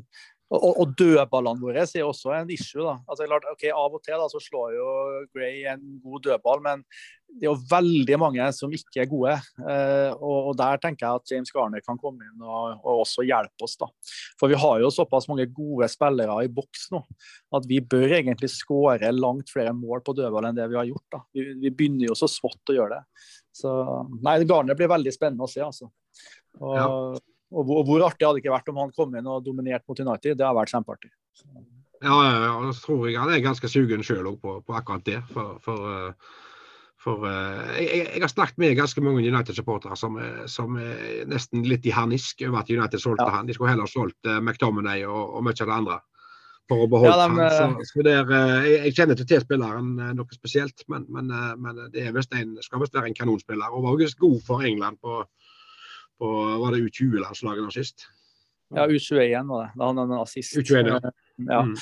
og, 0.51 0.73
og 0.83 0.93
dødballene 0.99 1.63
våre 1.63 1.85
er 1.85 2.03
også 2.03 2.33
en 2.35 2.49
issue. 2.51 2.83
da. 2.83 2.97
Altså, 3.07 3.27
klart, 3.29 3.47
ok, 3.53 3.65
Av 3.71 3.95
og 3.95 4.03
til 4.03 4.19
da, 4.19 4.27
så 4.31 4.41
slår 4.43 4.73
jo 4.75 4.87
Gray 5.31 5.63
en 5.71 5.83
god 6.03 6.25
dødball, 6.27 6.63
men 6.65 6.83
det 7.31 7.47
er 7.47 7.53
jo 7.53 7.69
veldig 7.71 8.17
mange 8.19 8.47
som 8.57 8.73
ikke 8.75 9.05
er 9.05 9.07
gode. 9.07 9.37
Eh, 9.63 10.11
og, 10.17 10.49
og 10.51 10.57
Der 10.59 10.81
tenker 10.83 11.07
jeg 11.07 11.21
at 11.21 11.31
James 11.31 11.53
Garner 11.55 11.83
kan 11.85 11.99
komme 12.01 12.27
inn 12.27 12.43
og, 12.43 12.81
og 12.83 13.05
også 13.05 13.23
hjelpe 13.23 13.63
oss. 13.63 13.77
da. 13.79 13.87
For 14.41 14.51
vi 14.51 14.59
har 14.59 14.83
jo 14.83 14.91
såpass 14.91 15.29
mange 15.31 15.47
gode 15.55 15.87
spillere 15.91 16.35
i 16.43 16.51
boks 16.51 16.89
nå 16.91 17.05
at 17.55 17.65
vi 17.67 17.79
bør 17.83 18.17
egentlig 18.19 18.51
skåre 18.51 19.11
langt 19.15 19.51
flere 19.51 19.71
mål 19.75 20.03
på 20.03 20.15
dødball 20.19 20.49
enn 20.49 20.59
det 20.59 20.67
vi 20.71 20.79
har 20.81 20.91
gjort. 20.91 21.07
da. 21.15 21.23
Vi, 21.31 21.47
vi 21.63 21.71
begynner 21.71 22.09
jo 22.11 22.19
så 22.19 22.27
smått 22.31 22.73
å 22.73 22.75
gjøre 22.75 22.99
det. 22.99 23.27
Så 23.55 23.71
nei, 24.19 24.41
Garner 24.47 24.75
blir 24.75 24.91
veldig 24.91 25.15
spennende 25.15 25.47
å 25.47 25.51
se. 25.51 25.63
altså. 25.63 25.91
Og, 26.59 26.75
Ja. 26.75 26.87
Og, 27.51 27.65
hvor, 27.67 27.81
og 27.81 27.85
hvor 27.89 28.05
artig 28.07 28.25
hadde 28.27 28.39
det 28.39 28.45
ikke 28.45 28.55
vært 28.55 28.69
om 28.71 28.77
han 28.81 28.93
kom 28.95 29.15
inn 29.19 29.27
og 29.27 29.43
dominerte 29.45 29.83
mot 29.91 29.99
United? 29.99 30.37
Det 30.39 30.45
har 30.47 30.55
vært 30.57 30.71
kjempeartig. 30.73 31.11
Ja, 32.01 32.15
ja, 32.25 32.37
ja, 32.47 32.53
og 32.57 32.71
så 32.73 32.85
tror 32.87 33.03
jeg 33.09 33.19
han 33.21 33.29
er 33.29 33.43
ganske 33.43 33.69
sugen 33.69 34.01
sjøl 34.03 34.31
på, 34.41 34.55
på 34.65 34.73
akkurat 34.79 35.03
det. 35.05 35.19
For, 35.29 35.59
for, 35.61 35.83
eh, 35.91 36.37
for 37.01 37.27
eh, 37.29 37.75
jeg, 37.77 37.89
jeg- 37.99 38.07
jeg 38.15 38.21
har 38.23 38.31
snakket 38.33 38.57
med 38.63 38.77
ganske 38.79 39.01
mange 39.05 39.21
United-supportere 39.27 39.97
som, 39.97 40.17
er- 40.17 40.47
som 40.49 40.77
er 40.81 41.25
nesten 41.29 41.61
litt 41.67 41.85
i 41.85 41.93
harnisk 41.93 42.41
over 42.47 42.63
at 42.63 42.71
United 42.73 42.99
solgte 43.03 43.27
Ja. 43.27 43.35
han. 43.35 43.45
De 43.49 43.53
skulle 43.53 43.69
heller 43.75 43.89
solgt 43.91 44.31
McTominay 44.41 45.03
og, 45.05 45.35
og 45.37 45.43
mye 45.45 45.53
av 45.61 45.67
det 45.67 45.77
andre 45.77 45.99
for 46.71 46.85
å 46.85 46.89
beholde 46.89 47.11
Ja, 47.11 47.27
de, 47.27 47.37
han. 47.41 47.77
Så, 47.83 47.89
så 47.91 48.03
der, 48.05 48.29
eh, 48.31 48.65
jeg, 48.69 48.81
jeg 48.85 48.93
kjenner 48.97 49.17
ikke 49.19 49.29
til 49.33 49.41
spilleren 49.45 49.87
eh, 49.99 50.11
noe 50.17 50.37
spesielt, 50.37 50.83
men, 50.93 51.05
men, 51.09 51.29
eh, 51.29 51.53
men 51.59 51.81
det 51.93 52.07
er 52.07 52.13
vist 52.15 52.33
en, 52.37 52.53
skal 52.65 52.81
visst 52.81 52.95
være 52.97 53.11
en 53.11 53.17
kanonspiller. 53.17 53.69
Og 53.73 53.83
var 53.85 53.97
også 54.07 54.21
god 54.21 54.39
for 54.47 54.65
England 54.65 54.97
på, 55.03 55.21
på 56.21 56.31
var 56.61 56.75
det 56.75 56.83
U20-landslaget 56.85 57.65
nå 57.65 57.73
sist. 57.73 58.07
Ja, 58.71 58.87
U21 58.87 59.47
var 59.47 59.65
det. 59.65 59.71
Da 59.75 59.87
han 59.89 59.99
en 59.99 60.17
assist. 60.21 60.55
U21, 60.55 60.87
ja. 60.87 61.11
Ja. 61.47 61.61
Mm. 61.65 61.75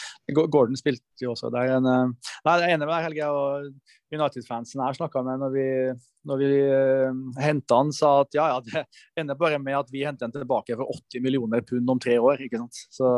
Gordon 0.49 0.77
spilte 0.79 1.03
jo 1.21 1.33
også 1.33 1.51
der. 1.53 1.75
En, 1.77 1.85
eh, 1.85 2.35
nei, 2.45 2.53
jeg 2.61 2.69
er 2.69 2.75
enig 2.75 2.87
med 2.87 2.93
deg, 2.95 3.07
Helge. 3.09 3.27
og 3.29 4.15
United-fansen 4.15 4.81
jeg 4.81 4.97
snakka 4.97 5.21
med 5.25 5.41
når 5.43 5.51
vi, 5.53 5.65
når 6.25 6.39
vi 6.41 6.47
uh, 6.65 7.19
henta 7.43 7.77
han, 7.77 7.91
sa 7.93 8.23
at 8.23 8.33
ja, 8.33 8.47
ja, 8.55 8.61
det 8.65 9.21
ender 9.21 9.37
bare 9.37 9.59
med 9.61 9.77
at 9.77 9.91
vi 9.93 10.01
henter 10.07 10.25
han 10.25 10.33
tilbake 10.33 10.73
for 10.79 10.89
80 10.95 11.21
millioner 11.25 11.61
pund 11.61 11.93
om 11.93 12.01
tre 12.01 12.15
år. 12.17 12.41
ikke 12.41 12.63
sant? 12.63 12.79
Så, 12.89 13.11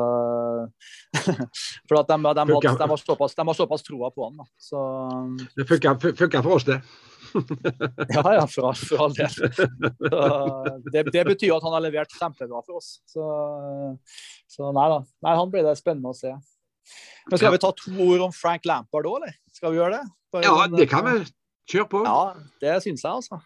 for 1.88 2.02
at 2.02 2.12
de, 2.12 2.18
de, 2.18 2.34
de, 2.42 2.46
hadde, 2.58 2.76
de, 2.84 2.90
var 2.92 3.04
såpass, 3.06 3.38
de 3.38 3.48
var 3.48 3.60
såpass 3.62 3.88
troa 3.88 4.12
på 4.12 4.28
han. 4.28 4.44
da. 4.44 4.50
Så, 4.60 4.84
Det 5.56 5.70
funka 5.70 6.44
for 6.44 6.58
oss, 6.58 6.68
det. 6.68 6.82
ja, 8.16 8.24
ja, 8.36 8.46
for, 8.50 8.74
for 8.78 9.06
all 9.06 9.16
del. 9.18 9.36
Det, 10.92 11.04
det 11.14 11.26
betyr 11.28 11.56
at 11.56 11.66
han 11.66 11.76
har 11.76 11.84
levert 11.84 12.16
kjempebra 12.20 12.64
for 12.66 12.80
oss. 12.82 12.96
Så, 13.10 13.26
så 14.50 14.72
nei 14.76 14.88
da. 14.94 15.02
Nei, 15.28 15.36
han 15.40 15.54
blir 15.54 15.66
det 15.68 15.78
spennende 15.80 16.14
å 16.14 16.18
se. 16.18 16.34
Men 17.30 17.40
skal 17.40 17.54
vi 17.54 17.62
ta 17.62 17.72
to 17.78 17.94
ord 18.08 18.26
om 18.28 18.34
Frank 18.36 18.66
Lampard 18.68 19.08
òg, 19.10 19.22
eller? 19.22 19.38
Skal 19.54 19.74
vi 19.74 19.82
gjøre 19.82 20.00
det? 20.00 20.16
Bare 20.34 20.48
Ja, 20.48 20.68
det 20.72 20.90
kan 20.92 21.08
vi. 21.08 21.20
Kjør 21.72 21.88
på. 21.92 22.02
Ja, 22.08 22.34
det 22.64 22.80
syns 22.84 23.04
jeg, 23.06 23.12
altså. 23.12 23.40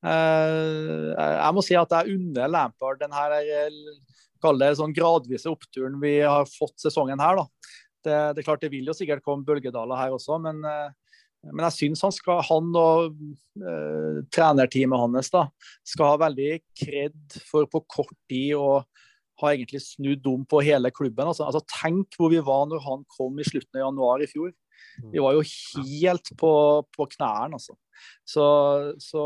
Eh, 0.00 1.10
jeg 1.12 1.52
må 1.54 1.64
si 1.64 1.76
at 1.76 1.92
jeg 1.92 2.16
unner 2.16 2.48
Lampard 2.48 3.02
den 3.02 3.12
her 3.12 3.36
eh, 3.36 3.68
det 4.40 4.70
sånn 4.78 4.94
gradvise 4.96 5.50
oppturen 5.50 5.98
vi 6.00 6.14
har 6.24 6.48
fått 6.48 6.78
sesongen 6.80 7.20
her. 7.20 7.42
da. 7.42 7.74
Det, 8.00 8.16
det 8.34 8.42
er 8.42 8.46
klart 8.46 8.62
det 8.64 8.72
vil 8.72 8.88
jo 8.88 8.96
sikkert 8.96 9.24
komme 9.24 9.44
bølgedaler 9.44 9.98
her 10.00 10.16
også, 10.16 10.38
men, 10.40 10.62
eh, 10.64 10.88
men 11.48 11.64
jeg 11.70 11.76
syns 11.76 12.02
han, 12.04 12.14
han 12.48 12.72
og 12.76 13.14
eh, 13.64 14.18
trenerteamet 14.34 15.00
hans 15.00 15.32
da, 15.32 15.46
skal 15.86 16.12
ha 16.12 16.22
veldig 16.26 16.50
kred 16.76 17.38
for 17.48 17.68
på 17.70 17.80
kort 17.88 18.16
tid 18.28 18.58
å 18.58 18.82
ha 19.40 19.52
egentlig 19.54 19.80
snudd 19.84 20.26
om 20.28 20.44
på 20.44 20.60
hele 20.66 20.90
klubben. 20.92 21.30
Altså, 21.30 21.46
altså 21.46 21.62
Tenk 21.80 22.18
hvor 22.18 22.32
vi 22.32 22.42
var 22.44 22.66
når 22.68 22.84
han 22.84 23.06
kom 23.16 23.40
i 23.40 23.46
slutten 23.46 23.80
av 23.80 23.86
januar 23.86 24.24
i 24.24 24.28
fjor. 24.28 24.52
Vi 25.12 25.22
var 25.22 25.36
jo 25.36 25.44
helt 25.44 26.32
på, 26.40 26.52
på 26.92 27.06
knærne, 27.16 27.56
altså. 27.56 27.76
Så, 28.28 28.44
så 29.00 29.24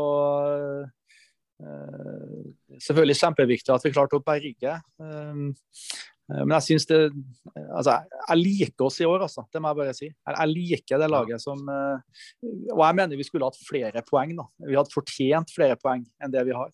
eh, 1.59 2.79
Selvfølgelig 2.83 3.19
kjempeviktig 3.19 3.75
at 3.75 3.85
vi 3.85 3.93
klarte 3.95 4.19
å 4.19 4.23
berge. 4.23 4.79
Eh, 5.03 5.43
men 6.25 6.55
jeg 6.55 6.65
syns 6.65 6.87
det 6.89 6.99
altså, 7.53 7.99
jeg 8.15 8.39
liker 8.39 8.87
oss 8.87 8.97
i 8.97 9.05
år, 9.05 9.27
altså. 9.27 9.43
Det 9.53 9.59
må 9.61 9.69
jeg 9.69 9.77
bare 9.77 9.93
si. 9.93 10.07
Jeg, 10.09 10.33
jeg 10.39 10.51
liker 10.51 11.01
det 11.01 11.09
laget 11.13 11.43
som 11.43 11.59
eh, 11.69 12.23
Og 12.73 12.81
jeg 12.81 12.97
mener 12.97 13.19
vi 13.19 13.27
skulle 13.27 13.45
hatt 13.45 13.59
flere 13.61 14.01
poeng. 14.07 14.33
da. 14.39 14.47
Vi 14.65 14.77
hadde 14.77 14.93
fortjent 14.93 15.53
flere 15.53 15.77
poeng 15.77 16.01
enn 16.17 16.33
det 16.33 16.41
vi 16.47 16.55
har. 16.57 16.71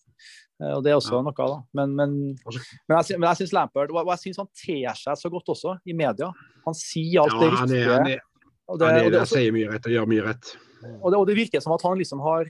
Eh, 0.62 0.72
og 0.72 0.80
Det 0.86 0.94
er 0.94 0.96
også 0.96 1.20
noe, 1.20 1.36
da. 1.36 1.58
Men, 1.76 1.92
men, 1.98 2.14
men 2.32 2.96
jeg, 2.96 3.18
men 3.18 3.28
jeg 3.28 3.42
syns 3.42 3.52
Lampard 3.58 3.92
Og 3.92 4.12
jeg 4.14 4.22
syns 4.22 4.40
han 4.40 4.48
ter 4.56 4.96
seg 5.02 5.20
så 5.20 5.32
godt 5.34 5.52
også 5.52 5.74
i 5.84 5.96
media. 6.00 6.30
Han 6.64 6.78
sier 6.78 7.26
alt 7.26 7.36
ja, 7.36 7.42
det 7.42 7.50
riktige. 7.52 7.58
Han, 7.60 7.76
er, 7.76 7.92
han, 7.92 8.12
er, 8.14 8.24
og 8.72 8.80
det 8.80 9.20
også, 9.20 9.34
sier 9.34 9.52
mye 9.52 9.68
rett 9.74 9.90
og 9.90 9.96
gjør 9.98 10.08
mye 10.08 10.24
rett. 10.30 10.54
Og 10.96 11.12
det, 11.12 11.18
og 11.20 11.26
det 11.28 11.36
virker 11.36 11.60
som 11.62 11.76
at 11.76 11.84
han 11.84 12.00
liksom 12.00 12.24
har 12.24 12.48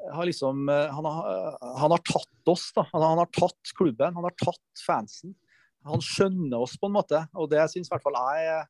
har 0.00 0.24
liksom, 0.24 0.64
han 0.64 1.04
har, 1.04 1.56
han 1.76 1.92
har, 1.92 2.00
tatt 2.08 2.48
oss, 2.48 2.70
da. 2.72 2.86
Han, 2.88 3.02
han, 3.04 3.18
har 3.20 3.28
tatt 3.36 3.72
klubben, 3.76 4.14
han 4.16 4.24
har 4.24 4.32
tatt 4.40 4.80
fansen 4.80 5.34
han 5.88 6.02
skjønner 6.04 6.60
oss 6.60 6.76
på 6.80 6.90
en 6.90 6.96
måte, 6.98 7.22
og 7.34 7.50
det 7.52 7.64
syns 7.72 7.88
i 7.88 7.94
hvert 7.94 8.04
fall 8.04 8.18
jeg, 8.18 8.64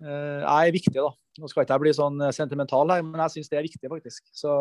jeg 0.00 0.70
er 0.70 0.76
viktig. 0.76 0.96
da. 0.96 1.10
Nå 1.40 1.48
skal 1.48 1.64
ikke 1.64 1.76
jeg 1.76 1.84
bli 1.84 1.92
sånn 1.96 2.22
sentimental 2.36 2.90
her, 2.92 3.02
men 3.06 3.20
jeg 3.26 3.36
syns 3.36 3.52
det 3.52 3.60
er 3.60 3.66
viktig, 3.66 3.90
faktisk. 3.92 4.24
Så... 4.36 4.54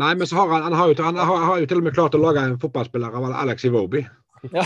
Nei, 0.00 0.12
men 0.18 0.28
så 0.28 0.40
har 0.40 0.50
han, 0.52 0.66
han, 0.68 0.76
har 0.78 0.90
jo, 0.90 0.96
han 1.02 1.20
har, 1.20 1.46
har 1.48 1.62
jo 1.62 1.70
til 1.70 1.80
og 1.82 1.86
med 1.86 1.96
klart 1.96 2.18
å 2.18 2.22
lage 2.22 2.42
en 2.42 2.58
fotballspiller 2.62 3.16
av 3.18 3.30
Alex 3.44 3.68
Iwobi. 3.70 4.04
Ja, 4.50 4.64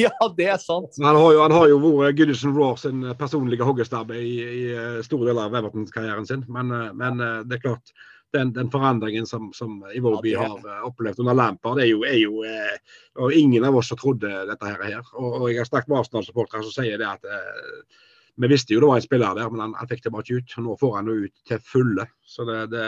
ja, 0.00 0.26
det 0.38 0.46
er 0.48 0.56
sant. 0.56 0.94
Han 1.04 1.12
har 1.12 1.32
jo, 1.34 1.40
han 1.42 1.52
har 1.52 1.66
jo 1.68 1.76
vært 1.84 2.16
Goodison 2.16 2.54
Raw 2.56 2.78
sin 2.80 3.02
personlige 3.20 3.66
hoggestabbe 3.68 4.16
i, 4.16 4.30
i, 4.40 4.62
store 5.04 5.28
deler 5.28 5.50
av 5.50 5.58
Everton-karrieren 5.58 6.24
sin, 6.24 6.46
men, 6.48 6.72
men 6.96 7.20
det 7.44 7.58
er 7.58 7.60
klart 7.66 7.92
den, 8.34 8.52
den, 8.52 8.70
forandringen 8.70 9.26
som, 9.26 9.52
som 9.56 9.78
Iwobi 9.94 10.32
ja, 10.34 10.42
har 10.44 10.58
uh, 10.66 10.82
opplevd 10.88 11.22
under 11.22 11.36
Lampard, 11.36 11.80
er 11.80 11.88
jo, 11.88 12.02
er 12.04 12.18
jo 12.20 12.42
uh, 12.44 12.98
og 13.24 13.32
Ingen 13.32 13.64
av 13.64 13.78
oss 13.80 13.88
som 13.92 14.00
trodde 14.00 14.28
dette 14.50 14.68
her. 14.68 15.00
Og, 15.14 15.40
og 15.42 15.46
jeg 15.50 15.62
har 15.62 15.70
snakket 15.70 15.92
med 15.92 16.00
Arsenal-supportere 16.02 16.66
som 16.66 16.74
sier 16.76 17.00
det 17.00 17.08
at 17.08 17.24
uh, 17.24 18.04
vi 18.38 18.50
visste 18.52 18.74
jo 18.74 18.82
det 18.84 18.90
var 18.90 19.00
en 19.00 19.06
spiller 19.06 19.34
der, 19.34 19.50
men 19.50 19.64
han, 19.64 19.74
han 19.74 19.90
fikk 19.90 20.04
det 20.04 20.12
bare 20.14 20.26
ikke 20.26 20.42
ut. 20.42 20.58
Nå 20.62 20.76
får 20.78 20.94
han 20.96 21.08
det 21.08 21.16
ut 21.24 21.34
til 21.50 21.64
fulle. 21.64 22.06
Så 22.22 22.46
det, 22.48 22.60
det 22.74 22.84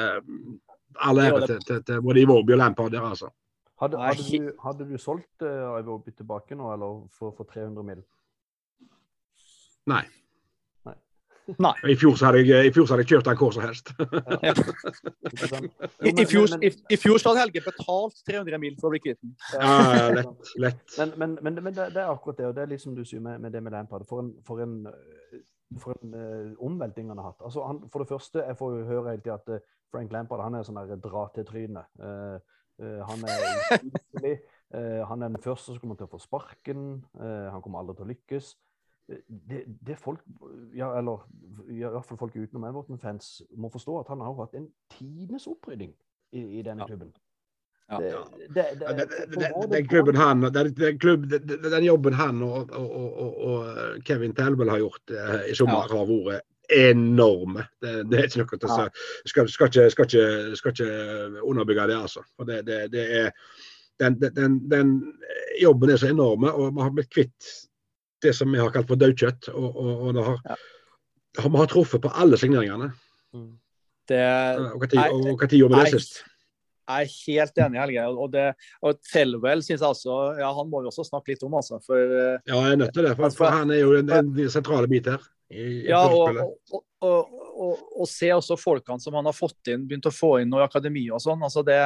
All 1.07 1.21
ære 1.23 1.47
til, 1.47 1.61
til, 1.67 1.83
til, 1.87 2.01
både 2.03 2.23
Iwobi 2.25 2.53
og 2.55 2.59
Lampard 2.59 2.93
der, 2.93 3.05
altså. 3.07 3.31
Hadde, 3.81 3.97
hadde, 4.03 4.25
du, 4.29 4.49
hadde 4.61 4.87
du 4.91 4.97
solgt 5.01 5.45
uh, 5.47 5.79
Iwobi 5.81 6.13
tilbake 6.13 6.59
nå, 6.59 6.73
eller 6.75 7.05
for, 7.17 7.33
for 7.37 7.49
300 7.49 7.87
mill.? 7.87 8.03
Nei. 9.91 10.03
Nei. 11.59 11.73
I 11.93 11.97
fjor 11.99 12.17
så 12.19 12.29
hadde 12.29 12.43
jeg, 12.45 12.69
i 12.69 12.73
fjor 12.75 12.87
så 12.87 12.95
hadde 12.95 13.05
jeg 13.07 13.15
kjørt 13.15 13.29
den 13.29 13.39
hvor 13.41 13.55
som 13.55 13.65
helst. 13.65 13.93
Ja. 14.45 14.55
I, 16.07 16.13
i, 16.13 16.27
fjor, 16.29 16.53
i, 16.63 16.71
I, 16.71 16.99
fjor 17.01 17.21
så 17.21 17.33
hadde 17.33 17.45
Helge 17.45 17.63
betalt 17.65 18.21
300 18.29 18.61
mil 18.63 18.77
for 18.81 18.91
å 18.91 18.95
bli 18.95 19.03
kvitt 19.05 19.21
den. 19.23 19.35
Ja, 19.55 20.09
lett. 20.15 20.53
lett. 20.65 20.85
Men, 20.99 21.15
men, 21.23 21.37
men, 21.41 21.59
men 21.65 21.75
det, 21.77 21.91
det, 21.97 22.05
er 22.05 22.13
akkurat 22.13 22.39
det, 22.41 22.47
og 22.51 22.55
det 22.57 22.65
er 22.65 22.73
liksom 22.75 22.95
du 22.97 23.03
sier 23.09 23.25
med, 23.25 23.41
med 23.43 23.55
det 23.55 23.63
med 23.65 23.75
Lampard. 23.75 24.07
For 24.09 24.23
en, 24.23 24.33
for 24.47 24.63
en, 24.65 24.79
for 25.83 25.99
en 25.99 26.15
uh, 26.15 26.55
omvelting 26.67 27.11
han 27.13 27.21
har 27.21 27.33
hatt. 27.33 27.45
Altså, 27.49 27.67
han, 27.67 27.83
for 27.93 28.05
det 28.05 28.13
første, 28.13 28.45
jeg 28.47 28.59
får 28.61 28.79
jo 28.79 28.89
høre 28.93 29.13
hele 29.13 29.25
tida 29.25 29.37
at 29.41 29.53
uh, 29.57 29.77
Frank 29.91 30.15
Lampard 30.15 30.45
han 30.47 30.59
er 30.59 30.67
sånn 30.67 30.81
der 30.81 31.03
dra 31.03 31.27
til 31.35 31.47
trynet. 31.49 31.93
Uh, 32.01 32.39
han 32.81 33.29
er 33.29 33.45
usynlig. 33.45 34.39
han 35.11 35.21
er 35.21 35.33
den 35.35 35.43
første 35.43 35.75
som 35.75 35.81
kommer 35.83 35.99
til 35.99 36.07
å 36.07 36.13
få 36.13 36.21
sparken. 36.23 36.85
han 37.19 37.61
kommer 37.61 37.81
aldri 37.83 37.97
til 37.99 38.07
å 38.07 38.09
lykkes 38.09 38.53
det, 39.27 39.65
det, 39.87 39.97
folk, 39.99 40.21
ja, 40.75 40.93
eller 40.99 41.25
i 41.69 41.81
hvert 41.83 42.07
fall 42.07 42.19
folk 42.21 42.37
utenom 42.37 42.69
Everton-fans, 42.69 43.41
må 43.57 43.71
forstå 43.73 43.99
at 44.03 44.13
han 44.13 44.23
har 44.25 44.37
hatt 44.39 44.55
en 44.59 44.69
tidenes 44.93 45.49
opprydding 45.51 45.93
i, 46.33 46.45
i 46.61 46.63
denne 46.67 46.87
klubben. 46.87 47.11
Den 47.91 49.89
klubben 49.89 50.17
han, 50.17 50.47
den, 50.55 50.99
klubb, 50.99 51.27
den 51.31 51.85
jobben 51.85 52.15
han 52.15 52.43
og, 52.47 52.71
og, 52.71 52.93
og, 52.95 53.41
og 53.51 54.05
Kevin 54.07 54.35
Telvel 54.35 54.71
har 54.71 54.79
gjort 54.79 55.11
eh, 55.11 55.51
i 55.51 55.57
sommer, 55.59 55.91
ja. 55.91 55.99
har 55.99 56.07
vært 56.07 56.47
enorme. 56.71 57.67
Det, 57.83 57.97
det, 58.11 58.19
er 58.21 58.29
ikke 58.29 58.45
noe 58.45 58.61
til 58.61 58.71
å 58.71 58.77
si. 58.77 58.87
Skal, 59.33 59.51
skal, 59.51 59.73
ikke, 59.73 59.89
skal, 59.91 60.07
ikke, 60.07 60.61
skal 60.61 60.77
ikke 60.77 61.43
underbygge 61.43 61.89
det, 61.91 61.99
altså. 61.99 62.23
For 62.37 62.47
det, 62.47 62.63
det, 62.69 62.79
det 62.95 63.09
er 63.25 63.35
den, 64.01 64.21
den, 64.37 64.61
den, 64.71 64.95
jobben 65.61 65.91
er 65.91 65.99
så 66.01 66.09
enorme, 66.15 66.53
og 66.55 66.71
vi 66.77 66.85
har 66.87 66.95
blitt 66.95 67.11
kvitt 67.13 67.49
det 68.23 68.35
som 68.37 68.51
vi 68.53 68.61
har 68.61 68.73
kalt 68.75 68.91
for 68.91 69.01
daukjøtt. 69.01 69.51
Og, 69.53 69.69
og, 69.71 69.91
og 70.09 70.17
det 70.17 70.27
har, 70.27 70.43
ja. 70.51 70.59
har, 71.43 71.55
vi 71.55 71.63
har 71.63 71.71
truffet 71.73 72.05
på 72.05 72.13
alle 72.25 72.41
signeringene. 72.41 72.91
Mm. 73.37 73.49
Det, 74.11 74.27
og 74.75 74.91
når 75.23 75.37
vi 75.47 75.63
det 75.63 75.87
sist? 75.95 76.23
Jeg 76.91 77.07
er 77.07 77.11
helt 77.27 77.61
enig, 77.63 77.79
Helge. 77.79 78.07
Og, 78.11 78.31
det, 78.33 78.47
og 78.83 78.99
Telwell 79.07 79.63
syns 79.63 79.83
jeg 79.85 79.87
også 79.87 80.17
ja, 80.41 80.49
Han 80.57 80.71
må 80.71 80.81
vi 80.83 80.91
også 80.91 81.05
snakke 81.07 81.35
litt 81.35 81.45
om, 81.47 81.55
altså. 81.61 81.79
For, 81.87 82.01
ja, 82.01 82.57
jeg 82.57 82.73
er 82.73 82.81
nødt 82.81 82.95
til 82.97 83.07
det. 83.07 83.13
For, 83.19 83.37
for 83.37 83.55
han 83.55 83.71
er 83.75 83.85
jo 83.85 83.93
en, 84.01 84.11
en 84.17 84.33
sentrale 84.51 84.91
bit 84.91 85.11
her. 85.13 85.23
I, 85.51 85.67
ja, 85.91 86.01
og, 86.07 86.37
og, 87.03 87.31
og, 87.67 88.05
se 88.07 88.29
også 88.31 88.55
folkene 88.59 89.03
som 89.03 89.17
han 89.19 89.27
har 89.27 89.35
fått 89.35 89.73
inn, 89.73 89.87
begynt 89.89 90.07
å 90.07 90.15
få 90.15 90.37
inn 90.43 90.51
noe 90.53 90.63
i 90.63 90.67
akademiet 90.69 91.15
og 91.17 91.23
sånn. 91.25 91.43
altså 91.43 91.65
det 91.67 91.81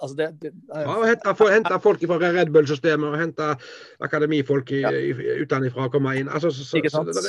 Altså 0.00 0.16
det, 0.18 0.26
det, 0.42 0.50
ja, 0.72 0.96
og 0.96 1.50
hente, 1.52 1.78
folk 1.82 2.02
fra 2.08 2.30
Red 2.34 2.50
Bull-systemet 2.54 3.06
og 3.08 3.18
hente 3.20 3.48
akademifolk 4.04 4.72
ja. 4.74 4.92
utenfra 5.42 5.88
å 5.88 5.92
komme 5.92 6.14
inn. 6.20 6.30
Altså, 6.32 6.50
så, 6.54 6.64
så, 6.66 6.80
så, 6.90 7.02
det, 7.06 7.24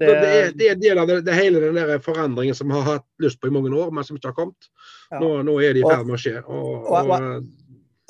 det, 0.00 0.10
er, 0.10 0.52
det 0.56 0.68
er 0.68 0.76
en 0.76 0.82
del 0.82 1.02
av 1.02 1.12
det, 1.12 1.36
hele 1.36 1.62
den 1.62 1.78
der 1.78 2.02
forandringen 2.04 2.56
som 2.58 2.70
vi 2.72 2.78
har 2.78 2.88
hatt 2.96 3.08
lyst 3.22 3.40
på 3.42 3.50
i 3.50 3.54
mange 3.54 3.72
år, 3.76 3.92
men 3.94 4.06
som 4.06 4.18
ikke 4.18 4.32
har 4.32 4.38
kommet. 4.38 4.70
Ja. 5.10 5.20
Nå, 5.22 5.34
nå, 5.46 5.58
er 5.62 5.76
det 5.76 5.84
i 5.84 5.88
ferd 5.88 6.08
med 6.08 6.18
å 6.18 6.22
skje. 6.22 6.38
Og, 6.46 6.88
og, 6.88 7.12
og, 7.12 7.50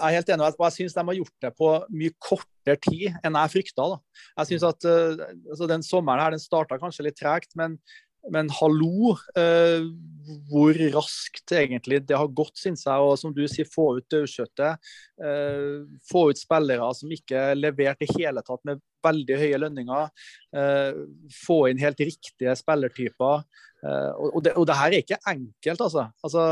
jeg 0.03 0.09
er 0.09 0.19
helt 0.19 0.31
enig, 0.35 0.47
og 0.57 0.65
jeg 0.67 0.77
syns 0.79 0.97
de 0.97 1.05
har 1.07 1.19
gjort 1.19 1.45
det 1.45 1.51
på 1.59 1.73
mye 1.95 2.15
kortere 2.23 2.79
tid 2.83 3.19
enn 3.23 3.37
jeg 3.39 3.53
frykta. 3.53 3.91
Jeg 4.41 4.51
synes 4.51 4.65
at 4.67 4.89
uh, 4.89 5.27
altså 5.53 5.69
Den 5.71 5.85
sommeren 5.87 6.25
her 6.25 6.35
den 6.35 6.43
starta 6.43 6.79
kanskje 6.81 7.07
litt 7.07 7.19
tregt, 7.21 7.53
men 7.59 7.77
men 8.31 8.51
hallo, 8.55 9.17
eh, 9.37 9.83
hvor 10.51 10.79
raskt 10.95 11.53
egentlig 11.57 12.03
det 12.07 12.19
har 12.19 12.31
gått, 12.31 12.55
syns 12.61 12.85
jeg. 12.87 13.03
Og 13.03 13.17
som 13.19 13.35
du 13.35 13.43
sier, 13.51 13.67
få 13.69 13.97
ut 13.99 14.07
daukjøttet. 14.13 14.93
Eh, 15.23 15.83
få 16.11 16.29
ut 16.31 16.39
spillere 16.41 16.93
som 16.95 17.11
ikke 17.13 17.51
leverte 17.59 18.07
i 18.07 18.15
hele 18.19 18.45
tatt 18.47 18.63
med 18.69 18.83
veldig 19.05 19.39
høye 19.43 19.61
lønninger. 19.65 20.25
Eh, 20.57 21.03
få 21.43 21.59
inn 21.71 21.83
helt 21.83 22.01
riktige 22.03 22.57
spillertyper. 22.59 23.45
Uh, 23.83 24.13
og, 24.15 24.37
det, 24.47 24.53
og, 24.55 24.63
det, 24.69 24.75
her 24.79 24.95
er 24.95 25.01
ikke 25.03 25.17
enkelt, 25.27 25.81
altså. 25.83 26.05
altså 26.23 26.43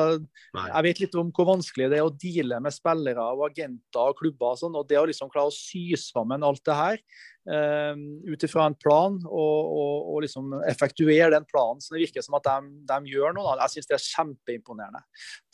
jeg 0.56 0.82
vet 0.82 1.00
litt 1.04 1.12
om 1.20 1.28
hvor 1.30 1.46
vanskelig 1.52 1.86
det 1.92 2.00
er 2.00 2.08
å 2.08 2.10
deale 2.10 2.58
med 2.58 2.74
spillere 2.74 3.22
og 3.36 3.44
agenter 3.46 4.02
og 4.02 4.18
klubber 4.18 4.56
og 4.56 4.58
sånn. 4.58 4.74
Og 4.74 4.88
det 4.90 4.98
å 4.98 5.04
liksom 5.06 5.30
klare 5.30 5.52
å 5.52 5.54
sy 5.54 5.92
sammen 6.00 6.42
alt 6.42 6.64
det 6.66 6.74
her 6.74 6.98
uh, 6.98 7.94
ut 8.26 8.46
ifra 8.48 8.66
en 8.66 8.74
plan 8.74 9.20
og, 9.22 9.30
og, 9.70 9.94
og, 10.10 10.18
liksom 10.24 10.56
effektuere 10.72 11.30
den 11.36 11.46
planen 11.46 11.78
så 11.84 11.94
det 11.94 12.02
virker 12.02 12.26
som 12.26 12.34
at 12.40 12.48
de, 12.48 12.72
de 12.90 13.14
gjør 13.14 13.38
da. 13.38 13.46
jeg 13.62 13.76
syns 13.76 13.90
det 13.92 13.96
er 14.00 14.06
kjempeimponerende. 14.08 15.04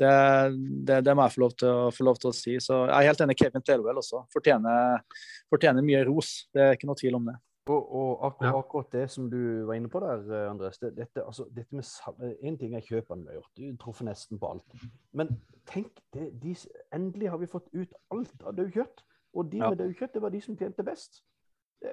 Det, 0.01 0.15
det, 0.89 1.01
det, 1.05 1.13
må 1.13 1.27
jeg 1.27 1.37
få 1.37 1.45
lov, 1.45 1.57
til, 1.61 1.83
få 1.99 2.09
lov, 2.09 2.23
til, 2.23 2.33
å 2.33 2.39
si. 2.41 2.57
Så 2.63 2.87
jeg 2.87 2.97
er 2.97 3.11
helt 3.11 3.25
enig 3.27 3.37
Kevin 3.43 3.67
Telwell 3.69 4.01
også. 4.01 4.25
Fortjener, 4.33 5.05
fortjener 5.53 5.85
mye 5.85 6.07
ros. 6.09 6.39
Det 6.57 6.65
er 6.65 6.81
ikke 6.81 6.86
noe 6.87 6.99
tvil 6.99 7.19
om 7.19 7.29
det. 7.31 7.37
Og, 7.67 7.95
og 7.99 8.27
akkurat, 8.27 8.53
ja. 8.53 8.59
akkurat, 8.59 8.93
det 8.93 9.11
som 9.11 9.31
du 9.31 9.65
var 9.67 9.75
inne 9.75 9.89
på 9.91 10.01
der, 10.01 10.21
eh, 10.31 10.51
Andres 10.51 10.79
det, 10.79 10.93
dette, 10.97 11.25
altså, 11.27 11.49
dette 11.51 11.75
med 11.75 11.85
En 12.41 12.55
eh, 12.55 12.59
ting 12.59 12.77
er 12.79 12.85
kjøpene 12.87 13.25
vi 13.25 13.33
har 13.33 13.41
gjort, 13.41 13.57
du 13.57 13.77
truffet 13.83 14.07
nesten 14.07 14.39
på 14.39 14.51
alt. 14.53 14.77
Men 15.13 15.33
tenk, 15.67 15.99
det, 16.15 16.29
de, 16.43 16.55
endelig 16.95 17.31
har 17.31 17.43
vi 17.43 17.49
fått 17.51 17.67
ut 17.75 17.95
alt 18.15 18.47
av 18.47 18.55
daukjøtt. 18.55 19.03
Og 19.35 19.51
de 19.53 19.59
ja. 19.59 19.71
med 19.71 19.81
daukjøtt, 19.83 20.15
det 20.15 20.23
var 20.23 20.31
de 20.31 20.41
som 20.41 20.57
tjente 20.57 20.85
best. 20.87 21.25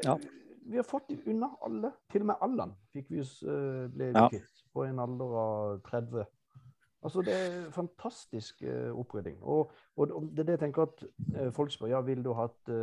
Ja. 0.06 0.18
Vi 0.66 0.78
har 0.78 0.86
fått 0.88 1.10
dem 1.10 1.26
unna 1.28 1.50
alle. 1.66 1.92
Til 2.12 2.24
og 2.24 2.30
med 2.30 2.46
Allan 2.46 2.76
fikk 2.94 3.10
vi 3.12 3.20
uh, 3.20 3.90
ble 3.92 4.12
ja. 4.14 4.30
kvitt 4.32 4.62
på 4.74 4.86
en 4.88 5.02
alder 5.04 5.34
av 5.42 5.82
30. 5.90 6.24
Altså, 7.04 7.22
Det 7.22 7.34
er 7.34 7.58
fantastisk 7.76 8.64
uh, 8.64 8.94
opprydding. 8.96 9.42
Og, 9.42 9.74
og, 9.98 10.30
det 10.32 10.46
er 10.46 10.52
det 10.52 10.56
jeg 10.60 10.64
tenker 10.68 10.86
at 10.88 11.04
uh, 11.36 11.50
folk 11.52 11.74
spør 11.74 11.92
ja, 11.92 12.00
vil 12.06 12.24
du 12.24 12.32
ha 12.32 12.48
hatt 12.48 12.76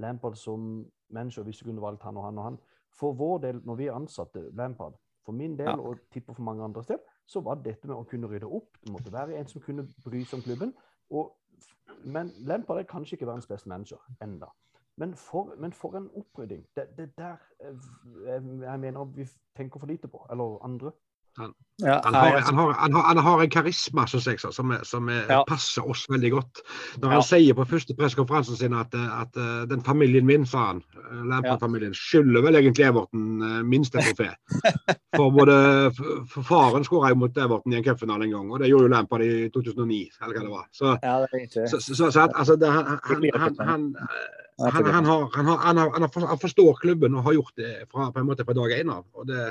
Lampard 0.00 0.36
som 0.40 0.84
manager 1.12 1.42
hvis 1.46 1.58
du 1.58 1.64
kunne 1.64 1.82
valgt 1.82 2.02
han 2.02 2.16
og 2.16 2.24
han 2.24 2.38
og 2.38 2.44
han. 2.44 2.58
For 2.92 3.12
vår 3.16 3.38
del, 3.38 3.60
når 3.64 3.74
vi 3.74 3.88
ansatte 3.92 4.44
Lampard, 4.52 4.98
for 5.24 5.32
min 5.32 5.58
del 5.58 5.68
ja. 5.68 5.76
og 5.76 5.98
tipper 6.12 6.34
for 6.34 6.42
mange 6.42 6.64
andre 6.64 6.82
steder, 6.82 7.00
så 7.26 7.40
var 7.40 7.60
dette 7.64 7.88
med 7.88 7.96
å 7.96 8.06
kunne 8.08 8.28
rydde 8.28 8.48
opp. 8.48 8.76
Det 8.82 8.92
måtte 8.92 9.12
være 9.12 9.38
en 9.38 9.48
som 9.48 9.62
kunne 9.62 9.86
bry 10.04 10.24
seg 10.24 10.40
om 10.40 10.42
klubben. 10.44 10.74
Og, 11.10 11.30
men 12.04 12.32
Lampard 12.48 12.82
er 12.82 12.90
kanskje 12.90 13.16
ikke 13.16 13.30
verdens 13.30 13.46
beste 13.46 13.70
manager 13.70 14.02
enda. 14.22 14.50
Men 15.00 15.14
for, 15.16 15.54
men 15.58 15.72
for 15.72 15.96
en 15.96 16.10
opprydding. 16.18 16.66
Det, 16.76 16.90
det 16.98 17.12
der 17.18 17.40
jeg, 17.60 18.42
jeg 18.62 18.80
mener 18.80 19.04
vi 19.04 19.26
tenker 19.56 19.80
for 19.80 19.88
lite 19.88 20.08
på. 20.08 20.26
Eller 20.30 20.58
andre. 20.64 20.92
Han, 21.38 21.52
ja, 21.82 22.00
han, 22.04 22.14
har, 22.14 22.38
han, 22.40 22.54
har, 22.54 22.72
har, 22.72 23.02
han, 23.02 23.18
har, 23.18 23.42
en 23.42 23.50
karisma 23.50 24.04
synes 24.06 24.26
jeg, 24.26 24.52
som, 24.54 24.74
som 24.84 25.08
ja. 25.08 25.40
passer 25.48 25.86
oss 25.88 26.04
veldig 26.10 26.30
godt. 26.34 26.60
Når 27.00 27.14
han 27.14 27.24
sier 27.26 27.56
på 27.56 27.64
første 27.70 27.96
pressekonferansen 27.98 28.58
sin 28.58 28.76
at, 28.76 28.92
at, 28.94 29.38
uh, 29.40 29.62
den 29.70 29.80
familien 29.86 30.26
min, 30.28 30.44
sa 30.46 30.66
han, 30.68 30.82
uh, 30.98 31.22
Lampard-familien, 31.30 31.94
skylder 31.96 32.44
vel 32.44 32.60
egentlig 32.60 32.86
Everton 32.86 33.40
minst 33.68 33.96
en 33.96 34.04
trofé. 34.04 34.28
For 35.16 35.32
både 35.34 35.56
for 35.92 36.44
faren 36.46 36.86
skåra 36.86 37.10
jo 37.12 37.18
mot 37.20 37.36
Everton 37.36 37.74
i 37.74 37.80
en 37.80 37.84
cupfinale 37.84 38.24
en 38.28 38.36
gang, 38.36 38.52
og 38.52 38.62
det 38.62 38.70
gjorde 38.70 38.86
jo 38.86 38.92
Lampard 38.92 39.24
i 39.26 39.48
2009, 39.52 39.98
eller 40.22 40.38
hva 40.38 40.44
det 40.44 40.52
var. 40.52 40.68
Så, 40.72 40.94
ja, 41.02 41.16
det 41.24 41.42
så, 41.52 41.80
så, 41.80 41.96
så 41.98 42.12
at, 42.22 42.32
altså, 42.32 42.56
det, 42.56 42.70
han, 42.72 42.86
han, 43.04 43.26
han, 43.60 43.88
har, 44.62 44.92
han, 44.92 45.04
har, 45.04 45.26
han, 45.66 45.76
har, 45.76 46.26
han, 46.28 46.38
forstår 46.40 46.78
klubben 46.80 47.14
og 47.18 47.26
har 47.26 47.36
gjort 47.40 47.52
det 47.56 47.74
fra, 47.90 48.08
på 48.12 48.22
en 48.22 48.30
måte 48.30 48.46
fra 48.48 48.56
dag 48.56 48.72
én 48.78 48.92
av. 48.92 49.04
Og 49.12 49.28
det. 49.28 49.50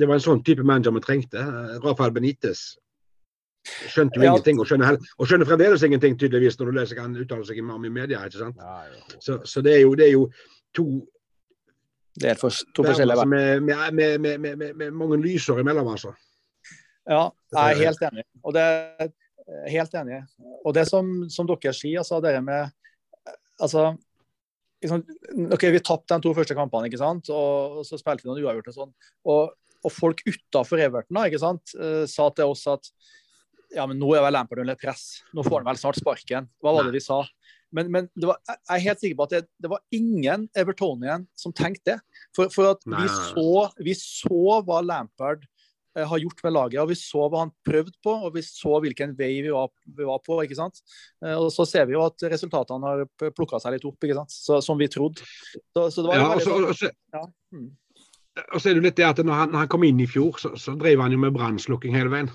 Det 0.00 0.08
var 0.08 0.16
en 0.18 0.24
sånn 0.24 0.40
type 0.46 0.64
manager 0.66 0.94
vi 0.96 1.02
trengte. 1.04 1.42
Eh, 1.42 1.76
Rafael 1.84 2.12
Benitez 2.16 2.64
skjønte 3.92 4.16
jo 4.16 4.24
Ja. 4.24 4.30
ingenting, 4.32 4.58
og 4.62 4.66
skjønner, 4.66 4.96
og 5.20 5.28
skjønner 5.28 5.46
fremdeles 5.48 5.82
ingenting, 5.84 6.16
tydeligvis, 6.18 6.56
når 6.58 6.70
du 6.70 6.78
leser 6.78 7.00
han 7.02 7.16
uttaler 7.20 7.44
seg 7.44 7.58
om 7.60 7.84
i 7.84 7.90
media. 7.92 8.22
ikke 8.24 8.38
sant? 8.40 8.56
Ja, 8.56 8.78
ja. 8.88 9.18
Så, 9.20 9.40
så 9.44 9.62
det, 9.62 9.74
er 9.76 9.82
jo, 9.84 9.94
det 9.94 10.06
er 10.08 10.12
jo 10.16 10.26
to 10.74 10.86
Det 12.20 12.30
er 12.32 12.34
for, 12.40 12.50
to 12.74 12.82
forskjellige 12.82 13.16
som 13.20 13.32
er- 13.36 13.60
med, 13.60 13.92
med, 13.92 14.20
med, 14.20 14.40
med, 14.40 14.56
med, 14.58 14.76
med 14.76 14.90
mange 14.96 15.20
lysår 15.22 15.60
imellom, 15.60 15.88
altså. 15.92 16.14
Ja, 17.08 17.28
jeg 17.52 17.76
er 17.76 17.84
helt 17.86 18.02
enig. 18.10 18.24
Og 18.44 18.54
det 18.54 19.12
helt 19.70 19.94
enig. 19.94 20.22
Og 20.64 20.74
det 20.74 20.86
som, 20.88 21.28
som 21.30 21.46
dere 21.48 21.72
sier, 21.74 21.98
altså 22.02 22.20
det 22.22 22.34
med 22.44 22.70
altså, 23.60 23.96
liksom, 24.82 25.04
ok, 25.52 25.62
Vi 25.72 25.80
tapte 25.84 26.14
de 26.16 26.22
to 26.24 26.34
første 26.34 26.54
kampene, 26.54 26.86
ikke 26.90 26.98
sant? 27.00 27.28
og 27.30 27.84
så 27.86 27.98
spilte 27.98 28.24
vi 28.24 28.30
noen 28.30 28.44
uavgjort. 28.44 28.68
Og 28.72 28.74
sånn. 28.74 28.92
Og, 29.26 29.50
og 29.84 29.92
folk 29.94 30.20
utafor 30.26 30.82
Everton 30.82 31.16
da, 31.16 31.26
ikke 31.30 31.40
sant? 31.42 31.74
eh, 31.78 32.04
sa 32.10 32.28
til 32.36 32.52
oss 32.52 32.66
at 32.70 32.90
ja, 33.70 33.84
men 33.86 34.00
nå 34.02 34.08
er 34.16 34.24
vel 34.24 34.34
Lampard 34.34 34.58
under 34.64 34.74
press. 34.74 35.20
Nå 35.30 35.44
får 35.46 35.60
han 35.60 35.68
vel 35.70 35.78
snart 35.78 36.00
sparken. 36.00 36.48
Hva 36.58 36.72
var 36.74 36.88
det 36.88 36.96
de 36.96 37.02
sa? 37.04 37.20
Men, 37.70 37.86
men 37.94 38.08
det 38.18 38.26
var, 38.26 38.40
jeg 38.50 38.72
er 38.74 38.82
helt 38.88 38.98
sikker 39.04 39.18
på 39.20 39.26
at 39.28 39.34
det, 39.36 39.40
det 39.62 39.68
var 39.70 39.78
ingen 39.94 40.48
Evertonian 40.58 41.28
som 41.38 41.52
tenkte 41.54 41.92
det. 41.92 42.24
For, 42.34 42.50
for 42.50 42.72
at 42.72 42.82
vi 42.82 43.04
så, 43.14 43.44
vi 43.78 43.94
så 43.94 44.56
hva 44.66 44.80
Lampard 44.82 45.44
eh, 45.94 46.02
har 46.02 46.18
gjort 46.18 46.42
med 46.48 46.56
laget, 46.56 46.80
og 46.82 46.90
vi 46.90 46.96
så 46.98 47.28
hva 47.30 47.44
han 47.44 47.52
prøvde 47.62 47.94
på, 48.02 48.16
og 48.26 48.34
vi 48.34 48.42
så 48.42 48.74
hvilken 48.82 49.14
vei 49.14 49.36
vi 49.46 49.54
var, 49.54 49.70
vi 49.86 50.08
var 50.08 50.18
på. 50.26 50.40
ikke 50.42 50.58
sant? 50.58 50.82
Eh, 51.22 51.36
Og 51.38 51.52
så 51.54 51.62
ser 51.70 51.86
vi 51.86 51.94
jo 51.94 52.02
at 52.08 52.26
resultatene 52.34 52.90
har 52.90 53.30
plukka 53.38 53.62
seg 53.62 53.76
litt 53.78 53.86
opp, 53.86 54.02
ikke 54.02 54.18
sant? 54.18 54.34
Så, 54.34 54.58
som 54.66 54.82
vi 54.82 54.90
trodde. 54.90 55.22
Så, 55.54 55.86
så 55.94 56.02
det 56.02 56.10
var 56.10 56.18
Ja, 56.24 56.26
veldig 56.34 56.50
også, 56.50 56.74
også, 56.74 56.90
ja. 57.14 57.22
mm. 57.54 57.70
Og 58.52 58.60
så 58.60 58.70
er 58.70 58.78
det 58.78 58.84
litt 58.84 58.96
det 58.96 59.06
at 59.08 59.20
når 59.24 59.32
han, 59.34 59.50
når 59.52 59.64
han 59.64 59.68
kom 59.72 59.84
inn 59.84 60.00
i 60.00 60.06
fjor, 60.10 60.38
så, 60.40 60.54
så 60.56 60.74
drev 60.78 61.00
han 61.02 61.12
jo 61.12 61.18
med 61.18 61.34
brannslukking 61.34 61.94
hele 61.96 62.12
veien. 62.12 62.30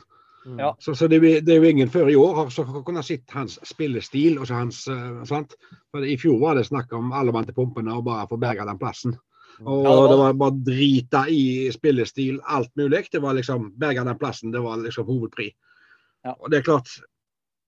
Mm. 0.45 0.59
Ja. 0.61 0.75
Så, 0.79 0.93
så 0.95 1.07
det, 1.09 1.19
det 1.45 1.53
er 1.55 1.61
jo 1.63 1.69
ingen 1.71 1.89
før 1.89 2.09
i 2.11 2.17
år 2.19 2.35
har 2.43 2.83
kunnet 2.85 3.07
sett 3.07 3.31
hans 3.33 3.57
spillestil. 3.65 4.37
og 4.37 4.47
så 4.47 4.59
hans, 4.59 4.83
eh, 4.87 5.23
sant? 5.25 5.55
For 5.91 6.05
I 6.05 6.17
fjor 6.21 6.37
var 6.41 6.59
det 6.59 6.67
snakk 6.67 6.93
om 6.93 7.13
alle 7.17 7.33
vant 7.33 7.49
til 7.49 7.57
pumpene 7.57 7.95
og 7.95 8.05
bare 8.05 8.27
få 8.29 8.37
berga 8.37 8.67
den 8.69 8.77
plassen. 8.81 9.17
Og 9.63 9.85
Ja, 9.85 9.89
det 9.89 9.97
var- 9.97 10.09
det 10.11 10.17
var 10.19 10.33
bare 10.33 10.63
drita 10.67 11.25
i 11.31 11.71
spillestil, 11.71 12.39
alt 12.45 12.71
mulig. 12.75 13.07
Det 13.11 13.21
var 13.21 13.33
liksom 13.33 13.71
berga 13.79 14.03
den 14.03 14.17
plassen, 14.19 14.51
det 14.51 14.61
var 14.61 14.77
liksom 14.77 15.05
hovedpri. 15.07 15.49
Ja. 16.25 16.35
Og 16.39 16.51
det 16.51 16.59
er 16.59 16.63
klart 16.63 16.89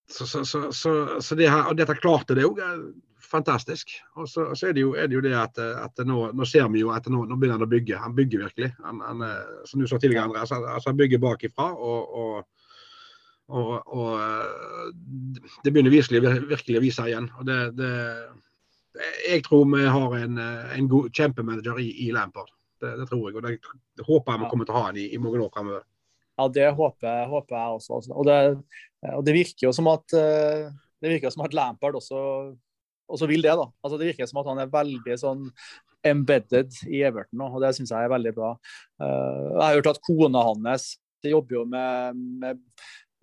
Så, 0.09 0.25
så, 0.25 0.45
så, 0.45 0.71
så, 0.71 1.19
så 1.19 1.35
det 1.35 1.49
her, 1.49 1.65
og 1.67 1.75
dette 1.75 1.93
klarte 1.99 2.33
det 2.35 2.43
jo. 2.45 2.53
Fantastisk. 3.27 3.89
Og 4.15 4.27
så, 4.31 4.45
så 4.55 4.69
er, 4.69 4.75
det 4.77 4.83
jo, 4.85 4.93
er 4.95 5.09
det 5.11 5.17
jo 5.17 5.21
det 5.25 5.33
at, 5.35 5.57
at 5.59 5.99
nå, 6.07 6.29
nå 6.31 6.45
ser 6.47 6.67
vi 6.71 6.79
jo 6.85 6.93
at 6.95 7.09
nå, 7.11 7.25
nå 7.27 7.35
begynner 7.35 7.57
han 7.59 7.65
å 7.65 7.71
bygge. 7.71 7.97
Han 7.99 8.15
bygger 8.15 8.45
virkelig. 8.45 8.69
Han, 8.85 9.01
han, 9.03 9.23
eh, 9.27 9.49
som 9.67 9.81
du 9.83 9.87
sa 9.89 9.99
tidligere, 9.99 10.29
Andreas, 10.29 10.53
han- 10.55 10.67
altså 10.71 10.93
han 10.93 10.99
bygger 11.01 11.23
bakifra. 11.23 11.71
og, 11.75 12.13
og 12.21 12.47
og, 13.47 13.69
og 13.95 14.07
eh, 14.19 14.87
det 15.63 15.71
begynner 15.71 15.93
virkelig, 15.93 16.19
virkelig 16.49 16.79
å 16.79 16.83
vise 16.83 17.05
igjen. 17.07 17.29
Og 17.39 17.45
det, 17.47 17.59
det, 17.77 17.91
jeg 19.29 19.43
tror 19.45 19.63
vi 19.71 19.85
har 19.87 20.15
en, 20.17 20.39
en 20.75 20.89
god 20.91 21.11
kjempemanager 21.15 21.79
i, 21.79 21.85
i 22.07 22.09
Lampard. 22.15 22.49
Det, 22.81 22.91
det 22.99 23.07
tror 23.09 23.29
jeg. 23.29 23.37
Og 23.39 23.45
det, 23.45 23.53
det 23.95 24.07
håper 24.07 24.33
jeg 24.35 24.41
vi 24.43 24.49
kommer 24.51 24.67
til 24.67 24.75
å 24.75 24.79
ha 24.81 24.89
han 24.89 24.99
i, 24.99 25.05
i 25.15 25.21
mange 25.21 25.39
år 25.45 25.53
fremover. 25.55 25.85
Ja, 26.37 26.49
det 26.53 26.67
håper, 26.77 27.23
håper 27.31 27.55
jeg 27.55 27.77
også. 27.79 27.95
altså. 28.01 28.13
Og 28.19 28.27
det, 28.27 28.37
og 29.15 29.23
det 29.25 29.33
virker 29.39 29.69
jo 29.69 29.73
som 29.79 29.87
at 29.95 30.17
eh, 30.19 30.67
det 31.01 31.13
virker 31.15 31.33
som 31.33 31.45
at 31.47 31.55
Lampard 31.55 31.95
også, 32.01 32.19
også 33.07 33.29
vil 33.29 33.43
det. 33.45 33.55
da. 33.57 33.67
Altså 33.83 33.97
Det 33.99 34.11
virker 34.11 34.29
som 34.29 34.41
at 34.43 34.51
han 34.51 34.61
er 34.63 34.71
veldig 34.73 35.17
sånn 35.19 35.49
embedded 36.07 36.75
i 36.93 37.01
Everton 37.07 37.41
og 37.47 37.59
det 37.63 37.73
syns 37.75 37.91
jeg 37.91 38.05
er 38.05 38.13
veldig 38.13 38.33
bra. 38.37 38.53
Eh, 39.01 39.43
jeg 39.55 39.63
har 39.63 39.79
hørt 39.79 39.91
at 39.95 40.05
kona 40.05 40.45
hans 40.47 40.93
jobber 41.27 41.57
jo 41.57 41.63
med, 41.67 42.19
med, 42.39 42.59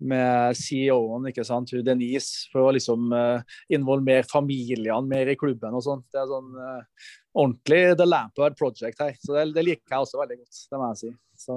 med 0.05 0.57
CEO-en, 0.59 1.29
ikke 1.31 1.45
sant, 1.47 1.71
Denise, 1.85 2.45
for 2.51 2.67
å 2.67 2.73
liksom 2.75 3.13
eh, 3.15 3.55
involvere 3.73 4.27
familiene 4.29 4.99
mer 5.09 5.31
i 5.31 5.37
klubben 5.39 5.77
og 5.77 5.85
sånn. 5.85 6.03
Det 6.13 6.21
er 6.21 6.29
sånn 6.29 6.51
eh, 6.61 7.07
ordentlig 7.33 7.81
The 7.97 8.09
Lampard 8.09 8.57
Project 8.59 9.01
her. 9.01 9.15
Så 9.21 9.33
det, 9.37 9.47
det 9.55 9.65
liker 9.65 9.95
jeg 9.95 10.05
også 10.07 10.21
veldig 10.21 10.41
godt, 10.43 10.65
det 10.69 10.81
må 10.81 10.91
jeg 10.91 11.01
si. 11.01 11.13
Så, 11.45 11.55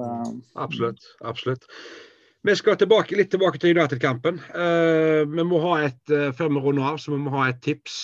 Absolutt. 0.58 1.04
absolutt. 1.22 1.68
Vi 2.46 2.54
skal 2.54 2.78
tilbake, 2.78 3.16
litt 3.18 3.32
tilbake 3.32 3.58
til 3.58 3.74
United-kampen. 3.74 4.38
Uh, 4.54 5.24
vi 5.26 5.44
må 5.46 5.58
ha 5.64 5.74
et, 5.88 6.00
uh, 6.12 6.30
Før 6.36 6.52
vi 6.54 6.62
runder 6.62 6.92
av, 6.92 7.00
så 7.02 7.12
vi 7.12 7.18
må 7.24 7.32
ha 7.34 7.48
et 7.50 7.58
tips. 7.64 7.98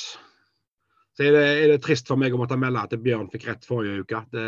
Så 1.15 1.29
er 1.29 1.37
det, 1.37 1.45
er 1.63 1.71
det 1.71 1.83
trist 1.85 2.11
for 2.11 2.19
meg 2.19 2.35
å 2.35 2.41
måtte 2.41 2.59
melde 2.59 2.83
at 2.83 2.95
Bjørn 2.99 3.31
fikk 3.31 3.47
rett 3.47 3.67
forrige 3.69 4.03
uke. 4.03 4.25
Det 4.35 4.47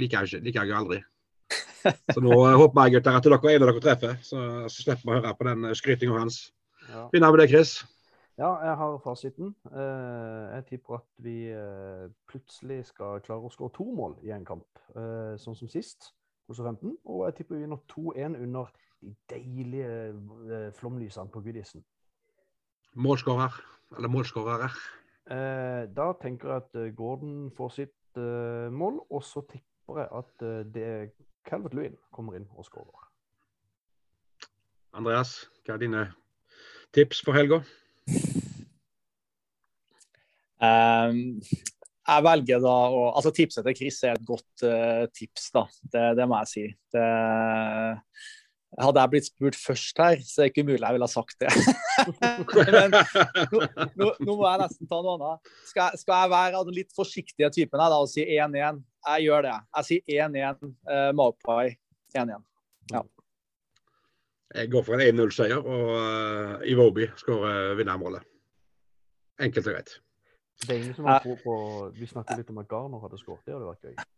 liker 0.00 0.24
jeg, 0.24 0.38
ikke, 0.38 0.44
liker 0.46 0.70
jeg 0.70 0.78
aldri. 0.78 1.02
Så 2.14 2.22
nå 2.24 2.32
eh, 2.32 2.56
håper 2.58 2.88
jeg 2.88 2.96
gutter, 2.96 3.18
at 3.18 3.28
dere 3.28 3.38
er 3.38 3.58
en 3.58 3.66
av 3.66 3.70
dere 3.70 3.82
treffer, 3.84 4.16
så, 4.24 4.40
så 4.68 4.82
slipper 4.84 5.04
vi 5.04 5.12
å 5.12 5.18
høre 5.20 5.36
på 5.38 5.46
den 5.48 5.68
skrytinga 5.78 6.16
hans. 6.18 6.40
Ja. 6.88 7.04
Begynner 7.12 7.34
med 7.34 7.42
det, 7.44 7.48
Chris. 7.52 7.76
Ja, 8.38 8.50
jeg 8.62 8.74
har 8.80 8.96
fasiten. 9.04 9.52
Eh, 9.68 10.42
jeg 10.56 10.66
tipper 10.72 10.98
at 11.00 11.06
vi 11.24 11.36
plutselig 12.30 12.80
skal 12.90 13.22
klare 13.24 13.48
å 13.48 13.52
skåre 13.52 13.74
to 13.76 13.88
mål 13.94 14.18
i 14.26 14.32
en 14.34 14.46
kamp, 14.48 14.66
eh, 14.94 15.36
sånn 15.40 15.56
som 15.58 15.70
sist, 15.70 16.12
hos 16.48 16.60
15. 16.62 16.96
Og 17.04 17.26
jeg 17.28 17.38
tipper 17.38 17.58
vi 17.58 17.66
vinner 17.66 17.84
2-1 17.92 18.38
under 18.46 18.72
de 19.02 19.14
deilige 19.30 19.90
eh, 20.08 20.70
flomlysene 20.78 21.30
på 21.30 21.42
Goodison. 21.44 21.84
Målskårer. 22.94 23.60
Eller 23.96 24.08
målskårere. 24.12 24.68
Eh, 25.30 25.84
da 25.96 26.12
tenker 26.22 26.48
jeg 26.48 26.64
at 26.64 26.78
eh, 26.80 26.92
Gordon 26.96 27.50
får 27.56 27.74
sitt 27.76 28.20
eh, 28.20 28.68
mål, 28.72 29.00
og 29.10 29.22
så 29.24 29.44
tipper 29.48 30.02
jeg 30.02 30.08
at 30.20 30.44
eh, 30.44 30.64
det 30.74 30.84
er 30.84 31.06
Calvert 31.48 31.76
Lewin 31.76 31.96
kommer 32.12 32.36
inn 32.36 32.48
og 32.56 32.66
skårer. 32.66 33.06
Andreas, 34.96 35.46
hva 35.64 35.76
er 35.76 35.82
dine 35.84 36.04
tips 36.96 37.20
for 37.24 37.36
helga? 37.36 37.60
Um, 40.58 41.38
jeg 42.08 42.24
velger 42.24 42.62
da 42.64 42.74
å 42.90 43.02
Altså, 43.12 43.30
tipset 43.36 43.66
til 43.68 43.76
Chris 43.78 44.00
er 44.02 44.16
et 44.16 44.26
godt 44.26 44.64
uh, 44.66 45.04
tips, 45.14 45.50
da. 45.54 45.64
Det, 45.92 46.04
det 46.18 46.26
må 46.28 46.40
jeg 46.42 46.50
si. 46.50 46.64
Det, 46.94 47.04
hadde 48.76 49.00
jeg 49.00 49.10
blitt 49.14 49.28
spurt 49.30 49.56
først 49.56 50.00
her, 50.02 50.20
så 50.26 50.42
er 50.42 50.48
det 50.48 50.52
ikke 50.52 50.64
umulig 50.66 50.82
jeg 50.84 50.96
ville 50.96 51.06
ha 51.08 51.12
sagt 51.12 51.38
det. 51.40 51.52
Men 52.74 52.92
nå, 52.92 53.62
nå, 53.96 54.08
nå 54.20 54.34
må 54.36 54.44
jeg 54.44 54.60
nesten 54.64 54.90
ta 54.90 54.98
noe 55.02 55.14
annet. 55.16 55.52
Skal, 55.70 55.82
jeg- 55.88 56.02
skal 56.02 56.22
jeg 56.22 56.32
være 56.34 56.60
av 56.60 56.66
den 56.68 56.76
litt 56.76 56.92
forsiktige 56.96 57.50
typen 57.54 57.80
her 57.80 57.94
da, 57.94 58.00
og 58.04 58.10
si 58.12 58.26
1-1? 58.26 58.82
Jeg 59.08 59.24
gjør 59.24 59.46
det. 59.46 59.54
Jeg 59.78 59.88
sier 59.88 60.28
1-1 60.28 60.68
eh, 60.92 61.08
Magpie 61.16 61.72
1-1. 62.18 62.44
Jeg 64.58 64.70
går 64.72 64.84
for 64.84 64.96
en 64.96 65.04
1-0-seier, 65.04 65.58
og 65.60 65.90
uh, 65.92 66.68
Iwobi 66.68 67.04
skårer 67.20 67.74
vinnermålet. 67.76 68.24
Enkelt 69.44 69.66
og 69.68 69.74
greit. 69.76 69.90
Det 70.62 70.70
er 70.72 70.78
ingen 70.80 70.94
som 70.96 71.06
har 71.06 71.20
tro 71.22 71.36
på 71.42 71.56
Vi 71.94 72.08
snakket 72.08 72.40
litt 72.40 72.48
om 72.50 72.62
at 72.62 72.70
Garner 72.70 73.02
hadde 73.04 73.20
skåret. 73.20 73.44
Det 73.44 73.52
hadde 73.54 73.68
vært 73.68 73.84
gøy. 73.90 74.08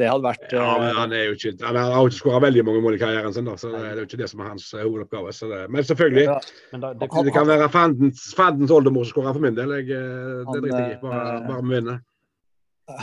Det 0.00 0.06
hadde 0.08 0.24
vært 0.24 0.52
ja, 0.56 0.68
eh, 0.80 0.94
Han 0.96 1.12
er 1.12 1.26
jo 1.28 1.34
ikke, 1.36 1.50
han 1.60 1.76
har 1.76 2.06
ikke 2.06 2.16
skåra 2.16 2.38
veldig 2.46 2.62
mange 2.64 2.80
mål 2.84 2.94
i 2.96 3.00
karrieren 3.02 3.34
sin, 3.36 3.44
da, 3.44 3.58
så 3.60 3.68
det 3.74 3.82
er 3.90 3.98
jo 4.00 4.06
ikke 4.06 4.20
det 4.22 4.28
som 4.30 4.40
er 4.40 4.48
hans 4.54 4.70
eh, 4.72 4.84
hovedoppgave. 4.86 5.34
Det, 5.50 5.58
men 5.74 5.84
selvfølgelig. 5.88 6.24
Ja, 6.30 6.38
men 6.72 6.84
da, 6.84 6.92
det, 6.96 7.08
kan, 7.12 7.26
det, 7.26 7.34
kan, 7.36 7.50
være 7.50 7.68
fandens, 7.72 8.22
fandens 8.38 8.72
oldemor 8.72 9.04
som 9.04 9.12
skårer 9.12 9.36
for 9.36 9.44
min 9.44 9.58
del. 9.58 9.74
Jeg, 9.82 9.90
eh, 9.98 10.40
det 10.48 10.62
driter 10.64 10.80
jeg 10.80 10.96
i. 10.96 10.98
Bare, 11.02 11.26
bare 11.50 11.66
vi 11.66 11.76
vinner. 11.76 12.00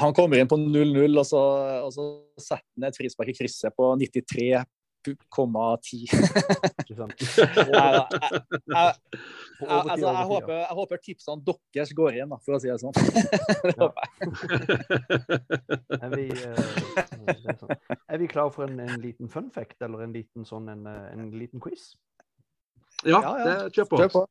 Han 0.02 0.16
kommer 0.18 0.42
inn 0.42 0.50
på 0.50 0.58
0-0, 0.60 1.22
og, 1.22 1.36
og, 1.38 1.94
så 1.94 2.08
setter 2.42 2.66
han 2.66 2.90
et 2.90 2.98
frispark 2.98 3.32
i 3.32 3.38
krysset 3.38 3.76
på 3.78 3.94
93 4.02 4.50
0,10. 5.08 6.08
altså, 9.68 10.08
jeg, 10.08 10.26
håper, 10.32 10.54
jeg 10.54 10.76
håper 10.80 10.98
tipsene 11.04 11.56
deres 11.74 11.94
går 11.96 12.20
inn, 12.20 12.36
for 12.46 12.58
å 12.58 12.60
si 12.62 12.70
det 12.72 12.80
sånn. 12.82 12.96
det 13.68 13.78
håper 13.80 14.02
jeg. 14.04 14.10
Eh, 16.00 17.36
er, 18.10 18.18
vi, 18.18 18.28
klar 18.28 18.50
for 18.54 18.66
en, 18.66 18.80
en, 18.82 19.02
liten 19.02 19.30
fun 19.30 19.50
fact, 19.54 19.82
eller 19.86 20.06
en 20.06 20.14
liten, 20.16 20.46
sånn, 20.48 20.70
en, 20.72 20.88
en 20.88 21.28
liten 21.38 21.62
quiz? 21.62 21.92
Ja, 23.06 23.20
ja. 23.22 23.34
Det, 23.46 23.56
kjør 23.76 23.90
på. 23.92 24.00
Kjør 24.02 24.14
på. 24.14 24.24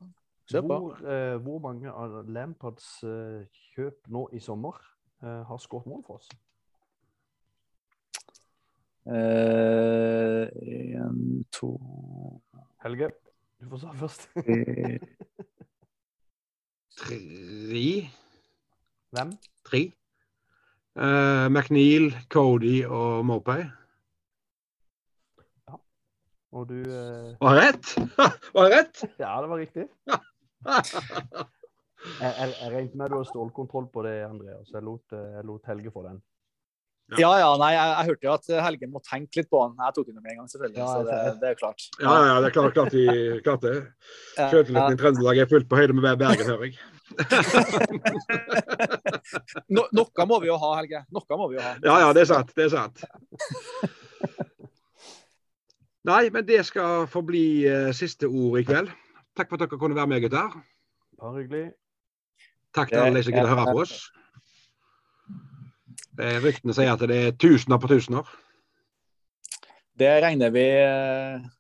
Kjør 0.49 0.65
på. 0.65 0.79
Hvor, 0.79 1.11
eh, 1.13 1.37
hvor, 1.45 1.59
mange 1.65 1.93
av 1.93 2.19
Lampards 2.29 2.89
eh, 3.05 3.45
kjøp 3.75 4.09
nå 4.13 4.27
i 4.33 4.41
sommer 4.41 4.77
eh, 5.23 5.43
har 5.49 5.61
skåret 5.61 5.89
mål 5.91 6.05
for 6.07 6.21
oss? 6.21 6.31
Eh, 9.09 10.49
En, 11.01 11.45
to 11.51 11.79
Helge, 12.85 13.09
du 13.61 13.69
får 13.71 13.81
svare 13.81 13.97
først. 13.97 14.29
tre. 16.99 17.19
Hvem? 19.11 19.33
Tre. 19.65 19.81
Uh, 20.99 21.47
McNeil, 21.49 22.13
Cody 22.29 22.85
og 22.85 23.25
Mopay. 23.27 23.65
Og 26.53 26.69
du 26.69 26.75
uh... 26.75 27.37
Var 27.41 27.55
jeg 27.55 27.65
rett? 27.65 27.87
Var 28.55 28.69
jeg 28.69 28.79
rett? 28.79 29.05
Ja, 29.19 29.37
det 29.41 29.49
var 29.49 29.59
riktig. 29.59 29.89
Jeg, 32.21 32.31
jeg, 32.39 32.53
jeg 32.63 32.71
regnet 32.73 32.95
med 32.95 33.11
du 33.11 33.17
har 33.17 33.25
stålkontroll 33.27 33.89
på 33.91 34.03
det, 34.07 34.13
Andreas. 34.23 34.69
Jeg 34.71 34.85
lot, 34.87 35.03
jeg 35.13 35.43
lot 35.45 35.67
Helge 35.67 35.91
få 35.91 36.05
den. 36.07 36.21
Ja, 37.17 37.31
ja, 37.41 37.49
nei, 37.57 37.71
jeg, 37.73 37.89
jeg 37.89 38.09
hørte 38.11 38.27
jo 38.27 38.33
at 38.35 38.49
Helge 38.67 38.87
må 38.93 39.01
tenke 39.01 39.41
litt 39.41 39.49
på 39.49 39.63
han. 39.63 39.73
Jeg 39.81 39.95
tok 39.97 40.11
ham 40.11 40.19
med 40.21 40.33
en 40.35 40.41
gang, 40.43 40.49
selvfølgelig. 40.53 40.81
Ja, 40.83 40.89
så 40.93 41.01
det, 41.07 41.41
det 41.41 41.49
er 41.49 41.55
klart. 41.57 41.81
Ja, 42.03 42.17
ja, 42.27 42.35
det 42.45 42.51
er 42.51 42.55
klart, 42.59 42.75
klart, 42.77 42.93
vi, 42.93 43.05
klart 43.47 43.63
det. 43.65 43.73
Ja, 44.37 44.49
Sjøltilliten 44.53 44.93
i 44.93 45.01
Trøndelag 45.01 45.41
er 45.41 45.49
fullt 45.49 45.69
på 45.71 45.79
høyde 45.81 45.97
med 45.97 46.21
Bergen, 46.21 46.51
hører 46.53 46.69
jeg. 46.69 46.77
No, 49.73 49.87
noe 49.97 50.27
må 50.29 50.37
vi 50.43 50.51
jo 50.51 50.59
ha, 50.61 50.75
Helge. 50.83 51.01
Noe 51.15 51.41
må 51.41 51.49
vi 51.49 51.57
jo 51.57 51.65
ha. 51.65 51.73
Ja, 51.81 51.97
ja, 52.05 52.13
det 52.17 52.27
er 52.27 52.31
sant. 52.35 52.53
Det 52.57 52.69
er 52.69 52.75
sant. 52.77 53.05
Nei, 56.09 56.23
men 56.33 56.45
det 56.49 56.61
skal 56.69 57.09
få 57.11 57.21
bli 57.27 57.45
eh, 57.69 57.91
siste 57.97 58.29
ord 58.29 58.61
i 58.61 58.65
kveld. 58.69 58.93
Takk 59.37 59.49
for 59.51 59.57
at 59.57 59.65
dere 59.65 59.81
kunne 59.81 59.97
være 59.97 60.11
med, 60.13 60.23
gutter. 60.25 60.55
Bare 61.21 61.41
hyggelig. 61.41 61.67
Takk 62.77 62.93
til 62.93 63.01
alle 63.03 63.19
de 63.19 63.25
som 63.27 63.35
gidder 63.35 63.49
å 63.51 63.57
høre 63.57 63.75
på 63.75 63.83
oss. 63.85 63.97
Ryktene 66.19 66.75
sier 66.75 66.93
at 66.93 67.03
det 67.07 67.17
er 67.17 67.35
tusener 67.39 67.79
på 67.79 67.91
tusener. 67.91 68.27
Det 69.99 70.11
regner 70.23 70.53
vi, 70.55 70.65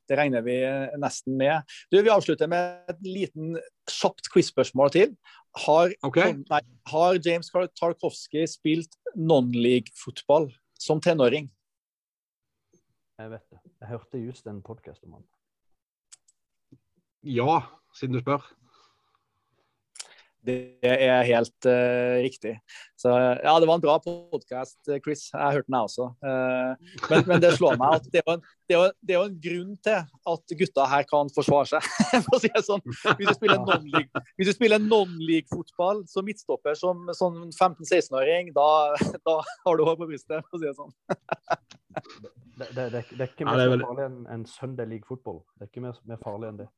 det 0.06 0.16
regner 0.18 0.44
vi 0.46 0.56
nesten 1.02 1.34
med. 1.40 1.66
Du, 1.90 1.98
vi 1.98 2.12
avslutter 2.12 2.50
med 2.50 2.90
et 2.92 3.00
liten 3.02 3.56
kjapt 3.90 4.30
quiz-spørsmål 4.30 4.92
til. 4.94 5.14
Har, 5.64 5.90
okay. 6.06 6.36
nei, 6.50 6.60
har 6.92 7.18
James 7.24 7.50
Tarkovsky 7.50 8.44
spilt 8.46 8.94
non-league-fotball 9.16 10.52
som 10.78 11.02
tenåring? 11.02 11.48
Jeg 13.18 13.32
vet 13.32 13.46
det. 13.50 13.58
Jeg 13.80 13.90
hørte 13.90 14.22
just 14.22 14.46
en 14.46 14.62
podkast 14.62 15.02
om 15.08 15.18
han. 15.18 15.26
Ja, 17.26 17.62
siden 17.98 18.14
du 18.14 18.22
spør. 18.22 18.44
Det 20.48 20.94
er 21.04 21.26
helt 21.28 21.66
uh, 21.68 22.16
riktig. 22.24 22.54
Så 22.96 23.10
ja, 23.12 23.52
det 23.60 23.66
var 23.68 23.76
en 23.76 23.82
bra 23.82 23.96
podkast, 24.00 24.78
Chris. 25.04 25.26
Jeg 25.34 25.58
hørte 25.58 25.68
den, 25.68 25.76
jeg 25.76 25.88
også. 25.90 26.06
Uh, 26.24 27.02
men, 27.10 27.24
men 27.28 27.42
det 27.42 27.50
slår 27.58 27.76
meg 27.80 27.98
at 27.98 28.06
det 28.14 28.22
er, 28.22 28.30
en, 28.32 28.46
det, 28.70 28.78
er 28.78 28.94
det 29.04 29.16
er 29.16 29.26
en 29.26 29.36
grunn 29.44 29.74
til 29.84 29.98
at 30.32 30.54
gutta 30.62 30.86
her 30.88 31.04
kan 31.10 31.32
forsvare 31.34 31.68
seg. 31.74 31.90
for 32.26 32.38
å 32.38 32.40
si 32.40 32.52
det 32.54 32.64
sånn. 32.64 32.84
Hvis 33.18 34.48
du 34.48 34.54
spiller 34.54 34.80
non-league-fotball 34.86 36.06
som 36.08 36.26
midtstopper 36.28 36.78
som 36.80 37.04
sånn 37.18 37.50
15-16-åring, 37.50 38.54
da, 38.56 38.70
da 39.28 39.38
har 39.44 39.78
du 39.78 39.84
hår 39.84 40.00
på 40.00 40.08
brystet, 40.14 40.48
for 40.48 40.56
å 40.56 40.62
si 40.62 40.70
det 40.70 40.76
sånn. 40.78 40.96
Det, 42.58 42.72
det, 42.72 42.88
det, 42.94 43.04
det 43.12 43.20
er 43.20 43.28
ikke 43.28 43.46
mer 43.46 43.60
det 43.60 43.68
er 43.68 43.76
vel- 43.76 43.84
farlig 43.84 44.08
enn 44.08 44.18
en 44.32 44.48
Sunday 44.48 44.88
League 44.96 45.08
fotball. 45.08 45.42
Det 45.58 45.68
er 45.68 45.74
ikke 45.74 45.84
mer, 45.84 46.00
mer 46.08 46.24
farlig 46.24 46.54
enn 46.54 46.64
det. 46.64 46.70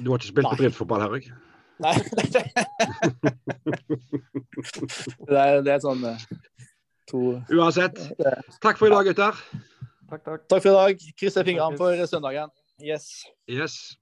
Du 0.00 0.12
har 0.12 0.20
ikke 0.20 0.32
spilt 0.32 0.48
på 0.48 0.56
bedriftsfotball, 0.56 1.04
her, 1.04 1.20
jeg. 1.20 1.36
Nei, 1.80 1.94
det, 5.28 5.38
er, 5.38 5.62
det 5.64 5.72
er 5.72 5.80
sånn 5.82 6.02
eh, 6.10 6.24
to 7.08 7.40
Uansett. 7.56 7.96
Takk 8.60 8.76
for 8.80 8.90
i 8.90 8.92
dag, 8.92 9.08
gutter. 9.08 9.40
Takk, 10.10 10.22
takk. 10.26 10.44
Takk 10.50 10.62
for 10.66 10.70
i 10.70 10.76
dag. 10.76 11.08
Krysser 11.20 11.46
fingrene 11.48 11.80
for 11.80 12.06
søndagen. 12.10 12.52
Yes. 12.80 13.24
Yes. 13.48 13.96